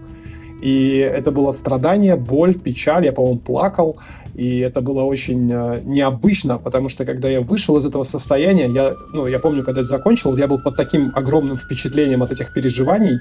И 0.61 0.97
это 0.97 1.31
было 1.31 1.53
страдание, 1.53 2.17
боль, 2.17 2.59
печаль. 2.59 3.05
Я, 3.05 3.13
по-моему, 3.13 3.39
плакал. 3.39 3.99
И 4.35 4.59
это 4.59 4.81
было 4.81 5.05
очень 5.05 5.49
э, 5.53 5.79
необычно, 5.85 6.59
потому 6.59 6.89
что 6.89 7.05
когда 7.05 7.29
я 7.29 7.41
вышел 7.41 7.77
из 7.77 7.87
этого 7.87 8.03
состояния, 8.03 8.69
я, 8.69 8.97
ну, 9.13 9.29
я 9.29 9.39
помню, 9.39 9.63
когда 9.63 9.83
это 9.83 9.89
закончил, 9.89 10.37
я 10.37 10.49
был 10.49 10.59
под 10.59 10.75
таким 10.75 11.13
огромным 11.15 11.57
впечатлением 11.57 12.25
от 12.25 12.33
этих 12.33 12.53
переживаний, 12.53 13.21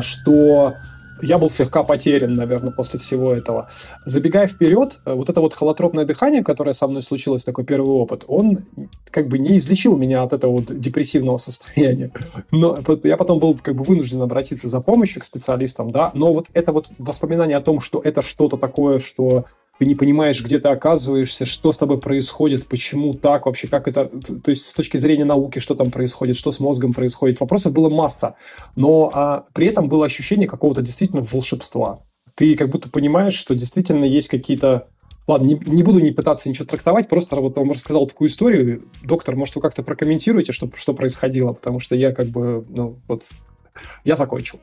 что 0.00 0.74
я 1.22 1.38
был 1.38 1.48
слегка 1.50 1.82
потерян, 1.82 2.34
наверное, 2.34 2.72
после 2.72 2.98
всего 2.98 3.32
этого. 3.32 3.68
Забегая 4.04 4.46
вперед, 4.46 5.00
э, 5.04 5.12
вот 5.12 5.28
это 5.28 5.40
вот 5.40 5.54
холотропное 5.54 6.04
дыхание, 6.04 6.42
которое 6.42 6.74
со 6.74 6.86
мной 6.86 7.02
случилось, 7.02 7.44
такой 7.44 7.64
первый 7.64 7.90
опыт, 7.90 8.24
он 8.26 8.58
как 9.10 9.28
бы 9.28 9.38
не 9.38 9.58
излечил 9.58 9.96
меня 9.96 10.22
от 10.22 10.32
этого 10.32 10.52
вот 10.52 10.80
депрессивного 10.80 11.36
состояния. 11.38 12.10
Но 12.50 12.78
я 13.04 13.16
потом 13.16 13.38
был 13.38 13.58
как 13.60 13.74
бы 13.74 13.84
вынужден 13.84 14.22
обратиться 14.22 14.68
за 14.68 14.80
помощью 14.80 15.22
к 15.22 15.24
специалистам, 15.24 15.90
да, 15.90 16.10
но 16.14 16.32
вот 16.32 16.46
это 16.52 16.72
вот 16.72 16.88
воспоминание 16.98 17.56
о 17.56 17.60
том, 17.60 17.80
что 17.80 18.00
это 18.02 18.22
что-то 18.22 18.56
такое, 18.56 18.98
что 18.98 19.44
не 19.86 19.94
понимаешь, 19.94 20.42
где 20.44 20.58
ты 20.58 20.68
оказываешься, 20.68 21.46
что 21.46 21.72
с 21.72 21.78
тобой 21.78 21.98
происходит, 21.98 22.66
почему 22.66 23.14
так 23.14 23.46
вообще, 23.46 23.68
как 23.68 23.88
это, 23.88 24.06
то 24.06 24.50
есть 24.50 24.66
с 24.66 24.74
точки 24.74 24.96
зрения 24.96 25.24
науки, 25.24 25.58
что 25.58 25.74
там 25.74 25.90
происходит, 25.90 26.36
что 26.36 26.52
с 26.52 26.60
мозгом 26.60 26.92
происходит. 26.92 27.40
Вопросов 27.40 27.72
было 27.72 27.88
масса, 27.88 28.34
но 28.76 29.10
а, 29.12 29.44
при 29.52 29.66
этом 29.66 29.88
было 29.88 30.06
ощущение 30.06 30.48
какого-то 30.48 30.82
действительно 30.82 31.22
волшебства. 31.22 32.00
Ты 32.36 32.54
как 32.54 32.70
будто 32.70 32.88
понимаешь, 32.90 33.34
что 33.34 33.54
действительно 33.54 34.04
есть 34.04 34.28
какие-то 34.28 34.86
Ладно, 35.26 35.46
не, 35.46 35.60
не 35.66 35.84
буду 35.84 36.00
не 36.00 36.10
пытаться 36.10 36.48
ничего 36.48 36.64
трактовать, 36.64 37.08
просто 37.08 37.36
вот 37.36 37.56
вам 37.56 37.70
рассказал 37.70 38.04
такую 38.08 38.28
историю. 38.28 38.82
Доктор, 39.04 39.36
может, 39.36 39.54
вы 39.54 39.60
как-то 39.60 39.84
прокомментируете, 39.84 40.52
что, 40.52 40.68
что 40.74 40.92
происходило, 40.92 41.52
потому 41.52 41.78
что 41.78 41.94
я 41.94 42.10
как 42.10 42.26
бы, 42.26 42.64
ну, 42.68 42.96
вот 43.06 43.22
Я 44.04 44.16
закончил. 44.16 44.60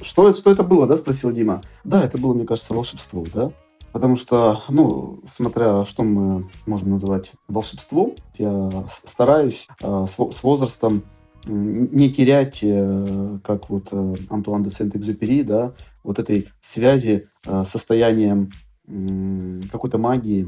Что, 0.00 0.32
что 0.32 0.50
это 0.50 0.62
было, 0.62 0.86
да, 0.86 0.96
спросил 0.96 1.32
Дима. 1.32 1.62
Да, 1.84 2.04
это 2.04 2.18
было, 2.18 2.34
мне 2.34 2.46
кажется, 2.46 2.74
волшебство, 2.74 3.24
да. 3.32 3.52
Потому 3.92 4.16
что, 4.16 4.62
ну, 4.68 5.20
смотря 5.36 5.84
что 5.84 6.02
мы 6.04 6.48
можем 6.66 6.90
называть 6.90 7.32
волшебством, 7.48 8.14
я 8.38 8.84
стараюсь 8.88 9.66
э, 9.82 10.06
с, 10.08 10.18
во- 10.18 10.30
с 10.30 10.42
возрастом 10.44 11.02
не 11.46 12.12
терять, 12.12 12.60
э, 12.62 13.38
как 13.42 13.68
вот 13.70 13.88
э, 13.92 14.14
Антуан 14.28 14.62
де 14.62 14.70
Сент-Экзюпери, 14.70 15.42
да, 15.42 15.72
вот 16.04 16.18
этой 16.18 16.48
связи 16.60 17.28
э, 17.46 17.64
состоянием 17.64 18.50
м, 18.86 19.62
какой-то 19.72 19.98
магии, 19.98 20.46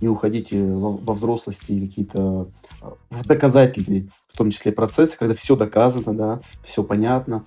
не 0.00 0.08
уходить 0.08 0.52
э, 0.52 0.62
во, 0.74 0.90
во 0.96 1.14
взрослости 1.14 1.80
какие-то 1.86 2.50
э, 2.82 2.86
в 3.10 3.26
доказательные, 3.26 4.08
в 4.28 4.36
том 4.36 4.50
числе 4.50 4.70
процессы, 4.70 5.18
когда 5.18 5.34
все 5.34 5.56
доказано, 5.56 6.14
да, 6.14 6.40
все 6.62 6.84
понятно, 6.84 7.46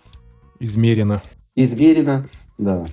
Измерено. 0.59 1.21
измерено, 1.55 2.27
да. 2.57 2.85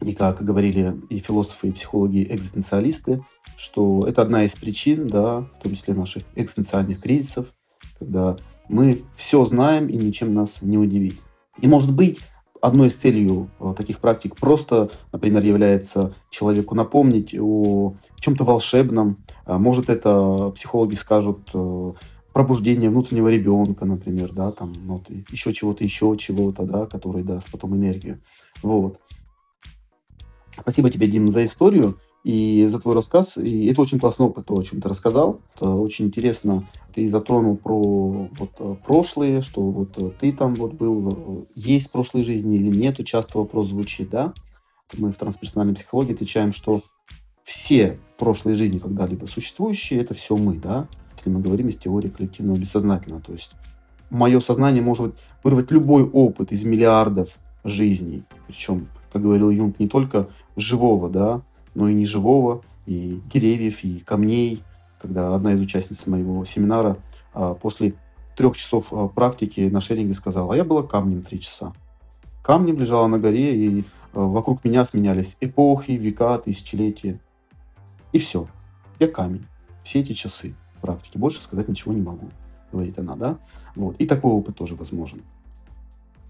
И 0.00 0.14
как 0.14 0.44
говорили 0.44 0.94
и 1.10 1.18
философы, 1.18 1.68
и 1.68 1.72
психологи, 1.72 2.18
и 2.18 2.34
экзистенциалисты, 2.34 3.24
что 3.56 4.04
это 4.06 4.22
одна 4.22 4.44
из 4.44 4.54
причин, 4.54 5.08
да, 5.08 5.40
в 5.40 5.62
том 5.62 5.74
числе 5.74 5.94
наших 5.94 6.22
экзистенциальных 6.36 7.00
кризисов, 7.00 7.52
когда 7.98 8.36
мы 8.68 9.02
все 9.14 9.44
знаем 9.44 9.88
и 9.88 9.96
ничем 9.96 10.34
нас 10.34 10.62
не 10.62 10.78
удивить. 10.78 11.18
И 11.60 11.66
может 11.66 11.92
быть, 11.92 12.20
одной 12.60 12.88
из 12.88 12.96
целей 12.96 13.48
э, 13.60 13.74
таких 13.76 13.98
практик 13.98 14.36
просто, 14.36 14.90
например, 15.12 15.44
является 15.44 16.14
человеку 16.30 16.74
напомнить 16.74 17.34
о 17.38 17.94
чем-то 18.20 18.44
волшебном. 18.44 19.24
А 19.44 19.58
Может, 19.58 19.90
это 19.90 20.50
психологи 20.50 20.94
скажут 20.94 21.50
э, 21.54 21.92
пробуждение 22.32 22.90
внутреннего 22.90 23.28
ребенка, 23.28 23.84
например, 23.84 24.32
да, 24.32 24.52
там, 24.52 24.72
ну, 24.72 24.94
вот, 24.94 25.10
еще 25.30 25.52
чего-то, 25.52 25.84
еще 25.84 26.14
чего-то, 26.16 26.64
да, 26.64 26.86
который 26.86 27.22
даст 27.22 27.50
потом 27.50 27.74
энергию. 27.76 28.20
Вот. 28.62 29.00
Спасибо 30.60 30.90
тебе, 30.90 31.06
Дим, 31.06 31.30
за 31.30 31.44
историю 31.44 31.98
и 32.24 32.66
за 32.70 32.78
твой 32.78 32.94
рассказ. 32.94 33.36
И 33.36 33.66
это 33.66 33.80
очень 33.80 33.98
классный 33.98 34.26
опыт, 34.26 34.46
то, 34.46 34.58
о 34.58 34.62
чем 34.62 34.80
ты 34.80 34.88
рассказал. 34.88 35.40
Это 35.54 35.70
очень 35.70 36.06
интересно. 36.06 36.68
Ты 36.94 37.08
затронул 37.08 37.56
про 37.56 38.28
вот, 38.38 38.50
э, 38.58 38.76
прошлые, 38.84 39.40
что 39.40 39.62
вот 39.62 39.96
э, 39.96 40.10
ты 40.20 40.32
там 40.32 40.54
вот 40.54 40.74
был, 40.74 41.10
э, 41.10 41.44
есть 41.54 41.88
в 41.88 41.90
прошлой 41.90 42.24
жизни 42.24 42.56
или 42.56 42.74
нет, 42.74 43.04
часто 43.06 43.38
вопрос 43.38 43.68
звучит, 43.68 44.10
да? 44.10 44.32
Мы 44.96 45.12
в 45.12 45.16
трансперсональной 45.16 45.74
психологии 45.74 46.14
отвечаем, 46.14 46.52
что 46.52 46.82
все 47.44 47.98
прошлые 48.18 48.56
жизни 48.56 48.78
когда-либо 48.78 49.26
существующие, 49.26 50.00
это 50.00 50.14
все 50.14 50.36
мы, 50.36 50.56
да? 50.56 50.88
Если 51.16 51.30
мы 51.30 51.40
говорим 51.40 51.68
из 51.68 51.76
теории 51.76 52.08
коллективного 52.08 52.58
бессознательного. 52.58 53.22
То 53.22 53.32
есть 53.32 53.52
мое 54.10 54.40
сознание 54.40 54.82
может 54.82 55.14
вырвать 55.42 55.70
любой 55.70 56.04
опыт 56.04 56.52
из 56.52 56.64
миллиардов 56.64 57.38
жизней. 57.64 58.24
Причем, 58.46 58.88
как 59.12 59.22
говорил 59.22 59.50
Юнг, 59.50 59.78
не 59.78 59.88
только 59.88 60.28
живого, 60.56 61.08
да, 61.08 61.42
но 61.74 61.88
и 61.88 61.94
неживого, 61.94 62.62
и 62.86 63.20
деревьев, 63.26 63.84
и 63.84 64.00
камней. 64.00 64.62
Когда 65.00 65.34
одна 65.34 65.52
из 65.52 65.60
участниц 65.60 66.06
моего 66.06 66.44
семинара 66.44 66.96
а, 67.32 67.54
после 67.54 67.94
трех 68.36 68.56
часов 68.56 68.92
а, 68.92 69.08
практики 69.08 69.68
на 69.70 69.80
шеринге 69.80 70.14
сказала, 70.14 70.54
а 70.54 70.56
я 70.56 70.64
была 70.64 70.82
камнем 70.82 71.22
три 71.22 71.40
часа. 71.40 71.72
Камнем 72.42 72.78
лежала 72.78 73.06
на 73.06 73.18
горе, 73.18 73.54
и 73.54 73.84
а, 74.12 74.20
вокруг 74.20 74.64
меня 74.64 74.84
сменялись 74.84 75.36
эпохи, 75.40 75.92
века, 75.92 76.38
тысячелетия. 76.38 77.20
И 78.12 78.18
все. 78.18 78.48
Я 78.98 79.08
камень. 79.08 79.46
Все 79.84 80.00
эти 80.00 80.12
часы 80.12 80.54
практики. 80.80 81.18
Больше 81.18 81.42
сказать 81.42 81.68
ничего 81.68 81.92
не 81.92 82.02
могу, 82.02 82.30
говорит 82.72 82.98
она, 82.98 83.14
да? 83.16 83.38
Вот. 83.74 83.96
И 83.98 84.06
такой 84.06 84.32
опыт 84.32 84.56
тоже 84.56 84.74
возможен. 84.74 85.22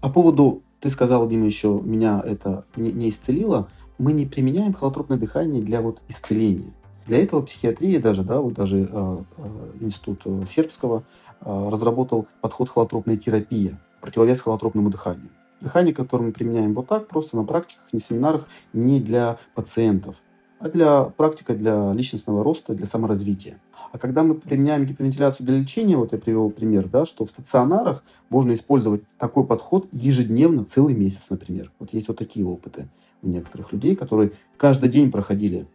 По 0.01 0.09
поводу, 0.09 0.61
ты 0.79 0.89
сказал, 0.89 1.27
Дима, 1.27 1.45
еще 1.45 1.81
меня 1.83 2.21
это 2.25 2.65
не, 2.75 2.91
не 2.91 3.09
исцелило. 3.09 3.69
Мы 3.97 4.13
не 4.13 4.25
применяем 4.25 4.73
холотропное 4.73 5.17
дыхание 5.17 5.61
для 5.61 5.81
вот 5.81 6.01
исцеления. 6.07 6.73
Для 7.05 7.21
этого 7.23 7.41
психиатрия 7.41 7.99
даже, 7.99 8.23
да, 8.23 8.39
вот 8.39 8.53
даже 8.53 8.79
э, 8.79 8.87
э, 8.89 9.71
институт 9.81 10.23
сербского 10.47 11.03
э, 11.41 11.69
разработал 11.71 12.27
подход 12.39 12.69
холотропная 12.69 13.17
терапия, 13.17 13.79
противовес 13.99 14.41
холотропному 14.41 14.89
дыханию. 14.89 15.29
Дыхание, 15.59 15.93
которое 15.93 16.25
мы 16.25 16.31
применяем 16.31 16.73
вот 16.73 16.87
так, 16.87 17.07
просто 17.07 17.35
на 17.35 17.43
практиках, 17.43 17.83
на 17.91 17.99
семинарах, 17.99 18.47
не 18.71 19.01
для 19.01 19.37
пациентов, 19.55 20.21
а 20.59 20.69
для 20.69 21.03
практика 21.03 21.55
для 21.55 21.93
личностного 21.93 22.43
роста, 22.43 22.73
для 22.73 22.85
саморазвития. 22.85 23.59
А 23.91 23.97
когда 23.97 24.23
мы 24.23 24.35
применяем 24.35 24.85
гипервентиляцию 24.85 25.47
для 25.47 25.57
лечения, 25.57 25.97
вот 25.97 26.11
я 26.11 26.19
привел 26.19 26.51
пример, 26.51 26.87
да, 26.87 27.05
что 27.05 27.25
в 27.25 27.29
стационарах 27.29 28.03
можно 28.29 28.53
использовать 28.53 29.01
такой 29.17 29.45
подход 29.45 29.87
ежедневно, 29.91 30.63
целый 30.65 30.93
месяц, 30.93 31.29
например. 31.29 31.71
Вот 31.79 31.93
есть 31.93 32.07
вот 32.07 32.17
такие 32.17 32.45
опыты 32.45 32.89
у 33.23 33.29
некоторых 33.29 33.73
людей, 33.73 33.95
которые 33.95 34.31
каждый 34.57 34.89
день 34.89 35.11
проходили 35.11 35.67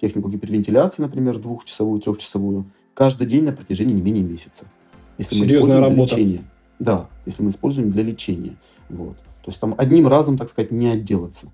технику 0.00 0.30
гипервентиляции, 0.30 1.02
например, 1.02 1.38
двухчасовую, 1.38 2.00
трехчасовую, 2.00 2.70
каждый 2.94 3.26
день 3.26 3.44
на 3.44 3.52
протяжении 3.52 3.94
не 3.94 4.02
менее 4.02 4.24
месяца. 4.24 4.66
Если 5.18 5.38
мы 5.38 5.46
Серьезная 5.46 5.78
для 5.78 5.88
работа. 5.88 6.14
лечения. 6.14 6.44
Да, 6.78 7.08
если 7.26 7.42
мы 7.42 7.50
используем 7.50 7.90
для 7.90 8.04
лечения. 8.04 8.56
Вот. 8.88 9.16
То 9.16 9.50
есть 9.50 9.60
там 9.60 9.74
одним 9.76 10.06
разом, 10.06 10.38
так 10.38 10.48
сказать, 10.48 10.70
не 10.70 10.88
отделаться. 10.88 11.48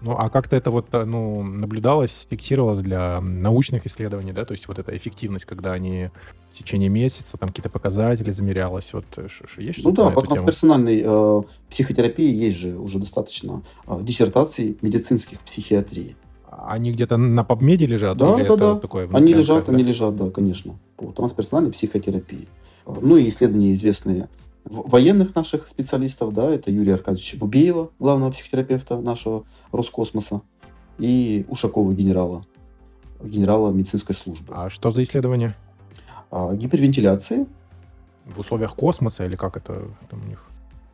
Ну, 0.00 0.12
а 0.16 0.30
как-то 0.30 0.56
это 0.56 0.70
вот, 0.70 0.86
э, 0.92 1.04
ну, 1.04 1.42
наблюдалось, 1.42 2.26
фиксировалось 2.30 2.80
для 2.80 3.20
научных 3.20 3.86
исследований, 3.86 4.32
да, 4.32 4.44
то 4.44 4.52
есть 4.52 4.68
вот 4.68 4.78
эта 4.78 4.96
эффективность, 4.96 5.44
когда 5.44 5.72
они 5.72 6.10
в 6.50 6.58
течение 6.58 6.88
месяца, 6.88 7.36
там 7.36 7.48
какие-то 7.48 7.70
показатели 7.70 8.30
замерялось, 8.30 8.92
вот 8.92 9.04
э, 9.16 9.28
есть 9.58 9.84
Ну 9.84 9.92
что-то 9.92 10.04
да, 10.04 10.04
на 10.10 10.10
по 10.12 10.22
трансперсональной 10.22 11.02
э, 11.04 11.42
психотерапии 11.68 12.32
есть 12.32 12.58
же 12.58 12.78
уже 12.78 12.98
достаточно 12.98 13.62
э, 13.86 13.98
диссертаций 14.02 14.78
медицинских 14.82 15.40
психиатрии. 15.40 16.16
Они 16.50 16.92
где-то 16.92 17.16
на 17.16 17.40
PubMed 17.40 17.86
лежат? 17.86 18.16
Да, 18.16 18.34
или 18.34 18.48
да, 18.48 18.54
это 18.54 18.56
да. 18.56 18.74
Такое 18.76 19.08
Они 19.12 19.32
лежат, 19.32 19.58
как-то? 19.58 19.72
они 19.72 19.82
лежат, 19.82 20.16
да, 20.16 20.30
конечно, 20.30 20.78
по 20.96 21.12
трансперсональной 21.12 21.72
психотерапии. 21.72 22.48
Э, 22.86 22.94
Ну 23.00 23.16
и 23.16 23.28
исследования 23.28 23.72
известные 23.72 24.28
военных 24.70 25.34
наших 25.34 25.66
специалистов, 25.66 26.32
да, 26.32 26.50
это 26.50 26.70
Юрия 26.70 26.94
Аркадьевича 26.94 27.36
Бубеева, 27.38 27.90
главного 27.98 28.30
психотерапевта 28.30 29.00
нашего 29.00 29.44
Роскосмоса, 29.72 30.42
и 30.98 31.44
Ушакова 31.48 31.92
генерала, 31.92 32.44
генерала 33.22 33.70
медицинской 33.72 34.14
службы. 34.14 34.52
А 34.54 34.68
что 34.70 34.90
за 34.90 35.02
исследование? 35.02 35.54
А, 36.30 36.54
гипервентиляции 36.54 37.46
В 38.26 38.40
условиях 38.40 38.74
космоса 38.74 39.24
или 39.24 39.36
как 39.36 39.56
это 39.56 39.88
там 40.10 40.22
у 40.22 40.26
них? 40.26 40.44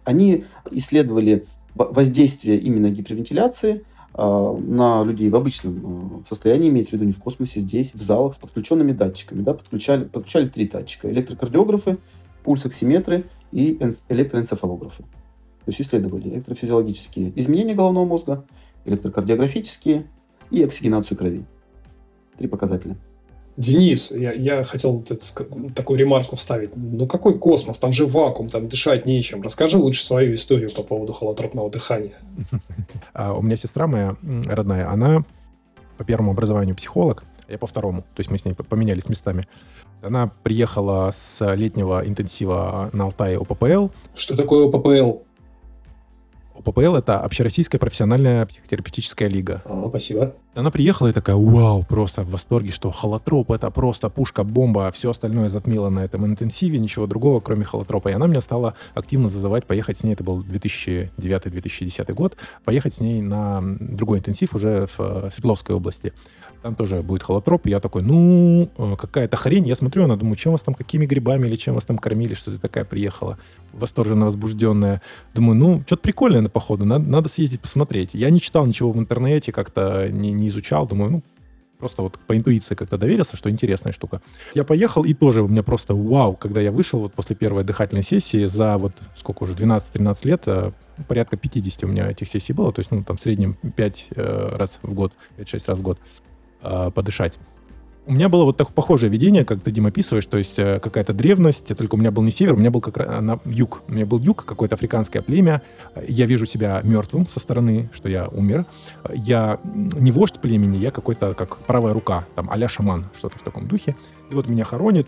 они 0.05 0.45
исследовали 0.71 1.47
во- 1.75 1.91
воздействие 1.91 2.59
именно 2.59 2.91
гипервентиляции 2.91 3.85
а, 4.13 4.53
на 4.57 5.03
людей 5.03 5.31
в 5.31 5.35
обычном 5.35 6.23
а, 6.25 6.29
состоянии, 6.29 6.69
имеется 6.69 6.91
в 6.91 6.93
виду 6.95 7.05
не 7.07 7.13
в 7.13 7.19
космосе, 7.21 7.61
здесь, 7.61 7.95
в 7.95 8.03
залах 8.03 8.35
с 8.35 8.39
подключенными 8.39 8.93
датчиками. 8.93 9.41
Да, 9.43 9.55
подключали, 9.55 10.05
подключали 10.05 10.49
три 10.49 10.69
датчика. 10.69 11.11
Электрокардиографы, 11.11 11.97
пульсоксиметры 12.45 13.25
и 13.53 13.79
электроэнцефалографы. 14.09 15.03
То 15.03 15.71
есть 15.71 15.81
исследовали 15.81 16.29
электрофизиологические 16.29 17.33
изменения 17.41 17.75
головного 17.75 18.05
мозга, 18.05 18.45
электрокардиографические 18.85 20.07
и 20.51 20.63
оксигенацию 20.63 21.17
крови. 21.17 21.45
Три 22.37 22.49
показателя. 22.49 22.97
Денис, 23.57 24.11
я, 24.11 24.33
я 24.33 24.65
хотел 24.65 24.97
вот 24.97 25.11
это 25.13 25.25
такую 25.75 25.99
ремарку 25.99 26.35
вставить. 26.35 26.71
Ну 26.75 27.07
какой 27.07 27.39
космос? 27.39 27.79
Там 27.79 27.93
же 27.93 28.05
вакуум, 28.05 28.49
там 28.49 28.69
дышать 28.69 29.07
нечем. 29.07 29.43
Расскажи 29.43 29.79
лучше 29.79 30.05
свою 30.05 30.35
историю 30.35 30.71
по 30.73 30.83
поводу 30.83 31.13
холотропного 31.13 31.71
дыхания. 31.71 32.17
А 33.13 33.33
у 33.33 33.43
меня 33.43 33.57
сестра 33.57 33.87
моя 33.87 34.17
родная, 34.47 34.91
она 34.91 35.25
по 35.97 36.05
первому 36.05 36.33
образованию 36.33 36.75
психолог, 36.75 37.23
я 37.49 37.59
по 37.59 37.67
второму. 37.67 38.03
То 38.15 38.21
есть 38.21 38.31
мы 38.31 38.39
с 38.39 38.45
ней 38.45 38.55
поменялись 38.55 39.09
местами. 39.09 39.47
Она 40.03 40.31
приехала 40.43 41.11
с 41.15 41.55
летнего 41.55 42.07
интенсива 42.07 42.91
на 42.93 43.05
Алтае 43.05 43.39
ОППЛ. 43.39 43.89
Что 44.15 44.37
такое 44.37 44.67
ОППЛ? 44.67 45.25
ОППЛ— 46.55 46.95
это 46.97 47.19
Общероссийская 47.19 47.81
профессиональная 47.81 48.47
психотерапевтическая 48.47 49.29
лига. 49.29 49.63
А, 49.65 49.87
спасибо. 49.89 50.35
Она 50.55 50.71
приехала 50.71 51.09
и 51.09 51.13
такая, 51.13 51.35
вау, 51.35 51.85
просто 51.85 52.23
в 52.23 52.31
восторге, 52.31 52.71
что 52.71 52.93
холотроп— 52.93 53.51
это 53.53 53.71
просто 53.71 54.09
пушка-бомба, 54.09 54.87
а 54.87 54.93
все 54.93 55.11
остальное 55.11 55.49
затмило 55.49 55.89
на 55.89 56.05
этом 56.05 56.25
интенсиве, 56.27 56.79
ничего 56.79 57.09
другого, 57.09 57.41
кроме 57.41 57.65
холотропа. 57.65 58.09
И 58.09 58.13
она 58.13 58.29
меня 58.29 58.41
стала 58.41 58.75
активно 58.95 59.29
зазывать 59.29 59.67
поехать 59.67 59.99
с 59.99 60.05
ней, 60.05 60.13
это 60.13 60.23
был 60.23 60.43
2009-2010 60.43 62.15
год, 62.15 62.37
поехать 62.65 62.95
с 62.95 63.01
ней 63.01 63.21
на 63.21 63.61
другой 63.81 64.19
интенсив 64.19 64.55
уже 64.55 64.87
в 64.87 65.01
э, 65.01 65.31
Свердловской 65.33 65.75
области. 65.75 66.13
Там 66.65 66.77
тоже 66.77 67.03
будет 67.03 67.23
холотроп. 67.23 67.67
И 67.67 67.71
я 67.71 67.79
такой, 67.79 68.03
ну, 68.03 68.71
э, 68.79 68.97
какая-то 68.97 69.37
хрень. 69.37 69.69
Я 69.69 69.77
смотрю, 69.77 70.05
она 70.05 70.17
думаю, 70.17 70.35
чем 70.35 70.53
вас 70.53 70.63
там, 70.63 70.75
какими 70.75 71.05
грибами 71.05 71.47
или 71.47 71.57
чем 71.57 71.75
вас 71.75 71.85
там 71.85 71.99
кормили, 71.99 72.33
что 72.33 72.53
ты 72.53 72.57
такая 72.57 72.87
приехала, 72.87 73.37
восторженно 73.75 74.25
возбужденная. 74.25 75.03
Думаю, 75.35 75.57
ну, 75.57 75.83
что-то 75.85 76.01
прикольное 76.01 76.41
на 76.41 76.49
походу, 76.49 76.87
надо, 76.87 77.05
надо 77.05 77.29
съездить 77.29 77.61
посмотреть. 77.61 78.15
Я 78.15 78.31
не 78.31 78.41
читал 78.41 78.65
ничего 78.65 78.93
в 78.93 78.99
интернете, 78.99 79.53
как-то 79.53 80.09
не, 80.09 80.33
не 80.33 80.49
изучал. 80.49 80.87
Думаю, 80.87 81.11
ну, 81.11 81.23
Просто 81.79 82.01
вот 82.01 82.19
по 82.19 82.35
интуиции 82.35 82.75
как-то 82.75 82.97
доверился, 82.97 83.37
что 83.37 83.51
интересная 83.51 83.93
штука. 83.93 84.23
Я 84.55 84.65
поехал, 84.65 85.05
и 85.05 85.13
тоже 85.13 85.43
у 85.43 85.49
меня 85.49 85.63
просто 85.63 85.95
вау, 85.95 86.35
когда 86.35 86.63
я 86.63 86.73
вышел 86.73 87.01
вот 87.01 87.13
после 87.13 87.37
первой 87.37 87.63
дыхательной 87.63 88.05
сессии 88.05 88.47
за 88.47 88.79
вот 88.79 88.93
сколько 89.17 89.43
уже, 89.43 89.55
12-13 89.55 90.27
лет, 90.27 90.43
э, 90.47 90.73
порядка 91.09 91.37
50 91.37 91.85
у 91.85 91.89
меня 91.89 92.11
этих 92.11 92.31
сессий 92.31 92.55
было, 92.55 92.73
то 92.73 92.81
есть, 92.81 92.91
ну, 92.91 93.05
там 93.05 93.19
в 93.19 93.21
среднем 93.21 93.59
5 93.77 94.07
э, 94.17 94.57
раз 94.57 94.79
в 94.81 94.95
год, 94.95 95.13
5-6 95.37 95.65
раз 95.67 95.79
в 95.79 95.83
год 95.83 95.99
э, 96.65 96.91
подышать. 96.95 97.35
У 98.07 98.13
меня 98.13 98.29
было 98.29 98.45
вот 98.45 98.59
такое 98.59 98.75
похожее 98.75 99.11
видение, 99.11 99.47
как 99.47 99.63
ты, 99.63 99.71
Дима, 99.71 99.89
описываешь, 99.89 100.27
то 100.27 100.37
есть 100.37 100.59
э, 100.59 100.79
какая-то 100.79 101.15
древность, 101.15 101.75
только 101.75 101.95
у 101.95 101.99
меня 101.99 102.11
был 102.11 102.23
не 102.23 102.31
север, 102.31 102.53
у 102.53 102.57
меня 102.59 102.71
был 102.71 102.83
как 102.83 102.99
раз 102.99 103.23
на 103.23 103.41
юг. 103.47 103.83
У 103.89 103.93
меня 103.93 104.05
был 104.05 104.19
юг, 104.19 104.45
какое-то 104.45 104.75
африканское 104.75 105.23
племя. 105.23 105.63
Я 106.07 106.27
вижу 106.27 106.45
себя 106.45 106.83
мертвым 106.85 107.27
со 107.27 107.41
стороны, 107.41 107.89
что 107.95 108.11
я 108.11 108.29
умер. 108.29 108.67
Я 109.15 109.59
не 109.73 110.13
вождь 110.13 110.39
племени, 110.39 110.77
я 110.77 110.91
какой-то 110.91 111.33
как 111.33 111.57
правая 111.59 111.95
рука, 111.95 112.27
там 112.35 112.51
а 112.51 112.69
шаман, 112.69 113.07
что-то 113.17 113.39
в 113.39 113.43
таком 113.43 113.69
духе. 113.69 113.97
И 114.31 114.35
вот 114.35 114.49
меня 114.49 114.65
хоронит. 114.65 115.07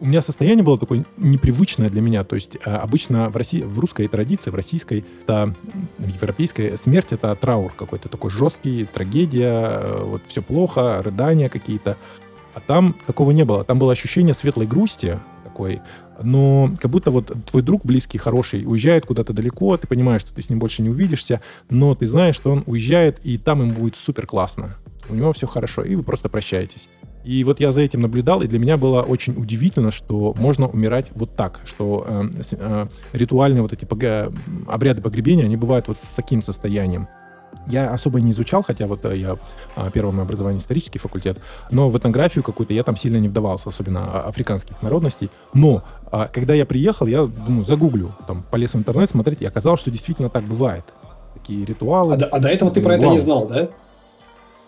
У 0.00 0.06
меня 0.06 0.22
состояние 0.22 0.64
было 0.64 0.78
такое 0.78 1.04
непривычное 1.16 1.88
для 1.88 2.00
меня. 2.00 2.24
То 2.24 2.34
есть 2.34 2.56
э, 2.56 2.70
обычно 2.70 3.30
в, 3.30 3.36
России, 3.36 3.62
в 3.62 3.78
русской 3.78 4.08
традиции, 4.08 4.50
в 4.50 4.54
российской, 4.54 5.04
это, 5.22 5.54
в 5.98 6.08
европейской 6.08 6.76
смерть 6.76 7.08
это 7.10 7.34
траур 7.36 7.72
какой-то 7.72 8.08
такой 8.08 8.30
жесткий, 8.30 8.84
трагедия, 8.84 9.68
э, 9.70 10.04
вот 10.04 10.22
все 10.26 10.42
плохо, 10.42 11.00
рыдания 11.02 11.48
какие-то. 11.48 11.96
А 12.54 12.60
там 12.60 12.94
такого 13.06 13.30
не 13.30 13.44
было. 13.44 13.64
Там 13.64 13.78
было 13.78 13.92
ощущение 13.92 14.34
светлой 14.34 14.66
грусти 14.66 15.18
такой, 15.44 15.80
но 16.22 16.72
как 16.78 16.90
будто 16.90 17.10
вот 17.10 17.32
твой 17.50 17.62
друг 17.62 17.84
близкий, 17.84 18.18
хороший, 18.18 18.64
уезжает 18.66 19.06
куда-то 19.06 19.32
далеко, 19.32 19.76
ты 19.76 19.86
понимаешь, 19.86 20.22
что 20.22 20.34
ты 20.34 20.42
с 20.42 20.50
ним 20.50 20.58
больше 20.58 20.82
не 20.82 20.90
увидишься, 20.90 21.40
но 21.70 21.94
ты 21.94 22.06
знаешь, 22.06 22.36
что 22.36 22.50
он 22.50 22.62
уезжает, 22.66 23.20
и 23.24 23.38
там 23.38 23.62
ему 23.62 23.72
будет 23.72 23.96
супер 23.96 24.26
классно. 24.26 24.76
У 25.08 25.14
него 25.14 25.32
все 25.32 25.46
хорошо, 25.46 25.82
и 25.82 25.94
вы 25.94 26.02
просто 26.02 26.28
прощаетесь. 26.28 26.88
И 27.24 27.42
вот 27.44 27.58
я 27.58 27.72
за 27.72 27.80
этим 27.80 28.00
наблюдал, 28.00 28.42
и 28.42 28.46
для 28.46 28.58
меня 28.58 28.76
было 28.76 29.02
очень 29.02 29.34
удивительно, 29.34 29.90
что 29.90 30.34
можно 30.38 30.68
умирать 30.68 31.10
вот 31.14 31.34
так, 31.34 31.60
что 31.64 32.04
э, 32.06 32.24
э, 32.52 32.86
ритуальные 33.12 33.62
вот 33.62 33.72
эти 33.72 33.84
пог... 33.86 34.00
обряды 34.68 35.00
погребения, 35.00 35.44
они 35.44 35.56
бывают 35.56 35.88
вот 35.88 35.98
с 35.98 36.10
таким 36.14 36.42
состоянием. 36.42 37.08
Я 37.66 37.92
особо 37.94 38.20
не 38.20 38.32
изучал, 38.32 38.62
хотя 38.62 38.86
вот 38.86 39.04
э, 39.04 39.16
я 39.16 39.38
а, 39.74 39.90
первое 39.90 40.12
мое 40.12 40.24
образование 40.24 40.60
исторический 40.60 40.98
факультет, 40.98 41.38
но 41.70 41.88
в 41.88 41.96
этнографию 41.96 42.44
какую-то 42.44 42.74
я 42.74 42.82
там 42.82 42.96
сильно 42.96 43.16
не 43.16 43.28
вдавался, 43.28 43.70
особенно 43.70 44.04
а, 44.04 44.28
африканских 44.28 44.82
народностей. 44.82 45.30
Но 45.54 45.82
а, 46.10 46.28
когда 46.28 46.52
я 46.52 46.66
приехал, 46.66 47.06
я 47.06 47.24
думаю, 47.24 47.64
загуглю, 47.64 48.12
там 48.26 48.44
полез 48.50 48.74
в 48.74 48.76
интернет 48.76 49.10
смотреть, 49.10 49.40
и 49.40 49.46
оказалось, 49.46 49.80
что 49.80 49.90
действительно 49.90 50.28
так 50.28 50.44
бывает. 50.44 50.84
Такие 51.32 51.64
ритуалы. 51.64 52.14
А 52.14 52.28
а 52.30 52.38
до 52.38 52.48
этого 52.48 52.70
ты 52.70 52.82
про 52.82 52.96
это 52.96 53.06
не 53.06 53.18
знал, 53.18 53.46
да? 53.46 53.70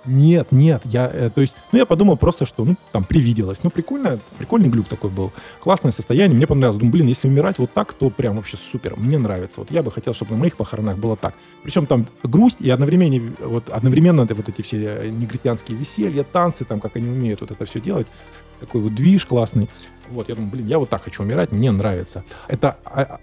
Нет, 0.06 0.52
нет, 0.52 0.82
я, 0.84 1.10
э, 1.12 1.30
то 1.30 1.40
есть, 1.40 1.54
ну, 1.72 1.78
я 1.78 1.86
подумал 1.86 2.16
просто, 2.16 2.46
что, 2.46 2.64
ну, 2.64 2.76
там, 2.92 3.04
привиделось. 3.04 3.58
Ну, 3.62 3.70
прикольно, 3.70 4.18
прикольный 4.38 4.68
глюк 4.68 4.88
такой 4.88 5.10
был. 5.10 5.32
Классное 5.60 5.92
состояние, 5.92 6.36
мне 6.36 6.46
понравилось. 6.46 6.78
Думаю, 6.78 6.92
блин, 6.92 7.06
если 7.06 7.28
умирать 7.28 7.58
вот 7.58 7.72
так, 7.72 7.92
то 7.92 8.10
прям 8.10 8.36
вообще 8.36 8.56
супер, 8.56 8.94
мне 8.96 9.18
нравится. 9.18 9.60
Вот 9.60 9.70
я 9.70 9.82
бы 9.82 9.90
хотел, 9.90 10.14
чтобы 10.14 10.32
на 10.32 10.38
моих 10.38 10.56
похоронах 10.56 10.98
было 10.98 11.16
так. 11.16 11.34
Причем 11.62 11.86
там 11.86 12.06
грусть 12.22 12.60
и 12.60 12.70
одновременно, 12.70 13.32
вот, 13.40 13.68
одновременно 13.68 14.24
вот 14.24 14.48
эти 14.48 14.62
все 14.62 14.76
э, 14.78 15.08
негритянские 15.08 15.76
веселья, 15.76 16.24
танцы, 16.24 16.64
там, 16.64 16.80
как 16.80 16.96
они 16.96 17.08
умеют 17.08 17.40
вот 17.40 17.50
это 17.50 17.64
все 17.64 17.80
делать. 17.80 18.06
Такой 18.60 18.80
вот 18.80 18.94
движ 18.94 19.26
классный. 19.26 19.68
Вот, 20.08 20.28
я 20.28 20.34
думаю, 20.34 20.50
блин, 20.50 20.66
я 20.66 20.78
вот 20.78 20.88
так 20.88 21.02
хочу 21.02 21.22
умирать, 21.22 21.52
мне 21.52 21.70
нравится. 21.70 22.24
Это 22.48 22.76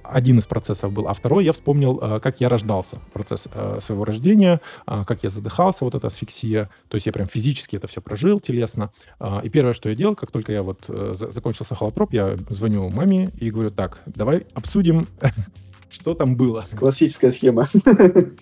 один 0.04 0.40
из 0.40 0.46
процессов 0.46 0.92
был. 0.92 1.08
А 1.08 1.14
второй 1.14 1.46
я 1.46 1.54
вспомнил, 1.54 2.00
э, 2.02 2.20
как 2.20 2.42
я 2.42 2.50
рождался. 2.50 3.00
Процесс 3.14 3.48
э, 3.54 3.80
своего 3.82 4.06
рождения, 4.06 4.60
э, 4.86 5.04
как 5.08 5.24
я 5.24 5.30
задыхался, 5.30 5.86
вот 5.86 5.96
эта 5.96 6.08
асфиксия. 6.08 6.70
То 6.90 6.96
есть 6.96 7.06
я 7.06 7.14
прям 7.14 7.28
физически 7.28 7.78
это 7.78 7.88
все 7.88 8.02
прожил, 8.02 8.40
телесно. 8.40 8.92
И 9.44 9.50
первое, 9.50 9.74
что 9.74 9.90
я 9.90 9.96
делал, 9.96 10.16
как 10.16 10.32
только 10.32 10.52
я 10.52 10.64
вот 10.64 10.86
закончился 10.88 11.76
холотроп, 11.76 12.14
я 12.14 12.36
звоню 12.50 12.90
маме 12.90 13.32
и 13.40 13.50
говорю, 13.50 13.72
так, 13.72 14.02
давай 14.06 14.46
обсудим 14.54 15.08
что 15.94 16.16
там 16.16 16.36
было. 16.36 16.66
Классическая 16.76 17.32
схема. 17.32 17.68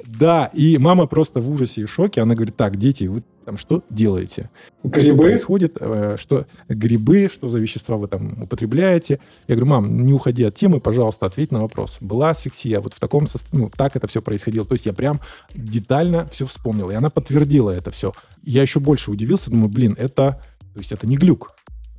Да, 0.06 0.50
и 0.54 0.78
мама 0.78 1.06
просто 1.06 1.42
в 1.42 1.50
ужасе 1.50 1.82
и 1.82 1.86
шоке. 1.86 2.22
Она 2.22 2.34
говорит, 2.34 2.56
так, 2.56 2.78
дети, 2.78 3.06
вы 3.06 3.24
там 3.44 3.58
что 3.58 3.84
делаете? 3.90 4.50
Грибы? 4.84 5.18
Что 5.18 5.24
происходит? 5.24 5.78
Э, 5.80 6.16
что 6.18 6.46
грибы, 6.70 7.30
что 7.32 7.50
за 7.50 7.60
вещества 7.60 7.98
вы 7.98 8.08
там 8.08 8.44
употребляете? 8.44 9.20
Я 9.48 9.56
говорю, 9.56 9.70
мам, 9.70 10.06
не 10.06 10.14
уходи 10.14 10.44
от 10.44 10.56
темы, 10.56 10.80
пожалуйста, 10.80 11.26
ответь 11.26 11.52
на 11.52 11.60
вопрос. 11.60 11.98
Была 12.00 12.30
асфиксия, 12.30 12.80
вот 12.80 12.94
в 12.94 13.00
таком 13.00 13.28
состоянии, 13.28 13.66
ну, 13.66 13.72
так 13.76 13.96
это 13.96 14.08
все 14.08 14.22
происходило. 14.22 14.66
То 14.66 14.74
есть 14.74 14.86
я 14.86 14.94
прям 14.94 15.20
детально 15.54 16.30
все 16.32 16.46
вспомнил. 16.46 16.90
И 16.90 16.94
она 16.94 17.10
подтвердила 17.10 17.72
это 17.72 17.92
все. 17.92 18.14
Я 18.44 18.62
еще 18.62 18.80
больше 18.80 19.12
удивился, 19.12 19.50
думаю, 19.52 19.70
блин, 19.70 19.96
это, 20.00 20.42
то 20.74 20.80
есть 20.80 20.92
это 20.92 21.06
не 21.06 21.18
глюк. 21.18 21.52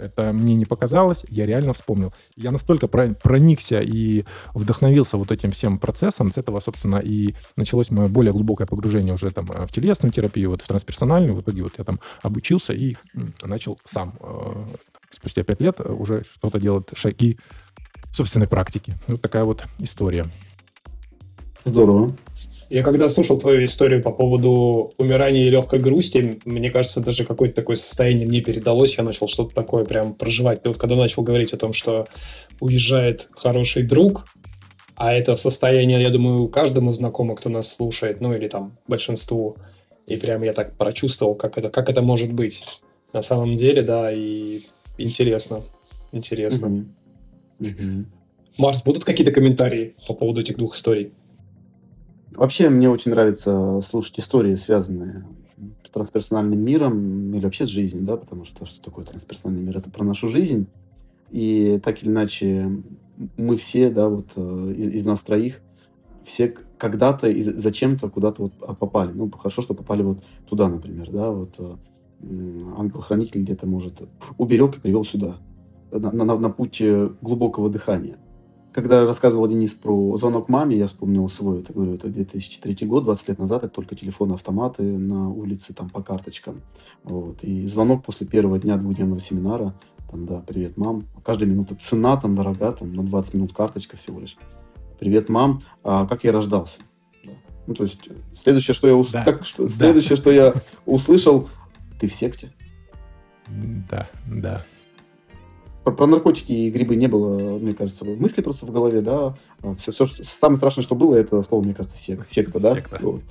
Это 0.02 0.32
мне 0.32 0.54
не 0.54 0.64
показалось, 0.64 1.24
я 1.28 1.46
реально 1.46 1.72
вспомнил. 1.72 2.12
Я 2.36 2.50
настолько 2.50 2.88
проникся 2.88 3.80
и 3.80 4.24
вдохновился 4.54 5.16
вот 5.16 5.30
этим 5.30 5.50
всем 5.50 5.78
процессом, 5.78 6.32
с 6.32 6.38
этого, 6.38 6.60
собственно, 6.60 6.96
и 6.96 7.34
началось 7.56 7.90
мое 7.90 8.08
более 8.08 8.32
глубокое 8.32 8.66
погружение 8.66 9.14
уже 9.14 9.30
там 9.30 9.46
в 9.46 9.72
телесную 9.72 10.12
терапию, 10.12 10.50
вот 10.50 10.62
в 10.62 10.66
трансперсональную. 10.66 11.34
В 11.34 11.40
итоге 11.40 11.62
вот 11.62 11.74
я 11.78 11.84
там 11.84 12.00
обучился 12.22 12.72
и 12.72 12.96
начал 13.42 13.78
сам 13.84 14.14
э, 14.20 14.66
спустя 15.10 15.44
пять 15.44 15.60
лет 15.60 15.80
уже 15.80 16.24
что-то 16.24 16.60
делать, 16.60 16.88
шаги 16.94 17.38
собственной 18.12 18.48
практики. 18.48 18.94
Вот 19.06 19.22
такая 19.22 19.44
вот 19.44 19.64
история. 19.78 20.26
Здорово. 21.64 22.12
Я 22.72 22.82
когда 22.82 23.10
слушал 23.10 23.38
твою 23.38 23.66
историю 23.66 24.02
по 24.02 24.10
поводу 24.10 24.94
умирания 24.96 25.42
и 25.42 25.50
легкой 25.50 25.78
грусти, 25.78 26.40
мне 26.46 26.70
кажется, 26.70 27.02
даже 27.02 27.26
какое-то 27.26 27.54
такое 27.54 27.76
состояние 27.76 28.26
мне 28.26 28.40
передалось, 28.40 28.96
я 28.96 29.04
начал 29.04 29.28
что-то 29.28 29.54
такое 29.54 29.84
прям 29.84 30.14
проживать. 30.14 30.62
Ты 30.62 30.70
вот 30.70 30.78
когда 30.78 30.96
начал 30.96 31.22
говорить 31.22 31.52
о 31.52 31.58
том, 31.58 31.74
что 31.74 32.06
уезжает 32.60 33.28
хороший 33.32 33.82
друг, 33.82 34.24
а 34.96 35.12
это 35.12 35.34
состояние, 35.36 36.00
я 36.00 36.08
думаю, 36.08 36.48
каждому 36.48 36.92
знакомо, 36.92 37.36
кто 37.36 37.50
нас 37.50 37.70
слушает, 37.70 38.22
ну 38.22 38.34
или 38.34 38.48
там 38.48 38.78
большинству. 38.88 39.58
И 40.06 40.16
прям 40.16 40.42
я 40.42 40.54
так 40.54 40.78
прочувствовал, 40.78 41.34
как 41.34 41.58
это, 41.58 41.68
как 41.68 41.90
это 41.90 42.00
может 42.00 42.32
быть. 42.32 42.64
На 43.12 43.20
самом 43.20 43.54
деле, 43.54 43.82
да, 43.82 44.10
и 44.10 44.62
интересно. 44.96 45.60
Интересно. 46.10 46.68
Mm-hmm. 46.68 46.86
Mm-hmm. 47.60 48.04
Марс, 48.56 48.82
будут 48.82 49.04
какие-то 49.04 49.30
комментарии 49.30 49.94
по 50.08 50.14
поводу 50.14 50.40
этих 50.40 50.56
двух 50.56 50.74
историй? 50.74 51.12
Вообще, 52.36 52.70
мне 52.70 52.88
очень 52.88 53.10
нравится 53.10 53.80
слушать 53.82 54.18
истории, 54.18 54.54
связанные 54.54 55.24
с 55.84 55.90
трансперсональным 55.90 56.58
миром 56.58 57.34
или 57.34 57.44
вообще 57.44 57.66
с 57.66 57.68
жизнью, 57.68 58.04
да, 58.04 58.16
потому 58.16 58.44
что 58.44 58.64
что 58.64 58.82
такое 58.82 59.04
трансперсональный 59.04 59.64
мир? 59.64 59.78
Это 59.78 59.90
про 59.90 60.04
нашу 60.04 60.28
жизнь. 60.28 60.66
И 61.30 61.80
так 61.84 62.02
или 62.02 62.08
иначе, 62.08 62.70
мы 63.36 63.56
все, 63.56 63.90
да, 63.90 64.08
вот 64.08 64.28
э, 64.36 64.74
из, 64.76 64.88
из 64.88 65.04
нас 65.04 65.20
троих, 65.20 65.60
все 66.24 66.54
когда-то 66.78 67.28
и 67.28 67.40
зачем-то 67.42 68.08
куда-то 68.08 68.42
вот 68.44 68.52
а, 68.62 68.74
попали. 68.74 69.12
Ну, 69.12 69.30
хорошо, 69.30 69.62
что 69.62 69.74
попали 69.74 70.02
вот 70.02 70.22
туда, 70.48 70.68
например, 70.68 71.10
да, 71.10 71.30
вот 71.30 71.54
э, 71.58 71.76
ангел-хранитель 72.76 73.42
где-то, 73.42 73.66
может, 73.66 74.02
уберег 74.38 74.76
и 74.76 74.80
привел 74.80 75.04
сюда, 75.04 75.36
на, 75.90 76.12
на, 76.12 76.38
на 76.38 76.50
путь 76.50 76.82
глубокого 77.20 77.68
дыхания. 77.68 78.18
Когда 78.72 79.04
рассказывал 79.04 79.46
Денис 79.48 79.74
про 79.74 80.16
звонок 80.16 80.48
маме, 80.48 80.78
я 80.78 80.86
вспомнил 80.86 81.28
свой, 81.28 81.60
это, 81.60 81.74
говорю, 81.74 81.94
это 81.94 82.08
2003 82.08 82.86
год, 82.86 83.04
20 83.04 83.28
лет 83.28 83.38
назад, 83.38 83.64
это 83.64 83.74
только 83.74 83.94
телефоны-автоматы 83.94 84.82
на 84.82 85.28
улице, 85.28 85.74
там, 85.74 85.90
по 85.90 86.02
карточкам. 86.02 86.62
Вот. 87.04 87.42
И 87.42 87.66
звонок 87.66 88.02
после 88.02 88.26
первого 88.26 88.58
дня 88.58 88.78
двухдневного 88.78 89.20
семинара, 89.20 89.74
там, 90.10 90.24
да, 90.24 90.42
привет, 90.46 90.78
мам. 90.78 91.04
Каждая 91.22 91.50
минута 91.50 91.74
цена 91.74 92.16
там 92.16 92.34
дорога, 92.34 92.72
там, 92.72 92.94
на 92.94 93.02
20 93.02 93.34
минут 93.34 93.52
карточка 93.52 93.98
всего 93.98 94.20
лишь. 94.20 94.36
Привет, 94.98 95.28
мам, 95.28 95.60
а 95.84 96.06
как 96.06 96.24
я 96.24 96.32
рождался? 96.32 96.80
Да. 97.24 97.32
Ну, 97.66 97.74
то 97.74 97.82
есть, 97.82 98.08
следующее, 98.34 98.74
что 98.74 98.88
я, 98.88 98.94
ус... 98.94 99.10
да. 99.10 99.24
как, 99.24 99.44
что... 99.44 99.64
Да. 99.64 99.68
следующее, 99.68 100.16
что 100.16 100.30
я 100.30 100.54
услышал, 100.86 101.48
ты 102.00 102.08
в 102.08 102.14
секте? 102.14 102.50
Да, 103.90 104.08
да 104.26 104.64
про, 105.84 105.92
про 105.92 106.06
наркотики 106.06 106.52
и 106.52 106.70
грибы 106.70 106.96
не 106.96 107.08
было, 107.08 107.58
мне 107.58 107.72
кажется, 107.72 108.04
мысли 108.04 108.42
просто 108.42 108.66
в 108.66 108.70
голове, 108.70 109.00
да. 109.00 109.36
Все, 109.76 109.90
а 109.90 109.92
все 109.92 110.06
что, 110.06 110.24
самое 110.24 110.58
страшное, 110.58 110.84
что 110.84 110.94
было, 110.94 111.14
это 111.14 111.42
слово, 111.42 111.64
мне 111.64 111.74
кажется, 111.74 111.96
сек, 111.96 112.26
секта, 112.26 112.60
да. 112.60 112.74
Секта. 112.74 112.98
Вот. 113.02 113.22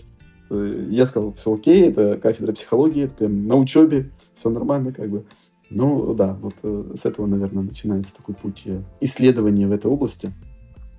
Э, 0.52 0.88
я 0.90 1.06
сказал, 1.06 1.34
все 1.34 1.54
окей, 1.54 1.88
это 1.88 2.18
кафедра 2.18 2.54
психологии, 2.54 3.06
это 3.06 3.16
прям 3.16 3.48
на 3.48 3.56
учебе, 3.56 4.12
все 4.34 4.50
нормально, 4.50 4.92
как 4.92 5.10
бы. 5.10 5.26
Ну, 5.70 6.14
да, 6.14 6.38
вот 6.42 6.56
э, 6.64 6.94
с 6.96 7.06
этого, 7.06 7.26
наверное, 7.26 7.64
начинается 7.64 8.16
такой 8.16 8.36
путь 8.36 8.64
э, 8.66 8.84
исследования 9.00 9.68
в 9.68 9.72
этой 9.72 9.90
области. 9.90 10.34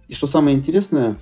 И 0.09 0.14
что 0.14 0.26
самое 0.26 0.57
интересное, 0.57 1.16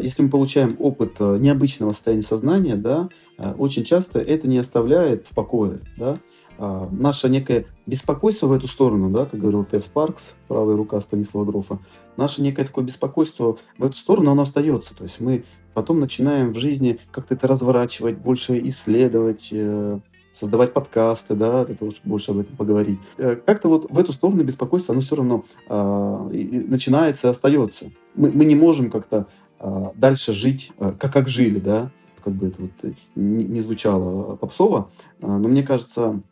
если 0.00 0.22
мы 0.22 0.30
получаем 0.30 0.76
опыт 0.78 1.20
необычного 1.20 1.92
состояния 1.92 2.22
сознания, 2.22 2.76
да, 2.76 3.10
очень 3.58 3.84
часто 3.84 4.20
это 4.20 4.48
не 4.48 4.58
оставляет 4.58 5.26
в 5.26 5.34
покое, 5.34 5.80
да, 5.98 6.16
а, 6.58 6.88
наше 6.90 7.28
некое 7.28 7.66
беспокойство 7.86 8.46
в 8.46 8.52
эту 8.52 8.68
сторону, 8.68 9.10
да, 9.10 9.26
как 9.26 9.40
говорил 9.40 9.64
Тев 9.64 9.84
Спаркс, 9.84 10.34
правая 10.48 10.76
рука 10.76 11.00
Станислава 11.00 11.44
Грофа, 11.44 11.78
наше 12.16 12.42
некое 12.42 12.64
такое 12.64 12.84
беспокойство 12.84 13.56
в 13.78 13.84
эту 13.84 13.96
сторону, 13.96 14.30
оно 14.30 14.42
остается. 14.42 14.94
То 14.94 15.04
есть 15.04 15.20
мы 15.20 15.44
потом 15.74 16.00
начинаем 16.00 16.52
в 16.52 16.58
жизни 16.58 16.98
как-то 17.10 17.34
это 17.34 17.48
разворачивать, 17.48 18.18
больше 18.18 18.58
исследовать, 18.66 19.48
э, 19.50 19.98
создавать 20.32 20.72
подкасты, 20.72 21.34
да, 21.34 21.64
для 21.64 21.74
того, 21.74 21.90
чтобы 21.90 22.10
больше 22.10 22.30
об 22.30 22.38
этом 22.38 22.56
поговорить. 22.56 22.98
Э, 23.18 23.36
как-то 23.36 23.68
вот 23.68 23.90
в 23.90 23.98
эту 23.98 24.12
сторону 24.12 24.44
беспокойство, 24.44 24.92
оно 24.92 25.02
все 25.02 25.16
равно 25.16 25.44
э, 25.68 26.62
начинается 26.68 27.28
и 27.28 27.30
остается. 27.30 27.86
Мы, 28.14 28.30
мы 28.30 28.44
не 28.44 28.54
можем 28.54 28.90
как-то 28.90 29.26
э, 29.60 29.86
дальше 29.94 30.32
жить, 30.32 30.72
э, 30.78 30.92
как, 30.98 31.12
как 31.12 31.28
жили, 31.28 31.58
да, 31.58 31.90
как 32.22 32.34
бы 32.34 32.48
это 32.48 32.62
вот 32.62 32.94
не, 33.14 33.44
не 33.44 33.60
звучало 33.60 34.36
попсово, 34.36 34.90
э, 35.20 35.26
но 35.26 35.48
мне 35.48 35.62
кажется, 35.62 36.22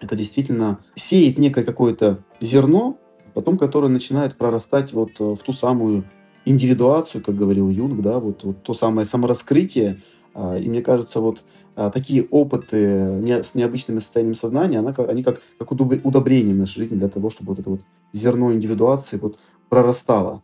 это 0.00 0.16
действительно 0.16 0.80
сеет 0.94 1.38
некое 1.38 1.64
какое-то 1.64 2.24
зерно, 2.40 2.98
потом 3.34 3.58
которое 3.58 3.88
начинает 3.88 4.36
прорастать 4.36 4.92
вот 4.92 5.12
э, 5.20 5.34
в 5.34 5.38
ту 5.38 5.52
самую 5.52 6.04
индивидуацию, 6.44 7.22
как 7.22 7.34
говорил 7.34 7.68
Юнг, 7.70 8.00
да, 8.00 8.18
вот, 8.18 8.44
вот 8.44 8.62
то 8.62 8.74
самое 8.74 9.06
самораскрытие. 9.06 10.00
А, 10.34 10.56
и 10.56 10.68
мне 10.68 10.82
кажется, 10.82 11.20
вот 11.20 11.44
а, 11.76 11.90
такие 11.90 12.24
опыты 12.24 13.22
с 13.42 13.54
необычными 13.54 14.00
состояниями 14.00 14.34
сознания, 14.34 14.78
они 14.80 15.22
как, 15.22 15.40
как 15.58 15.72
удобрение 15.72 16.54
в 16.54 16.58
нашей 16.58 16.80
жизни 16.80 16.96
для 16.96 17.08
того, 17.08 17.30
чтобы 17.30 17.50
вот 17.50 17.58
это 17.60 17.70
вот 17.70 17.80
зерно 18.12 18.52
индивидуации 18.52 19.16
вот 19.16 19.38
прорастало. 19.68 20.42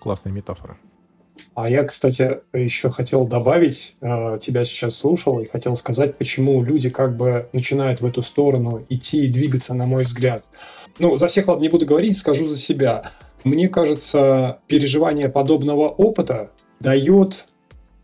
Классная 0.00 0.32
метафора. 0.32 0.78
А 1.54 1.68
я, 1.68 1.84
кстати, 1.84 2.38
еще 2.52 2.90
хотел 2.90 3.26
добавить, 3.26 3.96
э, 4.00 4.38
тебя 4.40 4.64
сейчас 4.64 4.96
слушал 4.96 5.40
и 5.40 5.46
хотел 5.46 5.76
сказать, 5.76 6.16
почему 6.16 6.62
люди 6.62 6.90
как 6.90 7.16
бы 7.16 7.48
начинают 7.52 8.00
в 8.00 8.06
эту 8.06 8.22
сторону 8.22 8.84
идти 8.88 9.24
и 9.24 9.28
двигаться, 9.28 9.74
на 9.74 9.86
мой 9.86 10.04
взгляд. 10.04 10.44
Ну, 10.98 11.16
за 11.16 11.28
всех, 11.28 11.48
ладно, 11.48 11.62
не 11.62 11.68
буду 11.68 11.86
говорить, 11.86 12.16
скажу 12.16 12.46
за 12.46 12.56
себя. 12.56 13.12
Мне 13.44 13.68
кажется, 13.68 14.58
переживание 14.66 15.28
подобного 15.28 15.88
опыта 15.88 16.50
дает 16.80 17.46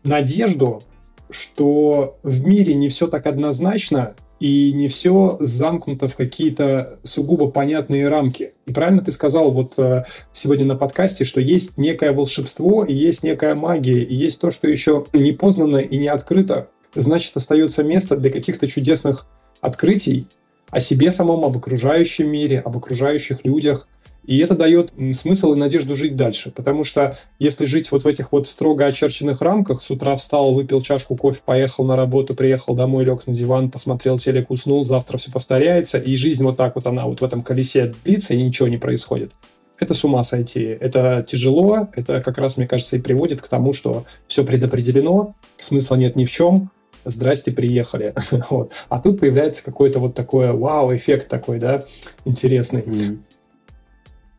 надежду, 0.03 0.81
что 1.29 2.17
в 2.23 2.45
мире 2.45 2.75
не 2.75 2.89
все 2.89 3.07
так 3.07 3.25
однозначно, 3.25 4.15
и 4.39 4.73
не 4.73 4.87
все 4.87 5.37
замкнуто 5.39 6.07
в 6.07 6.15
какие-то 6.15 6.99
сугубо 7.03 7.49
понятные 7.49 8.07
рамки. 8.09 8.53
И 8.65 8.73
правильно 8.73 9.01
ты 9.01 9.11
сказал 9.11 9.51
вот 9.51 9.73
э, 9.77 10.03
сегодня 10.33 10.65
на 10.65 10.75
подкасте, 10.75 11.23
что 11.23 11.39
есть 11.39 11.77
некое 11.77 12.11
волшебство, 12.11 12.83
и 12.83 12.93
есть 12.93 13.23
некая 13.23 13.55
магия, 13.55 14.03
и 14.03 14.15
есть 14.15 14.41
то, 14.41 14.51
что 14.51 14.67
еще 14.67 15.05
не 15.13 15.31
познано 15.31 15.77
и 15.77 15.97
не 15.97 16.07
открыто. 16.07 16.69
Значит, 16.93 17.35
остается 17.35 17.83
место 17.83 18.17
для 18.17 18.31
каких-то 18.31 18.67
чудесных 18.67 19.25
открытий 19.61 20.27
о 20.69 20.79
себе 20.79 21.11
самом, 21.11 21.45
об 21.45 21.57
окружающем 21.57 22.29
мире, 22.29 22.59
об 22.59 22.77
окружающих 22.77 23.45
людях. 23.45 23.87
И 24.27 24.39
это 24.39 24.55
дает 24.55 24.93
смысл 25.13 25.53
и 25.53 25.57
надежду 25.57 25.95
жить 25.95 26.15
дальше. 26.15 26.51
Потому 26.51 26.83
что 26.83 27.17
если 27.39 27.65
жить 27.65 27.91
вот 27.91 28.03
в 28.03 28.07
этих 28.07 28.31
вот 28.31 28.47
строго 28.47 28.85
очерченных 28.85 29.41
рамках, 29.41 29.81
с 29.81 29.89
утра 29.91 30.15
встал, 30.15 30.53
выпил 30.53 30.81
чашку 30.81 31.15
кофе, 31.15 31.39
поехал 31.45 31.85
на 31.85 31.95
работу, 31.95 32.33
приехал 32.33 32.75
домой, 32.75 33.05
лег 33.05 33.27
на 33.27 33.33
диван, 33.33 33.69
посмотрел 33.69 34.17
телек, 34.17 34.49
уснул, 34.49 34.83
завтра 34.83 35.17
все 35.17 35.31
повторяется, 35.31 35.97
и 35.97 36.15
жизнь 36.15 36.43
вот 36.43 36.57
так 36.57 36.75
вот 36.75 36.87
она 36.87 37.05
вот 37.05 37.21
в 37.21 37.23
этом 37.23 37.43
колесе 37.43 37.93
длится, 38.03 38.33
и 38.33 38.41
ничего 38.41 38.67
не 38.67 38.77
происходит. 38.77 39.31
Это 39.77 39.93
с 39.93 40.03
ума 40.03 40.23
сойти. 40.23 40.63
Это 40.63 41.23
тяжело. 41.27 41.89
Это 41.93 42.21
как 42.21 42.37
раз, 42.37 42.57
мне 42.57 42.67
кажется, 42.67 42.95
и 42.95 43.01
приводит 43.01 43.41
к 43.41 43.47
тому, 43.47 43.73
что 43.73 44.05
все 44.27 44.43
предопределено, 44.43 45.35
смысла 45.57 45.95
нет 45.95 46.15
ни 46.15 46.25
в 46.25 46.31
чем, 46.31 46.71
здрасте, 47.03 47.51
приехали. 47.51 48.13
вот. 48.49 48.71
А 48.89 48.99
тут 48.99 49.19
появляется 49.19 49.63
какой-то 49.63 49.99
вот 49.99 50.15
такой 50.15 50.51
вау-эффект 50.51 51.27
такой, 51.27 51.59
да, 51.59 51.83
интересный. 52.25 52.81
Mm. 52.81 53.19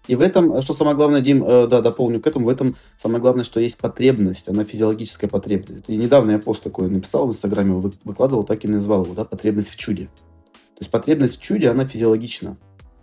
И 0.07 0.15
в 0.15 0.21
этом, 0.21 0.63
что 0.63 0.75
самое 0.75 0.97
главное, 0.97 1.21
Дим, 1.21 1.45
э, 1.45 1.67
да, 1.67 1.81
дополню 1.81 2.21
к 2.21 2.27
этому, 2.27 2.47
в 2.47 2.49
этом 2.49 2.77
самое 2.97 3.21
главное, 3.21 3.45
что 3.45 3.61
есть 3.61 3.77
потребность, 3.79 4.49
она 4.49 4.65
физиологическая 4.65 5.29
потребность. 5.29 5.85
И 5.89 5.97
недавно 5.97 6.33
я 6.33 6.39
пост 6.39 6.63
такой 6.63 6.89
написал 6.89 7.27
в 7.27 7.33
Инстаграме, 7.33 7.73
выкладывал, 8.05 8.45
так 8.45 8.65
и 8.65 8.69
назвал 8.69 9.05
его, 9.05 9.15
да, 9.15 9.25
потребность 9.25 9.71
в 9.71 9.77
чуде. 9.77 10.05
То 10.77 10.81
есть 10.81 10.91
потребность 10.91 11.39
в 11.39 11.43
чуде, 11.43 11.71
она 11.71 11.87
физиологична 11.87 12.57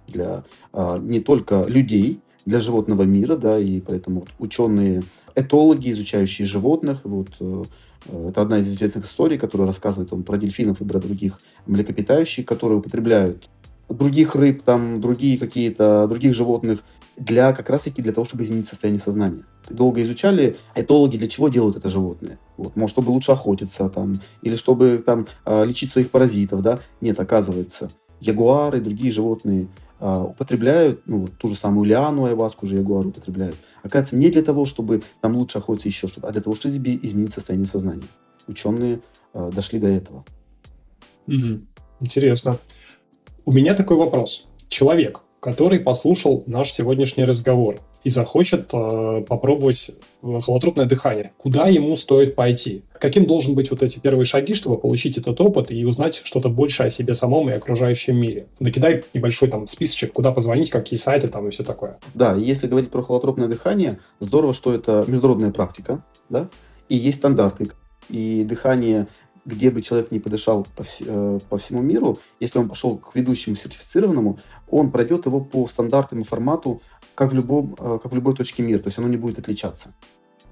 для 0.08 0.44
а, 0.72 1.00
не 1.00 1.20
только 1.20 1.64
людей, 1.64 2.20
для 2.46 2.60
животного 2.60 3.04
мира, 3.04 3.36
да, 3.36 3.58
и 3.58 3.80
поэтому 3.80 4.22
вот 4.22 4.30
ученые, 4.38 5.02
этологи, 5.34 5.92
изучающие 5.92 6.46
животных, 6.46 7.00
вот, 7.04 7.30
э, 7.40 7.64
это 8.30 8.42
одна 8.42 8.60
из 8.60 8.68
известных 8.68 9.06
историй, 9.06 9.38
которая 9.38 9.68
рассказывает 9.68 10.12
он 10.14 10.24
про 10.24 10.38
дельфинов 10.38 10.82
и 10.82 10.86
про 10.86 11.00
других 11.00 11.40
млекопитающих, 11.66 12.46
которые 12.46 12.80
употребляют 12.80 13.50
других 13.90 14.36
рыб, 14.36 14.62
там, 14.64 15.02
другие 15.02 15.38
какие-то, 15.38 16.08
других 16.08 16.34
животных, 16.34 16.84
для 17.18 17.54
как 17.54 17.70
раз-таки 17.70 18.02
для 18.02 18.12
того, 18.12 18.26
чтобы 18.26 18.44
изменить 18.44 18.68
состояние 18.68 19.02
сознания. 19.02 19.44
Долго 19.70 20.02
изучали 20.02 20.58
этологи, 20.76 21.18
для 21.18 21.28
чего 21.28 21.50
делают 21.50 21.78
это 21.78 21.90
животные. 21.90 22.40
Вот, 22.58 22.76
может, 22.76 22.92
чтобы 22.92 23.12
лучше 23.12 23.32
охотиться, 23.32 23.90
там, 23.90 24.20
или 24.42 24.56
чтобы 24.56 25.04
там, 25.06 25.28
а, 25.46 25.64
лечить 25.64 25.92
своих 25.92 26.10
паразитов, 26.12 26.62
да? 26.62 26.80
Нет, 27.02 27.20
оказывается, 27.20 27.92
ягуары 28.20 28.80
и 28.80 28.82
другие 28.82 29.12
животные 29.12 29.68
а, 30.00 30.24
употребляют, 30.24 31.02
ну, 31.06 31.20
вот, 31.20 31.38
ту 31.38 31.50
же 31.50 31.56
самую 31.56 31.86
лиану, 31.86 32.26
айваску 32.26 32.68
же 32.68 32.76
ягуары 32.78 33.10
употребляют. 33.10 33.56
Оказывается, 33.84 34.16
не 34.18 34.30
для 34.30 34.42
того, 34.42 34.66
чтобы 34.66 35.04
там 35.22 35.36
лучше 35.36 35.60
охотиться 35.60 35.88
еще 35.88 36.08
что-то, 36.08 36.28
а 36.28 36.32
для 36.32 36.42
того, 36.42 36.56
чтобы 36.56 36.78
изменить 36.78 37.34
состояние 37.34 37.68
сознания. 37.68 38.08
Ученые 38.48 39.02
э, 39.34 39.52
дошли 39.54 39.80
до 39.80 39.88
этого. 39.88 40.26
Интересно. 42.02 42.58
У 43.46 43.52
меня 43.52 43.76
такой 43.76 43.98
вопрос. 43.98 44.48
Человек, 44.68 45.24
который 45.44 45.82
послушал 45.82 46.46
наш 46.48 46.72
сегодняшний 46.72 47.26
разговор 47.26 47.76
и 48.06 48.10
захочет 48.10 48.74
э, 48.74 49.26
попробовать 49.28 49.92
э, 50.22 50.40
холотропное 50.40 50.86
дыхание, 50.86 51.34
куда 51.38 51.68
ему 51.68 51.98
стоит 51.98 52.34
пойти? 52.34 52.84
Каким 52.94 53.26
должен 53.26 53.54
быть 53.54 53.70
вот 53.70 53.84
эти 53.84 54.00
первые 54.00 54.24
шаги, 54.24 54.54
чтобы 54.54 54.78
получить 54.78 55.18
этот 55.18 55.42
опыт 55.42 55.70
и 55.70 55.84
узнать 55.84 56.22
что-то 56.24 56.48
больше 56.48 56.84
о 56.84 56.90
себе 56.90 57.14
самом 57.14 57.50
и 57.50 57.54
окружающем 57.54 58.16
мире? 58.16 58.48
Накидай 58.62 59.04
небольшой 59.14 59.50
там 59.50 59.68
списочек, 59.68 60.14
куда 60.14 60.32
позвонить, 60.32 60.70
какие 60.70 60.98
сайты 60.98 61.28
там 61.28 61.50
и 61.50 61.52
все 61.52 61.66
такое. 61.66 62.00
Да, 62.14 62.36
если 62.36 62.68
говорить 62.68 62.90
про 62.90 63.04
холотропное 63.04 63.50
дыхание, 63.50 64.00
здорово, 64.22 64.54
что 64.54 64.74
это 64.74 65.04
международная 65.08 65.52
практика, 65.52 66.06
да, 66.30 66.48
и 66.88 66.96
есть 66.96 67.18
стандарты. 67.18 67.68
И 68.08 68.46
дыхание 68.46 69.08
где 69.46 69.70
бы 69.70 69.82
человек 69.82 70.12
не 70.12 70.20
подышал 70.20 70.66
по, 70.76 70.84
вс- 70.84 71.06
э, 71.06 71.40
по 71.50 71.58
всему 71.58 71.82
миру, 71.82 72.18
если 72.40 72.60
он 72.60 72.70
пошел 72.70 72.98
к 72.98 73.16
ведущему 73.16 73.56
сертифицированному, 73.56 74.40
он 74.70 74.92
пройдет 74.92 75.26
его 75.26 75.42
по 75.42 75.68
стандартам 75.68 76.22
и 76.22 76.24
формату, 76.24 76.82
как 77.16 77.32
в, 77.32 77.36
любом, 77.36 77.76
э, 77.80 78.00
как 78.02 78.12
в 78.12 78.16
любой 78.16 78.36
точке 78.36 78.64
мира, 78.64 78.80
то 78.80 78.88
есть 78.88 78.98
оно 78.98 79.08
не 79.08 79.18
будет 79.18 79.40
отличаться. 79.40 79.94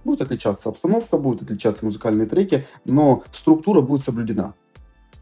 Будет 0.03 0.21
отличаться 0.21 0.69
обстановка, 0.69 1.17
будут 1.17 1.43
отличаться 1.43 1.85
музыкальные 1.85 2.27
треки, 2.27 2.65
но 2.85 3.23
структура 3.31 3.81
будет 3.81 4.03
соблюдена. 4.03 4.55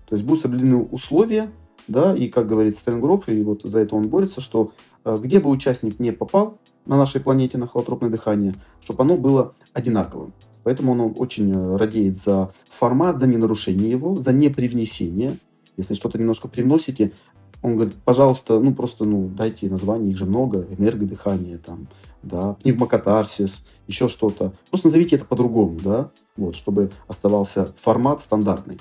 То 0.07 0.15
есть 0.15 0.23
будут 0.23 0.41
соблюдены 0.41 0.77
условия, 0.77 1.51
да, 1.87 2.15
и, 2.15 2.27
как 2.27 2.47
говорит 2.47 2.77
Стенгроф, 2.77 3.29
и 3.29 3.43
вот 3.43 3.63
за 3.63 3.79
это 3.79 3.95
он 3.95 4.07
борется, 4.07 4.41
что 4.41 4.71
э, 5.05 5.17
где 5.21 5.39
бы 5.39 5.49
участник 5.49 5.99
не 5.99 6.11
попал 6.11 6.57
на 6.85 6.97
нашей 6.97 7.21
планете 7.21 7.57
на 7.57 7.67
холотропное 7.67 8.09
дыхание, 8.09 8.55
чтобы 8.81 9.03
оно 9.03 9.17
было 9.17 9.53
одинаковым. 9.73 10.33
Поэтому 10.63 10.91
он 10.91 11.13
очень 11.17 11.51
э, 11.51 11.77
радеет 11.77 12.17
за 12.17 12.51
формат, 12.69 13.19
за 13.19 13.27
ненарушение 13.27 13.89
его, 13.89 14.15
за 14.15 14.33
непривнесение. 14.33 15.37
Если 15.77 15.93
что-то 15.93 16.17
немножко 16.17 16.47
привносите, 16.47 17.13
он 17.61 17.75
говорит, 17.75 17.95
пожалуйста, 18.05 18.59
ну 18.59 18.73
просто 18.73 19.05
ну 19.05 19.27
дайте 19.27 19.69
название, 19.69 20.11
их 20.11 20.17
же 20.17 20.25
много, 20.25 20.65
энергодыхание, 20.77 21.57
там, 21.57 21.87
да, 22.23 22.53
пневмокатарсис, 22.55 23.65
еще 23.87 24.07
что-то. 24.07 24.53
Просто 24.69 24.87
назовите 24.87 25.17
это 25.17 25.25
по-другому, 25.25 25.77
да, 25.83 26.11
вот, 26.37 26.55
чтобы 26.55 26.91
оставался 27.07 27.73
формат 27.77 28.21
стандартный. 28.21 28.79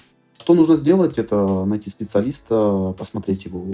Что 0.49 0.55
нужно 0.55 0.77
сделать? 0.77 1.19
Это 1.19 1.67
найти 1.67 1.91
специалиста, 1.91 2.95
посмотреть 2.97 3.45
его 3.45 3.67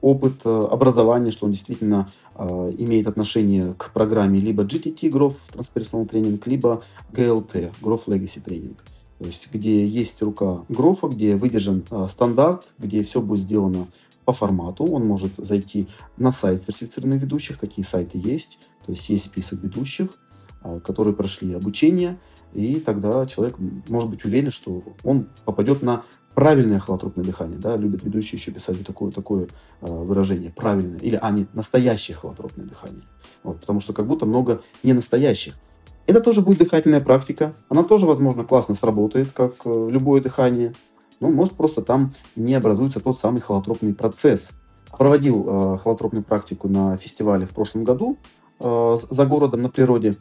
опыт, 0.00 0.40
э, 0.46 0.68
образование, 0.70 1.30
что 1.30 1.44
он 1.44 1.52
действительно 1.52 2.10
э, 2.34 2.72
имеет 2.78 3.08
отношение 3.08 3.74
к 3.74 3.92
программе 3.92 4.40
либо 4.40 4.62
GTT, 4.62 5.10
Growth 5.10 5.36
Transpersonal 5.52 6.08
Training, 6.08 6.40
либо 6.46 6.82
GLT, 7.12 7.74
Growth 7.82 8.06
Legacy 8.06 8.42
Training. 8.42 8.74
То 9.18 9.26
есть, 9.26 9.50
где 9.52 9.86
есть 9.86 10.22
рука 10.22 10.64
Грофа, 10.70 11.08
где 11.08 11.36
выдержан 11.36 11.84
э, 11.90 12.06
стандарт, 12.08 12.72
где 12.78 13.04
все 13.04 13.20
будет 13.20 13.40
сделано 13.40 13.88
по 14.24 14.32
формату. 14.32 14.84
Он 14.86 15.04
может 15.04 15.32
зайти 15.36 15.88
на 16.16 16.32
сайт 16.32 16.62
сертифицированных 16.62 17.20
ведущих, 17.20 17.58
такие 17.58 17.86
сайты 17.86 18.16
есть. 18.16 18.60
То 18.86 18.92
есть, 18.92 19.10
есть 19.10 19.26
список 19.26 19.62
ведущих, 19.62 20.08
э, 20.62 20.80
которые 20.82 21.14
прошли 21.14 21.52
обучение, 21.52 22.16
и 22.54 22.80
тогда 22.80 23.26
человек 23.26 23.56
может 23.88 24.10
быть 24.10 24.24
уверен, 24.24 24.50
что 24.50 24.82
он 25.02 25.28
попадет 25.44 25.82
на 25.82 26.04
правильное 26.34 26.80
холотропное 26.80 27.24
дыхание, 27.24 27.58
да, 27.58 27.76
любят 27.76 28.02
ведущие 28.02 28.38
еще 28.38 28.50
писать 28.50 28.76
вот 28.76 28.86
такое, 28.86 29.10
такое 29.10 29.48
э, 29.80 29.86
выражение, 29.86 30.50
правильное, 30.50 30.98
или, 30.98 31.18
а, 31.20 31.30
нет, 31.30 31.54
настоящее 31.54 32.16
холотропное 32.16 32.66
дыхание, 32.66 33.04
вот, 33.42 33.60
потому 33.60 33.80
что 33.80 33.92
как 33.92 34.06
будто 34.06 34.26
много 34.26 34.62
ненастоящих. 34.82 35.54
Это 36.06 36.20
тоже 36.20 36.42
будет 36.42 36.58
дыхательная 36.58 37.00
практика, 37.00 37.54
она 37.68 37.82
тоже, 37.82 38.06
возможно, 38.06 38.44
классно 38.44 38.74
сработает, 38.74 39.30
как 39.32 39.54
э, 39.64 39.88
любое 39.90 40.20
дыхание, 40.20 40.72
но 41.20 41.30
может 41.30 41.54
просто 41.54 41.82
там 41.82 42.12
не 42.36 42.54
образуется 42.54 43.00
тот 43.00 43.18
самый 43.18 43.40
холотропный 43.40 43.94
процесс. 43.94 44.50
Проводил 44.90 45.46
э, 45.46 45.78
холотропную 45.78 46.22
практику 46.22 46.68
на 46.68 46.96
фестивале 46.96 47.46
в 47.46 47.50
прошлом 47.50 47.84
году 47.84 48.18
э, 48.60 48.98
за 49.10 49.26
городом 49.26 49.62
на 49.62 49.70
природе, 49.70 50.16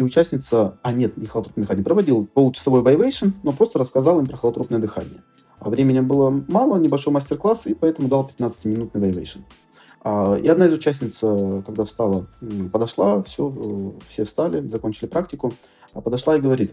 и 0.00 0.02
участница, 0.02 0.78
а 0.82 0.92
нет, 0.92 1.16
не 1.18 1.26
холотропное 1.26 1.64
дыхание, 1.64 1.84
проводил 1.84 2.26
получасовой 2.26 2.80
Vivation, 2.80 3.28
но 3.42 3.52
просто 3.52 3.78
рассказал 3.78 4.18
им 4.18 4.26
про 4.26 4.36
холотропное 4.36 4.78
дыхание. 4.78 5.22
А 5.58 5.68
времени 5.68 6.00
было 6.00 6.30
мало, 6.48 6.78
небольшой 6.78 7.12
мастер-класс, 7.12 7.66
и 7.66 7.74
поэтому 7.74 8.08
дал 8.08 8.30
15-минутный 8.38 9.00
Vivation. 9.00 9.40
А, 10.02 10.36
и 10.36 10.48
одна 10.48 10.66
из 10.66 10.72
участниц, 10.72 11.18
э, 11.22 11.62
когда 11.66 11.84
встала, 11.84 12.26
подошла, 12.72 13.22
все, 13.24 13.54
э, 13.54 13.90
все 14.08 14.24
встали, 14.24 14.66
закончили 14.66 15.06
практику, 15.06 15.52
а 15.92 16.00
подошла 16.00 16.36
и 16.36 16.40
говорит, 16.40 16.72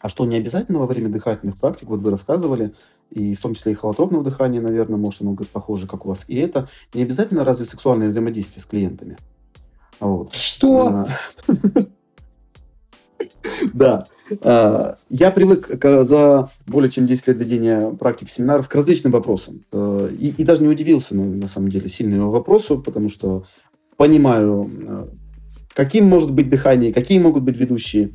а 0.00 0.08
что, 0.08 0.24
не 0.24 0.36
обязательно 0.36 0.80
во 0.80 0.86
время 0.86 1.08
дыхательных 1.08 1.56
практик, 1.58 1.88
вот 1.88 2.00
вы 2.00 2.10
рассказывали, 2.10 2.74
и 3.10 3.34
в 3.34 3.40
том 3.40 3.54
числе 3.54 3.72
и 3.72 3.76
холотропного 3.76 4.24
дыхания, 4.24 4.60
наверное, 4.60 4.98
может, 4.98 5.22
оно 5.22 5.34
говорит, 5.34 5.52
похоже, 5.52 5.86
как 5.86 6.06
у 6.06 6.08
вас, 6.08 6.24
и 6.26 6.34
это, 6.34 6.68
не 6.92 7.02
обязательно 7.02 7.44
разве 7.44 7.66
сексуальное 7.66 8.08
взаимодействие 8.08 8.62
с 8.62 8.66
клиентами? 8.66 9.16
Вот. 10.00 10.34
Что? 10.34 11.06
Да. 13.74 14.06
А, 14.42 14.96
я 15.08 15.30
привык 15.30 15.68
за 15.82 16.50
более 16.66 16.90
чем 16.90 17.06
10 17.06 17.28
лет 17.28 17.38
ведения 17.38 17.90
практик 17.90 18.28
семинаров 18.28 18.68
к 18.68 18.74
различным 18.74 19.12
вопросам. 19.12 19.64
Э, 19.72 20.10
и, 20.18 20.42
даже 20.44 20.62
не 20.62 20.68
удивился, 20.68 21.14
ну, 21.14 21.24
на 21.24 21.48
самом 21.48 21.68
деле, 21.68 21.88
сильно 21.88 22.14
его 22.16 22.30
вопросу, 22.30 22.78
потому 22.78 23.10
что 23.10 23.44
понимаю, 23.96 24.70
э, 24.88 25.06
каким 25.74 26.06
может 26.06 26.32
быть 26.32 26.48
дыхание, 26.48 26.92
какие 26.92 27.18
могут 27.18 27.42
быть 27.42 27.58
ведущие. 27.58 28.10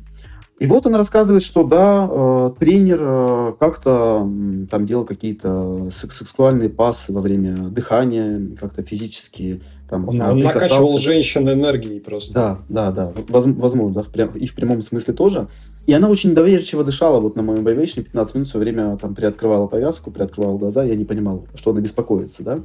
И 0.58 0.66
вот 0.66 0.86
он 0.86 0.96
рассказывает, 0.96 1.44
что 1.44 1.62
да, 1.62 2.50
тренер 2.58 3.54
как-то 3.60 4.28
там 4.68 4.86
делал 4.86 5.04
какие-то 5.04 5.88
сексуальные 5.94 6.68
пасы 6.68 7.12
во 7.12 7.20
время 7.20 7.54
дыхания, 7.54 8.56
как-то 8.56 8.82
физически 8.82 9.62
там 9.88 10.08
Он, 10.08 10.20
он 10.20 10.38
накачивал 10.40 10.98
женщин 10.98 11.48
энергией 11.48 12.00
просто. 12.00 12.34
Да, 12.34 12.58
да, 12.68 12.92
да. 12.92 13.12
Возможно, 13.28 13.90
да, 13.90 14.02
в 14.02 14.08
прям, 14.08 14.36
и 14.36 14.46
в 14.46 14.54
прямом 14.54 14.82
смысле 14.82 15.14
тоже. 15.14 15.48
И 15.86 15.92
она 15.92 16.08
очень 16.08 16.34
доверчиво 16.34 16.84
дышала 16.84 17.18
вот 17.18 17.36
на 17.36 17.42
моем 17.42 17.64
бойвейшне 17.64 18.02
15 18.02 18.34
минут 18.34 18.48
все 18.48 18.58
время 18.58 18.96
там 18.98 19.14
приоткрывала 19.14 19.66
повязку, 19.66 20.10
приоткрывала 20.10 20.58
глаза, 20.58 20.84
я 20.84 20.94
не 20.96 21.04
понимал, 21.04 21.46
что 21.54 21.70
она 21.70 21.80
беспокоится, 21.80 22.42
да. 22.42 22.58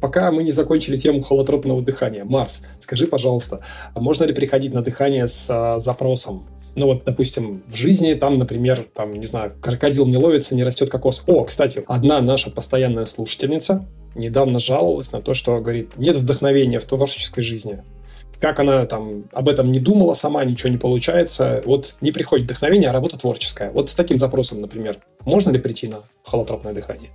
Пока 0.00 0.32
мы 0.32 0.42
не 0.42 0.52
закончили 0.52 0.96
тему 0.96 1.20
холотропного 1.20 1.82
дыхания. 1.82 2.24
Марс, 2.24 2.62
скажи, 2.80 3.06
пожалуйста, 3.06 3.60
а 3.94 4.00
можно 4.00 4.24
ли 4.24 4.32
приходить 4.32 4.72
на 4.72 4.82
дыхание 4.82 5.28
с 5.28 5.46
а, 5.50 5.78
запросом 5.78 6.44
ну 6.76 6.86
вот, 6.86 7.02
допустим, 7.04 7.62
в 7.66 7.74
жизни 7.74 8.14
там, 8.14 8.34
например, 8.34 8.86
там, 8.94 9.12
не 9.14 9.26
знаю, 9.26 9.52
крокодил 9.60 10.06
не 10.06 10.16
ловится, 10.16 10.54
не 10.54 10.62
растет 10.62 10.88
кокос. 10.88 11.22
О, 11.26 11.44
кстати, 11.44 11.82
одна 11.86 12.20
наша 12.20 12.50
постоянная 12.50 13.06
слушательница 13.06 13.86
недавно 14.14 14.58
жаловалась 14.58 15.12
на 15.12 15.20
то, 15.20 15.34
что, 15.34 15.60
говорит, 15.60 15.96
нет 15.96 16.16
вдохновения 16.16 16.78
в 16.78 16.84
творческой 16.84 17.42
жизни. 17.42 17.82
Как 18.40 18.58
она 18.58 18.86
там 18.86 19.24
об 19.32 19.48
этом 19.48 19.70
не 19.70 19.80
думала 19.80 20.14
сама, 20.14 20.44
ничего 20.44 20.70
не 20.70 20.78
получается. 20.78 21.62
Вот 21.66 21.96
не 22.00 22.10
приходит 22.10 22.46
вдохновение, 22.46 22.88
а 22.88 22.92
работа 22.92 23.18
творческая. 23.18 23.70
Вот 23.70 23.90
с 23.90 23.94
таким 23.94 24.16
запросом, 24.18 24.62
например, 24.62 24.98
можно 25.24 25.50
ли 25.50 25.58
прийти 25.58 25.88
на 25.88 26.02
холотропное 26.24 26.72
дыхание? 26.72 27.10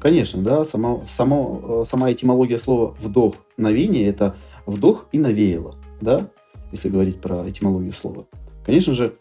Конечно, 0.00 0.42
да. 0.42 0.64
Само, 0.64 1.04
само, 1.08 1.82
э, 1.82 1.84
сама 1.88 2.10
этимология 2.10 2.58
слова 2.58 2.96
«вдохновение»— 2.98 4.06
это 4.08 4.34
«вдох» 4.66 5.06
и 5.12 5.18
«навеяло». 5.18 5.76
Да? 6.00 6.28
если 6.72 6.88
говорить 6.88 7.20
про 7.20 7.48
этимологию 7.48 7.92
слова. 7.92 8.26
Конечно 8.64 8.94
же, 8.94 9.14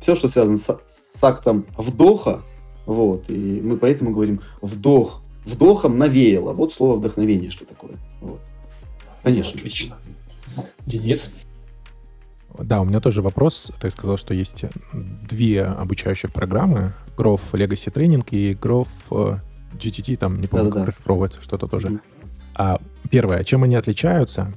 все, 0.00 0.14
что 0.14 0.28
связано 0.28 0.58
с, 0.58 0.78
с 0.88 1.24
актом 1.24 1.66
вдоха, 1.76 2.42
вот, 2.86 3.30
и 3.30 3.60
мы 3.62 3.76
поэтому 3.76 4.12
говорим 4.12 4.40
вдох, 4.60 5.22
вдохом 5.46 5.98
навеяло. 5.98 6.52
Вот 6.52 6.74
слово 6.74 6.96
вдохновение, 6.96 7.50
что 7.50 7.64
такое. 7.64 7.92
Вот. 8.20 8.40
Конечно. 9.22 9.58
Отлично. 9.58 9.96
Денис? 10.84 11.30
Да, 12.58 12.80
у 12.80 12.84
меня 12.84 13.00
тоже 13.00 13.22
вопрос. 13.22 13.70
Ты 13.80 13.90
сказал, 13.90 14.16
что 14.18 14.34
есть 14.34 14.64
две 14.92 15.64
обучающих 15.64 16.32
программы. 16.32 16.94
Growth 17.16 17.52
Legacy 17.52 17.92
Training 17.92 18.26
и 18.30 18.54
Growth 18.54 18.88
э, 19.10 19.38
GTT, 19.74 20.16
там, 20.16 20.40
не 20.40 20.46
помню, 20.46 20.66
Да-да-да. 20.66 20.80
как 20.80 20.88
расшифровывается, 20.88 21.42
что-то 21.42 21.66
тоже. 21.66 21.88
Mm-hmm. 21.88 22.00
А, 22.54 22.80
первое, 23.10 23.44
чем 23.44 23.62
они 23.62 23.74
отличаются? 23.74 24.52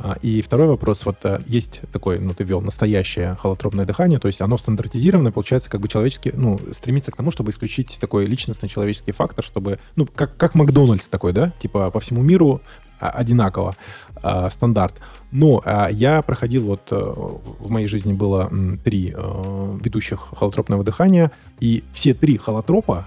А, 0.00 0.16
и 0.22 0.42
второй 0.42 0.68
вопрос, 0.68 1.04
вот 1.04 1.16
э, 1.24 1.40
есть 1.46 1.80
такой, 1.92 2.20
ну, 2.20 2.30
ты 2.30 2.44
ввел 2.44 2.60
настоящее 2.60 3.36
холотропное 3.40 3.84
дыхание, 3.84 4.18
то 4.18 4.28
есть 4.28 4.40
оно 4.40 4.56
стандартизированное, 4.56 5.32
получается, 5.32 5.68
как 5.68 5.80
бы 5.80 5.88
человечески, 5.88 6.32
ну, 6.34 6.58
стремится 6.72 7.10
к 7.10 7.16
тому, 7.16 7.32
чтобы 7.32 7.50
исключить 7.50 7.98
такой 8.00 8.26
личностный 8.26 8.68
человеческий 8.68 9.12
фактор, 9.12 9.44
чтобы, 9.44 9.78
ну, 9.96 10.06
как, 10.06 10.36
как 10.36 10.54
Макдональдс 10.54 11.08
такой, 11.08 11.32
да, 11.32 11.52
типа 11.58 11.90
по 11.90 11.98
всему 11.98 12.22
миру 12.22 12.60
а, 13.00 13.10
одинаково 13.10 13.74
а, 14.22 14.50
стандарт. 14.50 14.94
Но 15.32 15.62
а, 15.64 15.88
я 15.88 16.22
проходил 16.22 16.66
вот 16.66 16.82
а, 16.92 17.12
в 17.58 17.68
моей 17.68 17.88
жизни 17.88 18.12
было 18.12 18.48
м, 18.50 18.78
три 18.78 19.12
а, 19.16 19.78
ведущих 19.82 20.28
холотропного 20.36 20.84
дыхания, 20.84 21.32
и 21.58 21.82
все 21.92 22.14
три 22.14 22.36
холотропа 22.36 23.06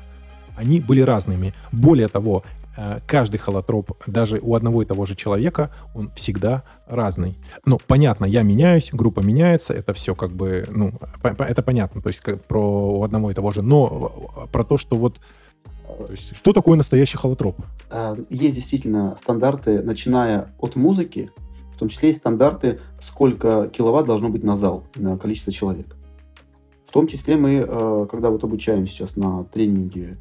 они 0.57 0.81
были 0.81 0.99
разными. 1.01 1.53
Более 1.71 2.09
того, 2.09 2.43
Э, 2.43 2.60
каждый 3.07 3.37
холотроп, 3.37 3.91
даже 4.07 4.39
у 4.41 4.55
одного 4.55 4.81
и 4.81 4.85
того 4.85 5.05
же 5.05 5.15
человека, 5.15 5.71
он 5.93 6.11
всегда 6.15 6.63
разный. 6.87 7.37
Ну, 7.65 7.79
понятно, 7.85 8.25
я 8.25 8.43
меняюсь, 8.43 8.89
группа 8.91 9.19
меняется, 9.19 9.73
это 9.73 9.93
все 9.93 10.15
как 10.15 10.31
бы, 10.31 10.65
ну, 10.69 10.93
это 11.23 11.61
понятно, 11.61 12.01
то 12.01 12.09
есть 12.09 12.21
как 12.21 12.43
про 12.45 12.99
у 12.99 13.03
одного 13.03 13.31
и 13.31 13.33
того 13.33 13.51
же, 13.51 13.61
но 13.61 14.47
про 14.51 14.63
то, 14.63 14.77
что 14.77 14.95
вот 14.95 15.19
то 15.97 16.07
есть, 16.11 16.35
что 16.35 16.53
такое 16.53 16.77
настоящий 16.77 17.17
холотроп? 17.17 17.57
Есть 18.29 18.55
действительно 18.55 19.15
стандарты, 19.17 19.81
начиная 19.81 20.53
от 20.57 20.75
музыки, 20.75 21.29
в 21.73 21.77
том 21.77 21.89
числе 21.89 22.09
есть 22.09 22.19
стандарты, 22.19 22.79
сколько 22.99 23.67
киловатт 23.67 24.05
должно 24.05 24.29
быть 24.29 24.43
на 24.43 24.55
зал, 24.55 24.83
на 24.95 25.17
количество 25.17 25.51
человек. 25.51 25.95
В 26.85 26.91
том 26.91 27.07
числе 27.07 27.37
мы, 27.37 27.65
э, 27.67 28.07
когда 28.11 28.29
вот 28.29 28.43
обучаем 28.43 28.85
сейчас 28.85 29.15
на 29.15 29.45
тренинге 29.45 30.17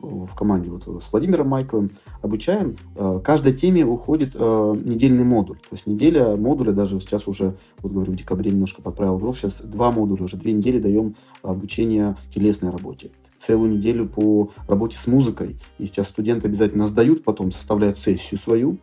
в, 0.00 0.34
команде 0.34 0.70
вот 0.70 1.02
с 1.02 1.12
Владимиром 1.12 1.48
Майковым 1.48 1.90
обучаем, 2.22 2.76
э, 2.96 3.20
каждой 3.22 3.54
теме 3.54 3.84
уходит 3.84 4.34
э, 4.34 4.74
недельный 4.84 5.24
модуль. 5.24 5.58
То 5.58 5.72
есть 5.72 5.86
неделя 5.86 6.36
модуля, 6.36 6.72
даже 6.72 6.98
сейчас 7.00 7.28
уже, 7.28 7.56
вот 7.80 7.92
говорю, 7.92 8.12
в 8.12 8.16
декабре 8.16 8.50
немножко 8.50 8.82
подправил 8.82 9.18
грош, 9.18 9.38
сейчас 9.38 9.60
два 9.60 9.90
модуля, 9.90 10.24
уже 10.24 10.36
две 10.36 10.52
недели 10.52 10.78
даем 10.78 11.16
обучение 11.42 12.16
телесной 12.32 12.70
работе 12.70 13.10
целую 13.38 13.70
неделю 13.70 14.08
по 14.08 14.50
работе 14.66 14.98
с 14.98 15.06
музыкой. 15.06 15.56
И 15.78 15.86
сейчас 15.86 16.08
студенты 16.08 16.48
обязательно 16.48 16.88
сдают, 16.88 17.22
потом 17.22 17.52
составляют 17.52 17.98
сессию 17.98 18.38
свою, 18.38 18.78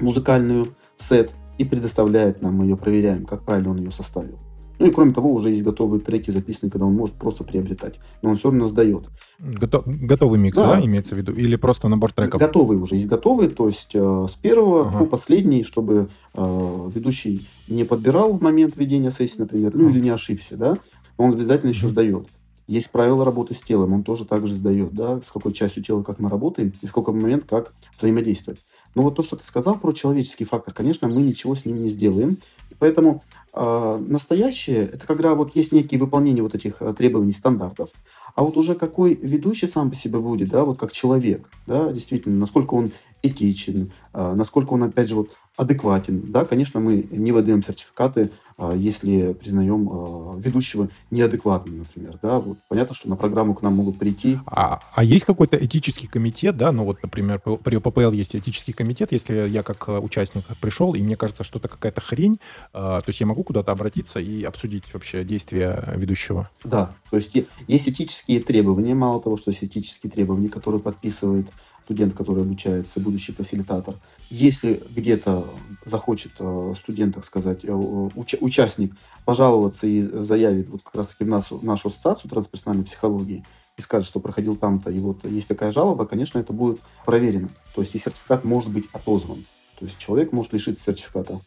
музыкальную, 0.00 0.66
сет, 0.96 1.30
и 1.58 1.64
предоставляет 1.64 2.42
нам, 2.42 2.56
мы 2.56 2.64
ее 2.64 2.76
проверяем, 2.76 3.24
как 3.24 3.44
правильно 3.44 3.70
он 3.70 3.78
ее 3.78 3.90
составил. 3.90 4.38
Ну 4.80 4.86
и 4.86 4.90
кроме 4.90 5.12
того, 5.12 5.32
уже 5.34 5.50
есть 5.50 5.62
готовые 5.62 6.00
треки 6.00 6.30
записаны, 6.30 6.70
когда 6.70 6.86
он 6.86 6.94
может 6.94 7.14
просто 7.14 7.44
приобретать. 7.44 8.00
Но 8.22 8.30
он 8.30 8.36
все 8.36 8.48
равно 8.48 8.66
сдает. 8.66 9.04
Готов, 9.38 9.84
готовый 9.86 10.38
микс, 10.38 10.56
да. 10.56 10.76
да, 10.76 10.84
имеется 10.84 11.14
в 11.14 11.18
виду? 11.18 11.32
Или 11.32 11.56
просто 11.56 11.88
набор 11.88 12.12
треков? 12.14 12.40
Готовые 12.40 12.80
уже, 12.80 12.94
есть 12.94 13.06
готовые, 13.06 13.50
то 13.50 13.66
есть 13.66 13.90
э, 13.94 14.26
с 14.28 14.34
первого 14.36 14.88
ага. 14.88 15.00
по 15.00 15.04
последний, 15.04 15.64
чтобы 15.64 16.08
э, 16.34 16.90
ведущий 16.94 17.46
не 17.68 17.84
подбирал 17.84 18.32
в 18.32 18.42
момент 18.42 18.74
ведения 18.76 19.10
сессии, 19.10 19.40
например, 19.40 19.72
ну 19.74 19.84
ага. 19.84 19.92
или 19.92 20.00
не 20.00 20.10
ошибся, 20.10 20.56
да, 20.56 20.78
он 21.18 21.34
обязательно 21.34 21.68
еще 21.68 21.88
сдает. 21.88 22.26
Есть 22.66 22.90
правила 22.90 23.22
работы 23.22 23.52
с 23.54 23.60
телом, 23.60 23.92
он 23.92 24.02
тоже 24.02 24.24
также 24.24 24.54
сдает, 24.54 24.94
да, 24.94 25.20
с 25.20 25.30
какой 25.30 25.52
частью 25.52 25.82
тела 25.82 26.02
как 26.02 26.20
мы 26.20 26.30
работаем, 26.30 26.72
и 26.80 26.86
в 26.86 26.92
какой 26.92 27.12
момент 27.12 27.44
как 27.46 27.74
взаимодействовать. 27.98 28.60
Но 28.94 29.02
вот 29.02 29.14
то, 29.14 29.22
что 29.22 29.36
ты 29.36 29.44
сказал 29.44 29.76
про 29.78 29.92
человеческий 29.92 30.44
фактор, 30.44 30.72
конечно, 30.72 31.06
мы 31.06 31.22
ничего 31.22 31.54
с 31.54 31.64
ним 31.64 31.82
не 31.82 31.90
сделаем. 31.90 32.38
И 32.70 32.74
поэтому 32.78 33.22
э, 33.52 34.04
настоящее– 34.06 34.86
это 34.92 35.06
когда 35.06 35.34
вот 35.34 35.56
есть 35.56 35.72
некие 35.72 36.00
выполнения 36.00 36.42
вот 36.42 36.54
этих 36.54 36.80
э, 36.80 36.94
требований, 36.94 37.32
стандартов. 37.32 37.90
А 38.34 38.42
вот 38.42 38.56
уже 38.56 38.74
какой 38.74 39.14
ведущий 39.14 39.66
сам 39.66 39.90
по 39.90 39.96
себе 39.96 40.18
будет, 40.18 40.50
да, 40.50 40.64
вот 40.64 40.78
как 40.78 40.92
человек, 40.92 41.50
да, 41.66 41.92
действительно, 41.92 42.36
насколько 42.38 42.74
он 42.74 42.92
этичен, 43.22 43.92
э, 44.12 44.34
насколько 44.34 44.72
он, 44.72 44.84
опять 44.84 45.08
же, 45.08 45.16
вот 45.16 45.30
адекватен, 45.60 46.22
да, 46.32 46.46
конечно, 46.46 46.80
мы 46.80 47.06
не 47.10 47.32
выдаем 47.32 47.62
сертификаты, 47.62 48.30
э, 48.56 48.72
если 48.76 49.34
признаем 49.34 49.90
э, 49.90 50.40
ведущего 50.40 50.88
неадекватным, 51.10 51.80
например, 51.80 52.18
да, 52.22 52.38
вот 52.38 52.56
понятно, 52.66 52.94
что 52.94 53.10
на 53.10 53.16
программу 53.16 53.54
к 53.54 53.60
нам 53.60 53.74
могут 53.74 53.98
прийти. 53.98 54.38
А, 54.46 54.80
а 54.94 55.04
есть 55.04 55.26
какой-то 55.26 55.62
этический 55.62 56.06
комитет, 56.06 56.56
да, 56.56 56.72
ну 56.72 56.84
вот, 56.84 57.02
например, 57.02 57.40
при 57.40 57.76
ОППЛ 57.76 58.12
есть 58.12 58.34
этический 58.34 58.72
комитет, 58.72 59.12
если 59.12 59.48
я 59.48 59.62
как 59.62 59.86
участник 60.02 60.44
пришел, 60.62 60.94
и 60.94 61.02
мне 61.02 61.16
кажется, 61.16 61.44
что 61.44 61.58
это 61.58 61.68
какая-то 61.68 62.00
хрень, 62.00 62.40
то 62.72 63.04
есть 63.06 63.20
я 63.20 63.26
могу 63.26 63.44
куда-то 63.44 63.70
обратиться 63.70 64.18
и 64.18 64.42
обсудить 64.44 64.94
вообще 64.94 65.24
действия 65.24 65.92
ведущего? 65.94 66.48
Да, 66.64 66.92
то 67.10 67.16
есть 67.16 67.36
есть 67.68 67.88
этические 67.88 68.40
требования, 68.40 68.94
мало 68.94 69.20
того, 69.20 69.36
что 69.36 69.50
есть 69.50 69.62
этические 69.62 70.10
требования, 70.10 70.48
которые 70.48 70.80
подписывает 70.80 71.48
студент, 71.90 72.14
который 72.14 72.44
обучается, 72.44 73.00
будущий 73.00 73.32
фасилитатор. 73.32 73.96
Если 74.30 74.80
где-то 74.94 75.44
захочет 75.84 76.30
э, 76.38 76.74
студент, 76.80 77.16
так 77.16 77.24
сказать, 77.24 77.64
э, 77.64 77.68
уч- 77.68 78.38
участник 78.40 78.94
пожаловаться 79.24 79.88
и 79.88 80.02
заявит 80.02 80.68
вот 80.68 80.82
как 80.82 80.94
раз-таки 80.94 81.24
в 81.24 81.26
нашу, 81.26 81.56
в 81.56 81.64
нашу 81.64 81.88
ассоциацию 81.88 82.30
трансперсональной 82.30 82.84
психологии 82.84 83.44
и 83.76 83.82
скажет, 83.82 84.06
что 84.06 84.20
проходил 84.20 84.54
там-то, 84.54 84.88
и 84.90 85.00
вот 85.00 85.24
есть 85.24 85.48
такая 85.48 85.72
жалоба, 85.72 86.06
конечно, 86.06 86.38
это 86.38 86.52
будет 86.52 86.78
проверено. 87.04 87.48
То 87.74 87.80
есть 87.80 87.92
и 87.96 87.98
сертификат 87.98 88.44
может 88.44 88.70
быть 88.70 88.88
отозван. 88.92 89.44
То 89.80 89.86
есть 89.86 89.98
человек 89.98 90.30
может 90.30 90.52
лишиться 90.52 90.84
сертификата. 90.84 91.40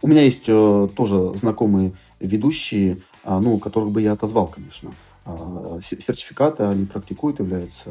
У 0.00 0.08
меня 0.08 0.22
есть 0.22 0.44
э, 0.46 0.88
тоже 0.96 1.36
знакомые 1.36 1.92
ведущие, 2.18 3.02
э, 3.24 3.38
ну, 3.38 3.58
которых 3.58 3.90
бы 3.90 4.00
я 4.00 4.12
отозвал, 4.12 4.46
конечно. 4.48 4.90
а, 5.26 5.80
сертификаты 5.82 6.62
они 6.62 6.86
практикуют, 6.86 7.40
являются 7.40 7.90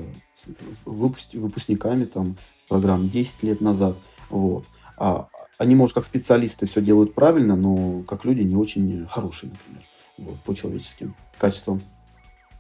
выпускниками 0.86 2.06
там, 2.06 2.38
программ 2.68 3.10
10 3.10 3.44
лет 3.44 3.62
назад. 3.62 3.96
Вот. 4.30 4.66
А 4.98 5.28
они, 5.58 5.76
может, 5.76 5.96
как 5.96 6.06
специалисты 6.06 6.66
все 6.66 6.82
делают 6.82 7.14
правильно, 7.14 7.56
но 7.56 8.02
как 8.04 8.26
люди 8.26 8.42
не 8.42 8.56
очень 8.56 9.06
хорошие, 9.10 9.52
например, 9.52 9.84
вот, 10.18 10.40
по 10.42 10.54
человеческим 10.54 11.16
качествам. 11.38 11.82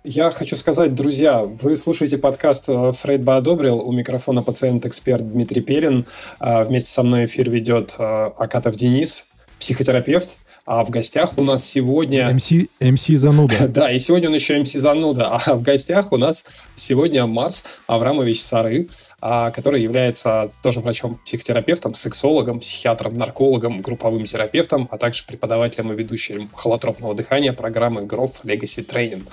Я 0.08 0.30
хочу 0.30 0.56
сказать, 0.56 0.94
друзья, 0.94 1.44
вы 1.44 1.76
слушаете 1.76 2.20
подкаст 2.20 2.66
э, 2.68 2.92
«Фрейд 2.92 3.24
бы 3.24 3.36
одобрил». 3.36 3.80
У 3.80 3.92
микрофона 3.92 4.44
пациент-эксперт 4.44 5.28
Дмитрий 5.32 5.62
Перин. 5.62 6.06
А, 6.38 6.64
вместе 6.64 6.92
со 6.92 7.02
мной 7.02 7.26
эфир 7.26 7.50
ведет 7.50 7.96
э, 7.98 8.04
Акатов 8.04 8.76
Денис, 8.76 9.26
психотерапевт. 9.60 10.38
А 10.66 10.84
в 10.84 10.90
гостях 10.90 11.38
у 11.38 11.44
нас 11.44 11.64
сегодня... 11.64 12.34
МС, 12.34 12.52
МС 12.80 13.06
Зануда. 13.20 13.68
Да, 13.70 13.92
и 13.92 14.00
сегодня 14.00 14.30
он 14.30 14.36
еще 14.36 14.60
МС 14.60 14.72
Зануда. 14.72 15.36
А 15.36 15.54
в 15.54 15.62
гостях 15.62 16.12
у 16.12 16.18
нас 16.18 16.44
сегодня 16.76 17.28
Марс 17.28 17.66
Аврамович 17.86 18.42
Сары, 18.42 18.90
а, 19.22 19.52
который 19.52 19.84
является 19.84 20.52
тоже 20.64 20.80
врачом-психотерапевтом, 20.80 21.94
сексологом, 21.94 22.62
психиатром, 22.62 23.16
наркологом, 23.16 23.84
групповым 23.84 24.26
терапевтом, 24.26 24.88
а 24.90 24.98
также 24.98 25.24
преподавателем 25.28 25.94
и 25.94 25.96
ведущим 25.96 26.50
холотропного 26.56 27.14
дыхания 27.14 27.54
программы 27.54 28.02
Growth 28.02 28.38
Legacy 28.44 28.84
Training 28.84 29.28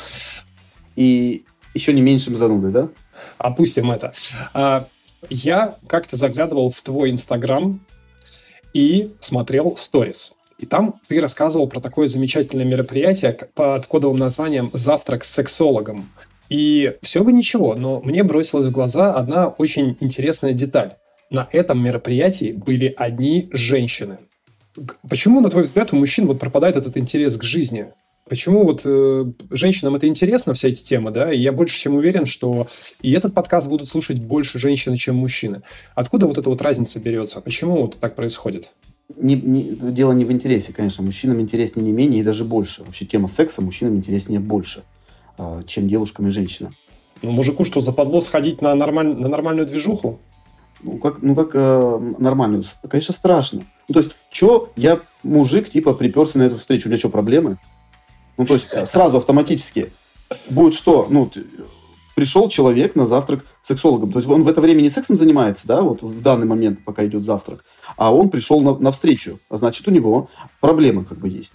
и 0.96 1.44
еще 1.72 1.94
не 1.94 2.02
меньшим 2.02 2.36
занудой, 2.36 2.72
да? 2.72 2.88
Опустим 3.38 3.90
это. 3.90 4.12
А, 4.52 4.86
я 5.30 5.76
как-то 5.86 6.16
заглядывал 6.16 6.70
в 6.70 6.82
твой 6.82 7.10
Инстаграм 7.10 7.80
и 8.74 9.12
смотрел 9.20 9.78
сторис. 9.78 10.34
И 10.62 10.66
там 10.66 11.00
ты 11.08 11.20
рассказывал 11.20 11.66
про 11.66 11.80
такое 11.80 12.06
замечательное 12.06 12.64
мероприятие 12.64 13.36
под 13.52 13.84
кодовым 13.86 14.16
названием 14.16 14.70
«Завтрак 14.72 15.24
с 15.24 15.30
сексологом». 15.30 16.08
И 16.48 16.94
все 17.02 17.24
бы 17.24 17.32
ничего, 17.32 17.74
но 17.74 18.00
мне 18.00 18.22
бросилась 18.22 18.68
в 18.68 18.70
глаза 18.70 19.12
одна 19.12 19.48
очень 19.48 19.96
интересная 19.98 20.52
деталь. 20.52 20.92
На 21.30 21.48
этом 21.50 21.82
мероприятии 21.82 22.52
были 22.52 22.94
одни 22.96 23.48
женщины. 23.50 24.18
Почему, 25.10 25.40
на 25.40 25.50
твой 25.50 25.64
взгляд, 25.64 25.92
у 25.92 25.96
мужчин 25.96 26.28
вот 26.28 26.38
пропадает 26.38 26.76
этот 26.76 26.96
интерес 26.96 27.36
к 27.36 27.42
жизни? 27.42 27.88
Почему 28.28 28.62
вот 28.62 28.82
э, 28.84 29.24
женщинам 29.50 29.96
это 29.96 30.06
интересно, 30.06 30.54
вся 30.54 30.68
эти 30.68 30.84
темы, 30.84 31.10
да, 31.10 31.32
и 31.32 31.40
я 31.40 31.50
больше 31.50 31.76
чем 31.76 31.96
уверен, 31.96 32.24
что 32.24 32.68
и 33.00 33.10
этот 33.10 33.34
подкаст 33.34 33.68
будут 33.68 33.88
слушать 33.88 34.20
больше 34.20 34.60
женщины, 34.60 34.96
чем 34.96 35.16
мужчины. 35.16 35.62
Откуда 35.96 36.28
вот 36.28 36.38
эта 36.38 36.48
вот 36.48 36.62
разница 36.62 37.00
берется? 37.00 37.40
Почему 37.40 37.82
вот 37.82 37.98
так 37.98 38.14
происходит? 38.14 38.72
Не, 39.16 39.34
не, 39.34 39.62
дело 39.72 40.12
не 40.12 40.24
в 40.24 40.32
интересе, 40.32 40.72
конечно. 40.72 41.02
Мужчинам 41.04 41.40
интереснее 41.40 41.84
не 41.84 41.92
менее 41.92 42.20
и 42.20 42.24
даже 42.24 42.44
больше. 42.44 42.84
Вообще 42.84 43.04
тема 43.04 43.28
секса 43.28 43.62
мужчинам 43.62 43.96
интереснее 43.96 44.40
больше, 44.40 44.84
э, 45.38 45.62
чем 45.66 45.88
девушкам 45.88 46.28
и 46.28 46.30
женщинам. 46.30 46.74
Ну, 47.22 47.30
мужику 47.30 47.64
что, 47.64 47.80
западло 47.80 48.20
сходить 48.20 48.62
на, 48.62 48.74
нормаль... 48.74 49.14
на 49.14 49.28
нормальную 49.28 49.66
движуху? 49.66 50.18
Ну, 50.82 50.98
как, 50.98 51.22
ну, 51.22 51.34
как 51.34 51.50
э, 51.54 52.14
нормальную? 52.18 52.64
Конечно, 52.88 53.14
страшно. 53.14 53.64
Ну, 53.88 53.94
то 53.94 54.00
есть, 54.00 54.12
что 54.30 54.72
я 54.76 55.00
мужик, 55.22 55.68
типа, 55.68 55.94
приперся 55.94 56.38
на 56.38 56.44
эту 56.44 56.58
встречу, 56.58 56.88
у 56.88 56.90
меня 56.90 56.98
что, 56.98 57.08
проблемы? 57.08 57.58
Ну, 58.36 58.46
то 58.46 58.54
есть 58.54 58.68
э, 58.72 58.86
сразу 58.86 59.18
автоматически 59.18 59.92
будет 60.50 60.74
что? 60.74 61.06
Ну, 61.08 61.30
пришел 62.14 62.48
человек 62.48 62.94
на 62.94 63.06
завтрак 63.06 63.44
к 63.44 63.66
сексологам. 63.66 64.12
То 64.12 64.18
есть 64.18 64.28
он 64.28 64.42
в 64.42 64.48
это 64.48 64.60
время 64.60 64.82
не 64.82 64.90
сексом 64.90 65.16
занимается, 65.16 65.66
да, 65.66 65.82
вот 65.82 66.02
в 66.02 66.20
данный 66.20 66.46
момент, 66.46 66.80
пока 66.84 67.04
идет 67.06 67.24
завтрак, 67.24 67.64
а 67.96 68.14
он 68.14 68.30
пришел 68.30 68.60
на, 68.60 68.76
на 68.78 68.90
встречу. 68.90 69.38
А 69.48 69.56
значит, 69.56 69.86
у 69.88 69.90
него 69.90 70.28
проблемы 70.60 71.04
как 71.04 71.18
бы 71.18 71.28
есть. 71.28 71.54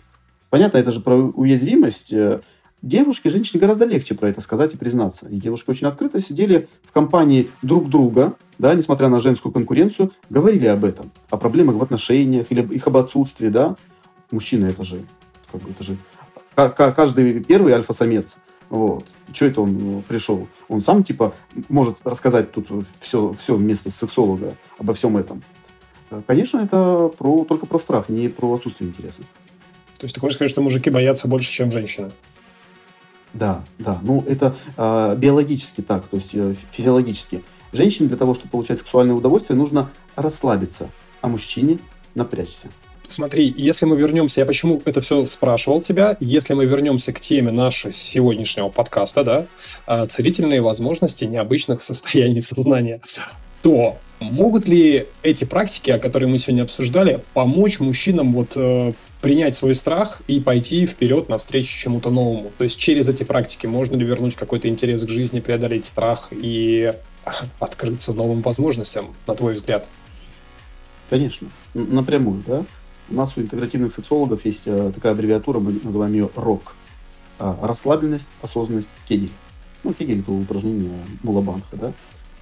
Понятно, 0.50 0.78
это 0.78 0.92
же 0.92 1.00
про 1.02 1.16
уязвимость. 1.16 2.14
Э, 2.14 2.42
девушке, 2.82 3.30
женщине 3.30 3.60
гораздо 3.60 3.86
легче 3.86 4.16
про 4.16 4.30
это 4.30 4.42
сказать 4.42 4.74
и 4.74 4.78
признаться. 4.78 5.28
И 5.28 5.38
девушки 5.38 5.70
очень 5.70 5.88
открыто 5.88 6.22
сидели 6.22 6.70
в 6.84 6.92
компании 6.92 7.50
друг 7.62 7.90
друга, 7.90 8.36
да, 8.58 8.74
несмотря 8.74 9.10
на 9.10 9.20
женскую 9.20 9.52
конкуренцию, 9.52 10.12
говорили 10.30 10.68
об 10.68 10.86
этом, 10.86 11.12
о 11.30 11.38
проблемах 11.38 11.76
в 11.76 11.84
отношениях 11.84 12.48
или 12.50 12.62
их 12.74 12.88
об 12.88 12.98
отсутствии, 12.98 13.50
да. 13.50 13.76
Мужчины 14.32 14.68
это 14.68 14.84
же, 14.84 15.06
как 15.52 15.62
бы, 15.62 15.70
это 15.72 15.84
же 15.84 15.98
каждый 16.56 17.44
первый 17.44 17.74
альфа-самец. 17.74 18.38
Вот. 18.70 19.06
Что 19.32 19.46
это 19.46 19.62
он 19.62 19.74
ну, 19.74 20.02
пришел? 20.02 20.48
Он 20.68 20.82
сам, 20.82 21.04
типа, 21.04 21.34
может 21.70 22.00
рассказать 22.04 22.52
тут 22.52 22.68
все, 23.00 23.34
все 23.40 23.56
вместо 23.56 23.92
сексолога 23.92 24.56
обо 24.78 24.94
всем 24.94 25.16
этом. 25.16 25.44
Конечно, 26.26 26.60
это 26.60 27.12
про, 27.18 27.44
только 27.44 27.66
про 27.66 27.80
страх, 27.80 28.10
не 28.10 28.30
про 28.30 28.56
отсутствие 28.56 28.90
интереса. 28.90 29.24
То 29.98 30.06
есть 30.06 30.16
ты 30.16 30.22
хочешь 30.22 30.36
сказать, 30.36 30.52
что 30.52 30.62
мужики 30.62 30.90
боятся 30.90 31.28
больше, 31.28 31.52
чем 31.52 31.72
женщины? 31.72 32.12
Да, 33.34 33.64
да. 33.78 34.00
Ну, 34.02 34.24
это 34.28 34.56
э, 34.78 35.16
биологически 35.18 35.82
так, 35.82 36.08
то 36.08 36.18
есть 36.18 36.34
э, 36.34 36.56
физиологически. 36.72 37.44
Женщине 37.74 38.08
для 38.08 38.18
того, 38.18 38.34
чтобы 38.34 38.52
получать 38.52 38.80
сексуальное 38.80 39.16
удовольствие, 39.16 39.58
нужно 39.58 39.90
расслабиться, 40.16 40.90
а 41.22 41.28
мужчине 41.28 41.80
напрячься. 42.16 42.70
Смотри, 43.08 43.54
если 43.56 43.86
мы 43.86 43.96
вернемся, 43.96 44.42
я 44.42 44.46
почему 44.46 44.82
это 44.86 45.02
все 45.02 45.26
спрашивал 45.26 45.82
тебя, 45.82 46.18
если 46.20 46.54
мы 46.54 46.66
вернемся 46.66 47.14
к 47.14 47.20
теме 47.20 47.52
нашего 47.52 47.94
сегодняшнего 47.94 48.70
подкаста, 48.70 49.24
да, 49.24 49.46
а, 49.86 50.08
целительные 50.08 50.62
возможности 50.62 51.24
необычных 51.24 51.82
состояний 51.82 52.42
сознания, 52.42 53.02
то 53.62 53.98
могут 54.20 54.68
ли 54.68 55.08
эти 55.24 55.46
практики, 55.46 55.92
о 55.92 56.00
которых 56.00 56.30
мы 56.30 56.38
сегодня 56.40 56.64
обсуждали, 56.64 57.24
помочь 57.34 57.80
мужчинам 57.80 58.34
вот 58.34 58.54
э, 58.56 58.94
принять 59.22 59.56
свой 59.56 59.76
страх 59.76 60.22
и 60.28 60.40
пойти 60.40 60.86
вперед 60.86 61.30
навстречу 61.30 61.78
чему-то 61.78 62.10
новому? 62.10 62.52
То 62.58 62.64
есть 62.64 62.78
через 62.78 63.10
эти 63.10 63.24
практики 63.24 63.68
можно 63.68 63.96
ли 63.96 64.06
вернуть 64.06 64.36
какой-то 64.36 64.68
интерес 64.68 65.06
к 65.06 65.10
жизни, 65.10 65.40
преодолеть 65.40 65.86
страх 65.86 66.30
и 66.32 66.94
открыться 67.60 68.14
новым 68.14 68.42
возможностям, 68.42 69.16
на 69.28 69.36
твой 69.36 69.54
взгляд? 69.54 69.88
Конечно, 71.10 71.50
напрямую, 71.74 72.44
да. 72.46 72.66
У 73.10 73.14
нас 73.14 73.38
у 73.38 73.42
интегративных 73.42 73.94
сексологов 73.94 74.44
есть 74.46 74.64
э, 74.66 74.92
такая 74.94 75.14
аббревиатура, 75.14 75.60
мы 75.60 75.80
называем 75.82 76.14
ее 76.14 76.30
РОК. 76.36 76.76
А, 77.40 77.58
расслабленность, 77.62 78.28
осознанность, 78.42 78.90
кегель. 79.08 79.32
Ну, 79.84 79.94
кегель– 79.94 80.20
это 80.22 80.32
упражнение 80.32 80.92
Мулабанха, 81.24 81.78
да? 81.78 81.94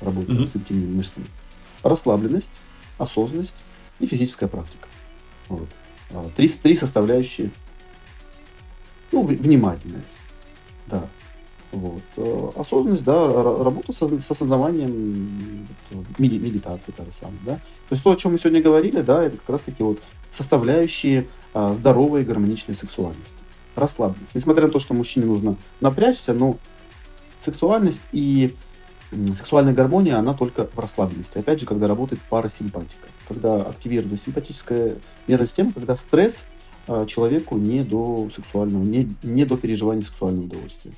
Работа 0.02 0.32
mm-hmm. 0.32 0.48
с 0.48 0.56
интимными 0.56 0.96
мышцами. 0.96 1.28
Расслабленность, 1.86 2.52
осознанность 2.98 3.64
и 4.00 4.08
физическая 4.08 4.50
практика. 4.50 4.88
Вот. 5.48 5.68
А, 6.12 6.28
три, 6.36 6.48
три 6.48 6.76
составляющие. 6.76 7.52
Ну, 9.12 9.24
внимательность. 9.24 10.04
Да. 10.88 11.08
Вот. 11.72 12.02
Э, 12.18 12.52
осознанность, 12.56 13.04
да, 13.04 13.28
работа 13.44 13.94
со, 13.94 14.08
с 14.20 14.32
осознаванием, 14.32 15.68
медитации, 16.18 16.92
та 16.92 17.06
же 17.06 17.12
самая, 17.12 17.38
да. 17.46 17.56
То 17.56 17.92
есть 17.92 18.04
то, 18.04 18.12
о 18.12 18.16
чем 18.16 18.32
мы 18.32 18.40
сегодня 18.40 18.62
говорили, 18.62 19.02
да, 19.02 19.24
это 19.24 19.38
как 19.38 19.50
раз-таки 19.50 19.84
вот 19.84 20.00
составляющие 20.32 21.28
а, 21.54 21.74
здоровой 21.74 22.24
гармоничной 22.24 22.76
сексуальности. 22.76 23.36
Расслабленность. 23.76 24.34
Несмотря 24.34 24.66
на 24.66 24.72
то, 24.72 24.80
что 24.80 24.94
мужчине 24.94 25.28
нужно 25.28 25.56
напрячься, 25.82 26.34
но 26.34 26.58
сексуальность 27.38 28.02
и 28.12 28.56
сексуальная 29.36 29.74
гармония, 29.74 30.18
она 30.18 30.34
только 30.34 30.68
в 30.68 30.80
расслабленности. 30.80 31.38
Опять 31.38 31.60
же, 31.60 31.66
когда 31.66 31.88
работает 31.88 32.22
парасимпатика. 32.30 33.08
Когда 33.28 33.56
активируется 33.58 34.24
симпатическая 34.26 34.96
нервная 35.28 35.48
система, 35.48 35.74
когда 35.74 35.96
стресс 35.96 36.46
а, 36.88 37.06
человеку 37.06 37.58
не 37.58 37.82
до 37.82 38.30
сексуального, 38.36 38.84
не, 38.84 39.16
не 39.24 39.46
до 39.46 39.58
переживания 39.58 40.04
сексуального 40.04 40.46
удовольствия. 40.46 40.92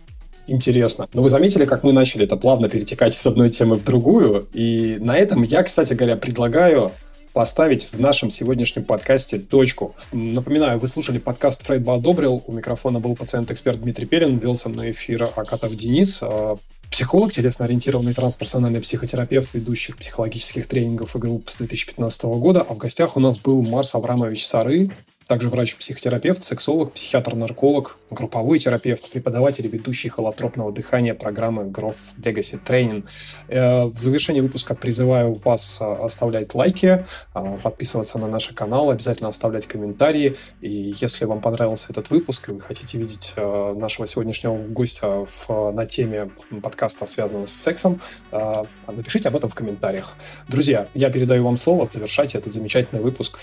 Интересно. 0.47 1.07
Но 1.13 1.21
вы 1.21 1.29
заметили, 1.29 1.65
как 1.65 1.83
мы 1.83 1.91
начали 1.91 2.23
это 2.23 2.37
плавно 2.37 2.69
перетекать 2.69 3.13
с 3.13 3.25
одной 3.25 3.49
темы 3.49 3.75
в 3.75 3.83
другую. 3.83 4.47
И 4.53 4.97
на 4.99 5.17
этом 5.17 5.43
я, 5.43 5.63
кстати 5.63 5.93
говоря, 5.93 6.15
предлагаю 6.15 6.91
поставить 7.33 7.89
в 7.91 7.99
нашем 7.99 8.31
сегодняшнем 8.31 8.83
подкасте 8.83 9.37
точку. 9.37 9.95
Напоминаю, 10.11 10.79
вы 10.79 10.87
слушали 10.87 11.19
подкаст 11.19 11.63
«Фрейд 11.63 11.83
бы 11.83 11.93
одобрил». 11.93 12.43
У 12.47 12.51
микрофона 12.51 12.99
был 12.99 13.15
пациент-эксперт 13.15 13.79
Дмитрий 13.79 14.07
Перин, 14.07 14.37
вел 14.37 14.57
со 14.57 14.69
мной 14.69 14.91
эфир 14.91 15.29
Акатов 15.35 15.75
Денис, 15.75 16.19
а, 16.21 16.55
психолог, 16.91 17.33
телесно-ориентированный 17.33 18.13
трансперсональный 18.13 18.81
психотерапевт, 18.81 19.53
ведущих 19.53 19.97
психологических 19.97 20.67
тренингов 20.67 21.15
и 21.15 21.19
групп 21.19 21.49
с 21.49 21.57
2015 21.57 22.23
года. 22.23 22.61
А 22.61 22.73
в 22.73 22.77
гостях 22.77 23.17
у 23.17 23.19
нас 23.19 23.37
был 23.37 23.61
Марс 23.61 23.95
Аврамович 23.95 24.45
Сары, 24.45 24.91
также 25.27 25.49
врач-психотерапевт, 25.49 26.43
сексолог, 26.43 26.93
психиатр-нарколог, 26.93 27.97
групповой 28.09 28.59
терапевт, 28.59 29.11
преподаватель 29.11 29.65
и 29.65 29.69
ведущий 29.69 30.09
холотропного 30.09 30.71
дыхания 30.71 31.13
программы 31.13 31.63
Growth 31.63 31.97
Legacy 32.17 32.59
Training. 32.65 33.03
Э, 33.49 33.85
в 33.85 33.97
завершении 33.97 34.39
выпуска 34.39 34.73
призываю 34.73 35.33
вас 35.33 35.79
э, 35.81 35.85
оставлять 35.85 36.55
лайки, 36.55 37.05
э, 37.35 37.57
подписываться 37.61 38.17
на 38.19 38.27
наш 38.27 38.47
канал, 38.49 38.89
обязательно 38.89 39.29
оставлять 39.29 39.67
комментарии. 39.67 40.37
И 40.61 40.95
если 40.99 41.25
вам 41.25 41.41
понравился 41.41 41.87
этот 41.89 42.09
выпуск, 42.09 42.47
и 42.47 42.51
вы 42.53 42.61
хотите 42.61 42.97
видеть 42.97 43.33
нашего 43.35 44.07
сегодняшнего 44.07 44.57
гостя 44.57 45.25
в, 45.25 45.71
на 45.71 45.85
теме 45.85 46.31
подкаста, 46.61 47.05
связанного 47.05 47.45
с 47.45 47.51
сексом, 47.51 48.01
напишите 48.31 49.29
об 49.29 49.35
этом 49.35 49.49
в 49.49 49.55
комментариях. 49.55 50.15
Друзья, 50.47 50.87
я 50.93 51.09
передаю 51.09 51.43
вам 51.43 51.57
слово, 51.57 51.85
завершайте 51.85 52.37
этот 52.37 52.53
замечательный 52.53 53.01
выпуск 53.01 53.39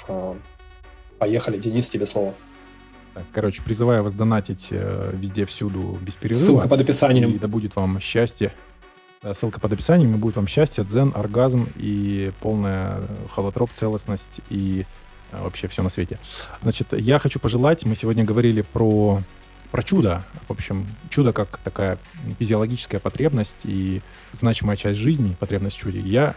Поехали, 1.19 1.59
Денис, 1.59 1.89
тебе 1.89 2.07
слово. 2.07 2.35
Так, 3.15 3.25
короче, 3.33 3.63
призываю 3.63 4.03
вас 4.03 4.13
донатить 4.13 4.69
э, 4.71 5.13
везде, 5.15 5.47
всюду, 5.47 5.99
без 6.03 6.17
перерыва. 6.17 6.45
Ссылка 6.45 6.69
под 6.69 6.81
описанием. 6.81 7.31
И 7.31 7.39
да 7.39 7.47
будет 7.47 7.77
вам 7.77 8.01
счастье. 8.01 8.53
Да, 9.23 9.33
ссылка 9.33 9.61
под 9.61 9.73
описанием, 9.73 10.15
и 10.15 10.19
будет 10.19 10.37
вам 10.37 10.47
счастье, 10.47 10.85
дзен, 10.85 11.13
оргазм 11.15 11.67
и 11.77 12.33
полная 12.41 13.03
холотроп, 13.31 13.71
целостность 13.73 14.41
и 14.51 14.85
э, 15.31 15.43
вообще 15.43 15.69
все 15.69 15.83
на 15.83 15.89
свете. 15.91 16.19
Значит, 16.63 16.93
я 16.93 17.19
хочу 17.21 17.39
пожелать, 17.39 17.85
мы 17.87 17.95
сегодня 17.95 18.25
говорили 18.25 18.63
про, 18.63 19.23
про 19.71 19.83
чудо. 19.85 20.25
В 20.49 20.51
общем, 20.51 20.87
чудо 21.09 21.33
как 21.33 21.59
такая 21.59 21.99
физиологическая 22.41 22.99
потребность 22.99 23.59
и 23.63 24.03
значимая 24.33 24.77
часть 24.77 24.99
жизни, 24.99 25.37
потребность 25.39 25.77
в 25.77 25.79
чуде. 25.79 26.01
Я 26.01 26.35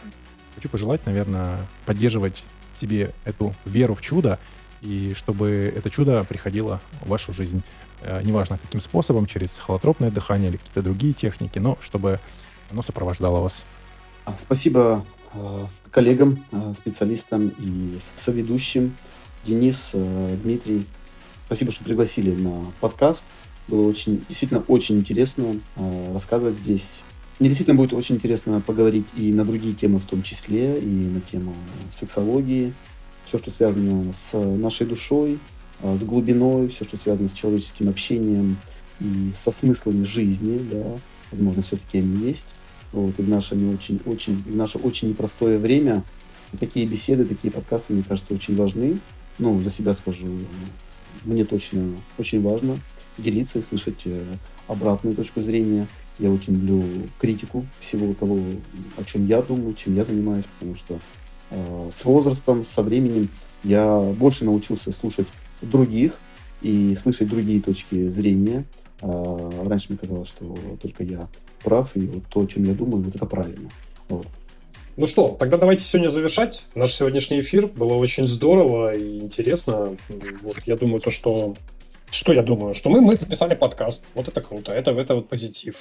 хочу 0.55 0.69
пожелать, 0.69 1.05
наверное, 1.07 1.57
поддерживать 1.85 2.43
в 2.75 2.79
себе 2.79 3.11
эту 3.25 3.53
веру 3.65 3.95
в 3.95 4.01
чудо, 4.01 4.39
и 4.81 5.13
чтобы 5.15 5.73
это 5.75 5.89
чудо 5.89 6.23
приходило 6.23 6.81
в 7.01 7.09
вашу 7.09 7.33
жизнь. 7.33 7.63
Э, 8.01 8.21
неважно, 8.23 8.57
каким 8.57 8.81
способом, 8.81 9.25
через 9.25 9.57
холотропное 9.57 10.11
дыхание 10.11 10.49
или 10.49 10.57
какие-то 10.57 10.81
другие 10.81 11.13
техники, 11.13 11.59
но 11.59 11.77
чтобы 11.81 12.19
оно 12.69 12.81
сопровождало 12.81 13.39
вас. 13.39 13.63
Спасибо 14.37 15.05
э, 15.33 15.65
коллегам, 15.91 16.43
э, 16.51 16.73
специалистам 16.77 17.51
и 17.57 17.97
соведущим. 18.15 18.95
Денис, 19.45 19.91
Дмитрий, 19.93 20.85
спасибо, 21.45 21.71
что 21.71 21.83
пригласили 21.85 22.31
на 22.31 22.65
подкаст. 22.81 23.25
Было 23.69 23.87
очень, 23.87 24.25
действительно 24.27 24.61
очень 24.67 24.97
интересно 24.97 25.55
рассказывать 26.11 26.55
здесь. 26.55 27.03
Мне 27.39 27.49
действительно 27.49 27.77
будет 27.77 27.93
очень 27.93 28.15
интересно 28.15 28.59
поговорить 28.59 29.05
и 29.15 29.31
на 29.31 29.45
другие 29.45 29.73
темы 29.73 29.99
в 29.99 30.05
том 30.05 30.23
числе, 30.23 30.77
и 30.79 30.85
на 30.85 31.21
тему 31.21 31.55
сексологии, 31.97 32.73
все, 33.27 33.37
что 33.37 33.51
связано 33.51 34.13
с 34.13 34.37
нашей 34.37 34.87
душой, 34.87 35.39
э, 35.81 35.97
с 35.97 36.03
глубиной, 36.03 36.69
все, 36.69 36.85
что 36.85 36.97
связано 36.97 37.29
с 37.29 37.33
человеческим 37.33 37.89
общением 37.89 38.57
и 38.99 39.31
со 39.37 39.51
смыслами 39.51 40.05
жизни, 40.05 40.59
да, 40.71 40.97
возможно, 41.31 41.61
все-таки 41.61 41.99
они 41.99 42.27
есть. 42.27 42.47
Вот, 42.93 43.19
и 43.19 43.21
в 43.21 43.29
наше 43.29 43.55
не 43.55 43.73
очень, 43.73 43.99
очень, 44.05 44.41
в 44.43 44.55
наше 44.55 44.77
очень 44.77 45.09
непростое 45.09 45.57
время 45.57 46.03
такие 46.57 46.85
беседы, 46.85 47.25
такие 47.25 47.51
подкасты, 47.51 47.93
мне 47.93 48.03
кажется, 48.07 48.33
очень 48.33 48.55
важны. 48.55 48.99
Ну, 49.39 49.59
за 49.61 49.69
себя 49.69 49.93
скажу, 49.93 50.27
мне 51.25 51.45
точно 51.45 51.95
очень 52.17 52.41
важно 52.41 52.79
делиться 53.17 53.59
и 53.59 53.61
слышать 53.61 54.01
э, 54.05 54.23
обратную 54.67 55.15
точку 55.15 55.41
зрения. 55.41 55.87
Я 56.17 56.31
очень 56.31 56.53
люблю 56.53 56.83
критику 57.19 57.65
всего 57.79 58.13
того, 58.13 58.39
о 58.97 59.03
чем 59.03 59.27
я 59.27 59.41
думаю, 59.41 59.75
чем 59.75 59.95
я 59.95 60.03
занимаюсь, 60.03 60.45
потому 60.57 60.75
что 60.75 60.99
с 61.49 62.05
возрастом, 62.05 62.65
со 62.65 62.81
временем 62.81 63.29
я 63.63 63.99
больше 63.99 64.45
научился 64.45 64.91
слушать 64.91 65.27
других 65.61 66.13
и 66.61 66.95
слышать 66.95 67.27
другие 67.29 67.61
точки 67.61 68.07
зрения. 68.09 68.65
А, 69.01 69.63
раньше 69.65 69.87
мне 69.89 69.97
казалось, 69.97 70.29
что 70.29 70.57
только 70.81 71.03
я 71.03 71.27
прав, 71.63 71.95
и 71.95 72.01
вот 72.01 72.23
то, 72.29 72.41
о 72.41 72.47
чем 72.47 72.63
я 72.63 72.73
думаю, 72.73 73.03
вот 73.03 73.15
это 73.15 73.25
правильно. 73.25 73.69
Вот. 74.09 74.27
Ну 74.95 75.05
что, 75.05 75.35
тогда 75.39 75.57
давайте 75.57 75.83
сегодня 75.83 76.09
завершать 76.09 76.65
наш 76.73 76.91
сегодняшний 76.93 77.41
эфир. 77.41 77.67
Было 77.67 77.93
очень 77.93 78.27
здорово 78.27 78.95
и 78.95 79.19
интересно. 79.19 79.95
Вот 80.41 80.61
я 80.65 80.75
думаю, 80.75 80.99
то, 80.99 81.11
что... 81.11 81.55
Что 82.09 82.31
я 82.31 82.41
думаю? 82.41 82.73
Что 82.73 82.89
мы, 82.89 83.01
мы 83.01 83.15
записали 83.15 83.53
подкаст. 83.53 84.07
Вот 84.15 84.27
это 84.27 84.41
круто. 84.41 84.71
Это, 84.71 84.91
это 84.91 85.15
вот 85.15 85.29
позитив. 85.29 85.75